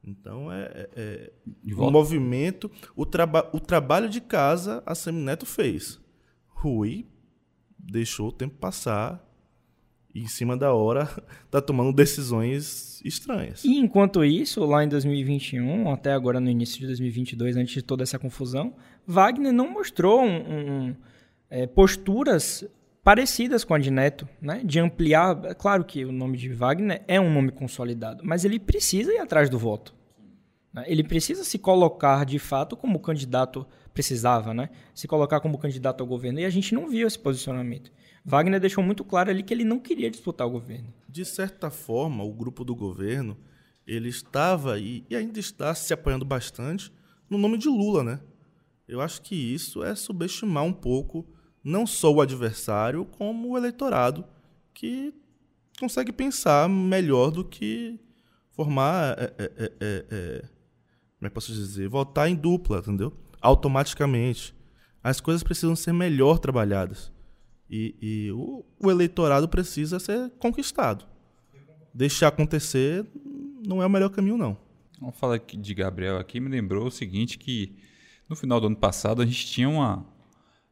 Então 0.03 0.51
é, 0.51 0.87
é- 0.95 1.31
é 1.45 1.75
um 1.75 1.91
movimento. 1.91 2.71
O, 2.95 3.05
traba 3.05 3.49
o 3.53 3.59
trabalho 3.59 4.09
de 4.09 4.21
casa 4.21 4.81
a 4.85 4.95
Semineto 4.95 5.45
fez. 5.45 5.99
Rui 6.47 7.05
deixou 7.77 8.29
o 8.29 8.31
tempo 8.31 8.55
passar 8.55 9.23
e 10.15 10.21
em 10.21 10.27
cima 10.27 10.57
da 10.57 10.73
hora 10.73 11.07
tá 11.51 11.61
tomando 11.61 11.93
decisões 11.93 13.01
estranhas. 13.05 13.63
E 13.63 13.77
enquanto 13.77 14.23
isso, 14.23 14.65
lá 14.65 14.83
em 14.83 14.87
2021, 14.89 15.91
até 15.91 16.11
agora 16.13 16.39
no 16.39 16.49
início 16.49 16.79
de 16.79 16.87
2022, 16.87 17.55
antes 17.57 17.73
de 17.73 17.81
toda 17.81 18.03
essa 18.03 18.17
confusão, 18.17 18.75
Wagner 19.05 19.53
não 19.53 19.69
mostrou 19.71 20.21
um- 20.21 20.87
um, 20.89 20.95
é, 21.49 21.67
posturas 21.67 22.65
parecidas 23.07 23.63
com 23.63 23.73
a 23.73 23.79
de 23.79 23.89
Neto, 23.89 24.27
né? 24.41 24.61
De 24.65 24.81
ampliar. 24.81 25.39
é 25.45 25.53
Claro 25.53 25.85
que 25.85 26.03
o 26.03 26.11
nome 26.11 26.37
de 26.37 26.49
Wagner 26.49 27.05
é 27.07 27.21
um 27.21 27.33
nome 27.33 27.53
consolidado, 27.53 28.21
mas 28.25 28.43
ele 28.43 28.59
precisa 28.59 29.13
ir 29.13 29.19
atrás 29.19 29.49
do 29.49 29.57
voto. 29.57 29.95
né? 30.73 30.83
Ele 30.87 31.05
precisa 31.05 31.45
se 31.45 31.57
colocar 31.57 32.25
de 32.25 32.37
fato 32.37 32.75
como 32.75 32.99
candidato 32.99 33.65
precisava, 33.93 34.53
né? 34.53 34.69
Se 34.93 35.07
colocar 35.07 35.39
como 35.39 35.57
candidato 35.57 36.01
ao 36.01 36.07
governo. 36.07 36.41
E 36.41 36.43
a 36.43 36.49
gente 36.49 36.75
não 36.75 36.89
viu 36.89 37.07
esse 37.07 37.17
posicionamento. 37.17 37.93
Wagner 38.25 38.59
deixou 38.59 38.83
muito 38.83 39.05
claro 39.05 39.29
ali 39.29 39.41
que 39.41 39.53
ele 39.53 39.63
não 39.63 39.79
queria 39.79 40.11
disputar 40.11 40.45
o 40.45 40.51
governo. 40.51 40.93
De 41.07 41.23
certa 41.23 41.69
forma, 41.69 42.25
o 42.25 42.33
grupo 42.33 42.65
do 42.65 42.75
governo 42.75 43.37
ele 43.87 44.09
estava 44.09 44.77
e, 44.77 45.05
e 45.09 45.15
ainda 45.15 45.39
está 45.39 45.73
se 45.73 45.93
apoiando 45.93 46.25
bastante 46.25 46.91
no 47.29 47.37
nome 47.37 47.57
de 47.57 47.69
Lula, 47.69 48.03
né? 48.03 48.19
Eu 48.85 48.99
acho 48.99 49.21
que 49.21 49.33
isso 49.33 49.81
é 49.81 49.95
subestimar 49.95 50.65
um 50.65 50.73
pouco 50.73 51.25
não 51.67 51.85
só 51.85 52.13
o 52.13 52.21
adversário, 52.21 53.03
como 53.03 53.49
o 53.49 53.57
eleitorado, 53.57 54.23
que 54.73 55.13
consegue 55.77 56.13
pensar 56.13 56.69
melhor 56.69 57.29
do 57.29 57.43
que 57.43 57.99
formar. 58.51 59.17
é, 59.19 59.33
é, 59.37 59.43
é, 59.57 59.73
é, 59.81 60.05
é, 60.09 60.41
como 61.17 61.25
é 61.25 61.29
que 61.29 61.33
posso 61.33 61.51
dizer? 61.51 61.89
Votar 61.89 62.29
em 62.29 62.35
dupla, 62.35 62.79
entendeu? 62.79 63.13
Automaticamente. 63.41 64.55
As 65.03 65.19
coisas 65.19 65.43
precisam 65.43 65.75
ser 65.75 65.91
melhor 65.91 66.39
trabalhadas. 66.39 67.11
E, 67.69 67.95
e 68.01 68.31
o, 68.31 68.63
o 68.79 68.89
eleitorado 68.89 69.49
precisa 69.49 69.99
ser 69.99 70.29
conquistado. 70.39 71.05
Deixar 71.93 72.29
acontecer 72.29 73.05
não 73.67 73.83
é 73.83 73.85
o 73.85 73.89
melhor 73.89 74.09
caminho, 74.09 74.37
não. 74.37 74.57
Vamos 75.01 75.17
falar 75.17 75.37
de 75.37 75.73
Gabriel 75.73 76.17
aqui, 76.17 76.39
me 76.39 76.49
lembrou 76.49 76.87
o 76.87 76.91
seguinte, 76.91 77.37
que 77.37 77.75
no 78.29 78.37
final 78.37 78.61
do 78.61 78.67
ano 78.67 78.77
passado 78.77 79.21
a 79.21 79.25
gente 79.25 79.45
tinha 79.47 79.67
uma, 79.67 80.05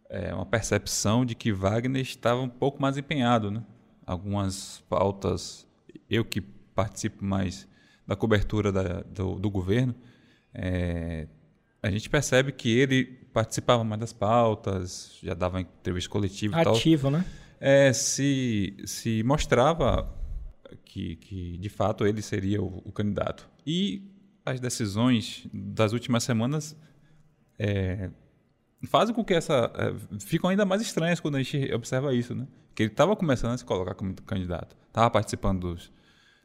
é, 0.09 0.33
uma 0.33 0.45
percepção 0.45 1.25
de 1.25 1.35
que 1.35 1.51
Wagner 1.51 2.01
estava 2.01 2.41
um 2.41 2.49
pouco 2.49 2.81
mais 2.81 2.97
empenhado, 2.97 3.49
né? 3.51 3.63
Algumas 4.05 4.83
pautas, 4.89 5.67
eu 6.09 6.23
que 6.23 6.41
participo 6.41 7.23
mais 7.25 7.67
da 8.05 8.15
cobertura 8.15 8.71
da- 8.71 9.01
do, 9.01 9.39
do 9.39 9.49
governo, 9.49 9.95
é, 10.53 11.27
a 11.81 11.89
gente 11.89 12.09
percebe 12.09 12.51
que 12.51 12.69
ele 12.69 13.03
participava 13.33 13.83
mais 13.83 13.99
das 13.99 14.13
pautas, 14.13 15.17
já 15.21 15.33
dava 15.33 15.59
entrevista 15.61 16.09
coletiva 16.09 16.59
e 16.61 16.63
tal 16.63 16.75
Ativo, 16.75 17.09
né? 17.09 17.25
é, 17.59 17.91
se, 17.93 18.75
se 18.85 19.23
mostrava 19.23 20.13
que, 20.83 21.15
que, 21.17 21.57
de 21.57 21.69
fato, 21.69 22.05
ele 22.05 22.21
seria 22.21 22.61
o, 22.61 22.81
o 22.85 22.91
candidato. 22.91 23.49
E 23.65 24.03
as 24.45 24.59
decisões 24.59 25.47
das 25.51 25.91
últimas 25.93 26.23
semanas 26.23 26.77
é, 27.57 28.09
fazem 28.85 29.13
com 29.13 29.23
que 29.23 29.33
essa. 29.33 29.71
É, 29.75 30.19
ficam 30.19 30.49
ainda 30.49 30.65
mais 30.65 30.81
estranhas 30.81 31.19
quando 31.19 31.35
a 31.35 31.43
gente 31.43 31.73
observa 31.73 32.13
isso, 32.13 32.35
né? 32.35 32.47
Que 32.73 32.83
ele 32.83 32.91
estava 32.91 33.15
começando 33.15 33.53
a 33.53 33.57
se 33.57 33.65
colocar 33.65 33.93
como 33.93 34.13
candidato, 34.23 34.75
estava 34.87 35.09
participando 35.09 35.71
dos, 35.71 35.91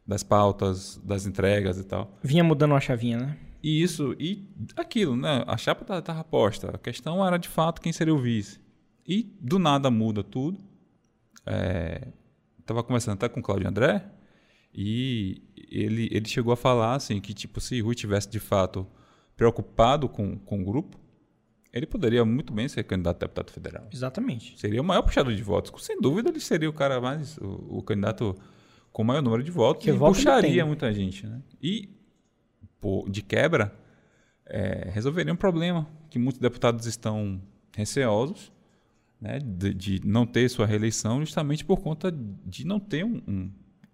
das 0.07 0.23
pautas, 0.23 0.99
das 1.03 1.25
entregas 1.25 1.77
e 1.77 1.83
tal. 1.83 2.17
Vinha 2.23 2.43
mudando 2.43 2.71
uma 2.71 2.79
chavinha, 2.79 3.17
né? 3.17 3.37
E 3.63 3.81
isso, 3.81 4.15
e 4.19 4.49
aquilo, 4.75 5.15
né? 5.15 5.43
A 5.45 5.55
chapa 5.57 5.97
estava 5.97 6.23
posta. 6.23 6.71
A 6.71 6.77
questão 6.77 7.25
era 7.25 7.37
de 7.37 7.47
fato 7.47 7.81
quem 7.81 7.93
seria 7.93 8.13
o 8.13 8.17
vice. 8.17 8.59
E 9.07 9.35
do 9.39 9.59
nada 9.59 9.91
muda 9.91 10.23
tudo. 10.23 10.57
Estava 12.59 12.81
conversando 12.83 13.15
até 13.15 13.29
com 13.29 13.39
o 13.39 13.43
Cláudio 13.43 13.67
André. 13.67 14.03
E 14.73 15.43
ele, 15.69 16.07
ele 16.11 16.27
chegou 16.27 16.53
a 16.53 16.57
falar 16.57 16.95
assim 16.95 17.19
que 17.19 17.33
tipo 17.33 17.59
se 17.59 17.79
Rui 17.81 17.93
tivesse 17.93 18.29
de 18.29 18.39
fato 18.39 18.87
preocupado 19.35 20.07
com, 20.07 20.37
com 20.37 20.61
o 20.61 20.65
grupo, 20.65 20.99
ele 21.73 21.85
poderia 21.85 22.23
muito 22.25 22.51
bem 22.53 22.67
ser 22.67 22.83
candidato 22.83 23.17
a 23.23 23.27
deputado 23.27 23.51
federal. 23.51 23.87
Exatamente. 23.91 24.59
Seria 24.59 24.81
o 24.81 24.83
maior 24.83 25.01
puxador 25.03 25.33
de 25.33 25.41
votos. 25.43 25.85
Sem 25.85 25.99
dúvida, 26.01 26.29
ele 26.29 26.39
seria 26.39 26.69
o 26.69 26.73
cara 26.73 26.99
mais. 26.99 27.37
o, 27.37 27.77
o 27.77 27.81
candidato 27.83 28.35
com 28.91 29.01
o 29.03 29.05
maior 29.05 29.21
número 29.21 29.41
de 29.43 29.51
votos 29.51 29.85
Que 29.85 29.91
voto 29.91 30.15
puxaria 30.15 30.65
muita 30.65 30.91
gente. 30.93 31.25
Né? 31.25 31.41
E, 31.61 31.89
pô, 32.79 33.05
de 33.09 33.21
quebra, 33.21 33.73
é, 34.45 34.89
resolveria 34.91 35.31
um 35.31 35.37
problema 35.37 35.87
que 36.09 36.19
muitos 36.19 36.39
deputados 36.41 36.85
estão 36.85 37.41
receosos 37.73 38.51
né, 39.19 39.39
de, 39.39 39.73
de 39.73 40.01
não 40.05 40.25
ter 40.25 40.49
sua 40.49 40.65
reeleição 40.65 41.19
justamente 41.21 41.63
por 41.63 41.79
conta 41.79 42.11
de 42.45 42.65
não 42.67 42.79
ter 42.79 43.05
um, 43.05 43.21
um- 43.27 43.51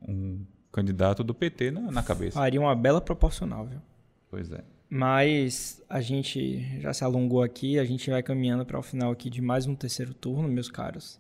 um 0.08 0.46
candidato 0.72 1.24
do 1.24 1.34
PT 1.34 1.70
na, 1.72 1.92
na 1.92 2.02
cabeça. 2.04 2.40
Faria 2.40 2.60
uma 2.60 2.76
bela 2.76 3.00
proporcional, 3.02 3.66
viu? 3.68 3.80
Pois 4.30 4.52
é. 4.52 4.64
Mas 4.90 5.84
a 5.90 6.00
gente 6.00 6.80
já 6.82 6.94
se 6.94 7.04
alongou 7.04 7.44
aqui, 7.44 7.78
a 7.78 7.84
gente 7.84 8.10
vai 8.10 8.24
caminhando 8.24 8.66
para 8.66 8.80
o 8.80 8.84
final 8.84 9.12
aqui 9.12 9.30
de 9.30 9.42
mais 9.42 9.68
um 9.68 9.76
terceiro 9.76 10.14
turno, 10.14 10.48
meus 10.48 10.70
caros. 10.70 11.20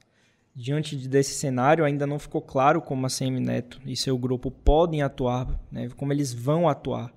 Diante 0.55 0.95
de- 0.95 1.09
desse 1.09 1.33
cenário, 1.33 1.83
ainda 1.83 2.07
não 2.07 2.17
ficou 2.17 2.41
claro 2.41 2.81
como 2.81 3.05
a 3.05 3.09
CM 3.09 3.39
Neto 3.39 3.79
e 3.85 3.95
seu 3.95 4.17
grupo 4.17 4.49
podem 4.49 5.01
atuar, 5.01 5.59
né, 5.71 5.89
como 5.97 6.13
eles 6.13 6.33
vão 6.33 6.67
atuar 6.67 7.13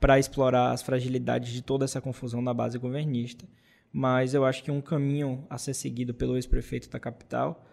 para 0.00 0.18
explorar 0.18 0.72
as 0.72 0.80
fragilidades 0.80 1.52
de 1.52 1.60
toda 1.60 1.84
essa 1.84 2.00
confusão 2.00 2.40
na 2.40 2.54
base 2.54 2.78
governista. 2.78 3.44
Mas 3.92 4.32
eu 4.32 4.44
acho 4.44 4.64
que 4.64 4.70
um 4.70 4.80
caminho 4.80 5.44
a 5.50 5.58
ser 5.58 5.74
seguido 5.74 6.14
pelo 6.14 6.36
ex-prefeito 6.36 6.88
da 6.88 6.98
capital 6.98 7.66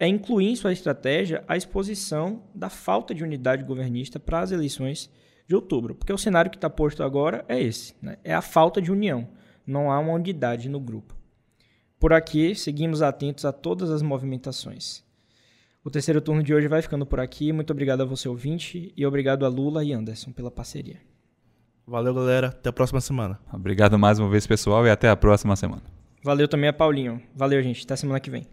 é 0.00 0.08
incluir 0.08 0.48
em 0.48 0.56
sua 0.56 0.72
estratégia 0.72 1.44
a 1.46 1.56
exposição 1.56 2.42
da 2.52 2.68
falta 2.68 3.14
de 3.14 3.22
unidade 3.22 3.62
governista 3.62 4.18
para 4.18 4.40
as 4.40 4.50
eleições 4.50 5.08
de 5.48 5.56
outubro. 5.56 5.94
Porque 5.94 6.12
o 6.12 6.18
cenário 6.18 6.50
que 6.50 6.58
está 6.58 6.68
posto 6.68 7.02
agora 7.02 7.44
é 7.48 7.60
esse: 7.60 7.94
né? 8.00 8.18
é 8.22 8.34
a 8.34 8.42
falta 8.42 8.80
de 8.80 8.92
união. 8.92 9.26
Não 9.66 9.90
há 9.90 9.98
uma 9.98 10.12
unidade 10.12 10.68
no 10.68 10.78
grupo. 10.78 11.16
Por 11.98 12.12
aqui, 12.12 12.54
seguimos 12.54 13.02
atentos 13.02 13.44
a 13.44 13.52
todas 13.52 13.90
as 13.90 14.02
movimentações. 14.02 15.02
O 15.82 15.90
terceiro 15.90 16.20
turno 16.20 16.42
de 16.42 16.54
hoje 16.54 16.68
vai 16.68 16.82
ficando 16.82 17.06
por 17.06 17.18
aqui. 17.18 17.52
Muito 17.52 17.72
obrigado 17.72 18.02
a 18.02 18.04
você, 18.04 18.28
ouvinte, 18.28 18.92
e 18.96 19.06
obrigado 19.06 19.44
a 19.44 19.48
Lula 19.48 19.82
e 19.82 19.92
Anderson 19.92 20.32
pela 20.32 20.50
parceria. 20.50 21.00
Valeu, 21.86 22.14
galera. 22.14 22.48
Até 22.48 22.68
a 22.68 22.72
próxima 22.72 23.00
semana. 23.00 23.40
Obrigado 23.52 23.98
mais 23.98 24.18
uma 24.18 24.28
vez, 24.28 24.46
pessoal, 24.46 24.86
e 24.86 24.90
até 24.90 25.08
a 25.08 25.16
próxima 25.16 25.56
semana. 25.56 25.82
Valeu 26.22 26.46
também 26.46 26.68
a 26.68 26.72
Paulinho. 26.72 27.22
Valeu, 27.34 27.62
gente. 27.62 27.84
Até 27.84 27.96
semana 27.96 28.20
que 28.20 28.30
vem. 28.30 28.46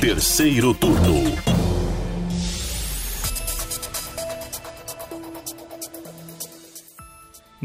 Terceiro 0.00 0.74
turno. 0.74 1.55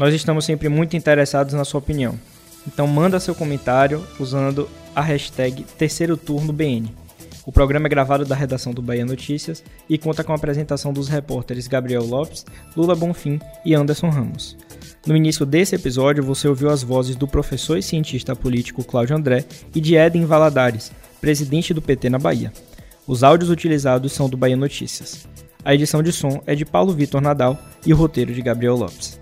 Nós 0.02 0.12
estamos 0.14 0.44
sempre 0.44 0.68
muito 0.68 0.96
interessados 0.96 1.54
na 1.54 1.64
sua 1.64 1.78
opinião. 1.78 2.18
Então 2.66 2.88
manda 2.88 3.20
seu 3.20 3.36
comentário 3.36 4.04
usando 4.18 4.68
a 4.96 5.00
hashtag 5.00 5.62
Terceiro 5.78 6.16
Turno 6.16 6.52
BN. 6.52 6.92
O 7.46 7.52
programa 7.52 7.86
é 7.86 7.88
gravado 7.88 8.24
da 8.24 8.34
redação 8.34 8.74
do 8.74 8.82
Bahia 8.82 9.06
Notícias 9.06 9.62
e 9.88 9.96
conta 9.96 10.24
com 10.24 10.32
a 10.32 10.34
apresentação 10.34 10.92
dos 10.92 11.08
repórteres 11.08 11.68
Gabriel 11.68 12.04
Lopes, 12.04 12.44
Lula 12.76 12.96
Bonfim 12.96 13.38
e 13.64 13.76
Anderson 13.76 14.08
Ramos. 14.08 14.56
No 15.06 15.16
início 15.16 15.46
desse 15.46 15.76
episódio, 15.76 16.24
você 16.24 16.48
ouviu 16.48 16.70
as 16.70 16.82
vozes 16.82 17.14
do 17.14 17.28
professor 17.28 17.78
e 17.78 17.82
cientista 17.82 18.34
político 18.34 18.82
Cláudio 18.82 19.14
André 19.14 19.44
e 19.72 19.80
de 19.80 19.94
Eden 19.94 20.26
Valadares, 20.26 20.90
presidente 21.20 21.72
do 21.72 21.80
PT 21.80 22.10
na 22.10 22.18
Bahia. 22.18 22.52
Os 23.06 23.22
áudios 23.22 23.50
utilizados 23.50 24.10
são 24.10 24.28
do 24.28 24.36
Bahia 24.36 24.56
Notícias. 24.56 25.28
A 25.64 25.72
edição 25.72 26.02
de 26.02 26.10
som 26.10 26.42
é 26.44 26.56
de 26.56 26.64
Paulo 26.64 26.92
Vitor 26.92 27.20
Nadal 27.20 27.56
e 27.86 27.92
o 27.92 27.96
roteiro 27.96 28.34
de 28.34 28.42
Gabriel 28.42 28.74
Lopes. 28.74 29.21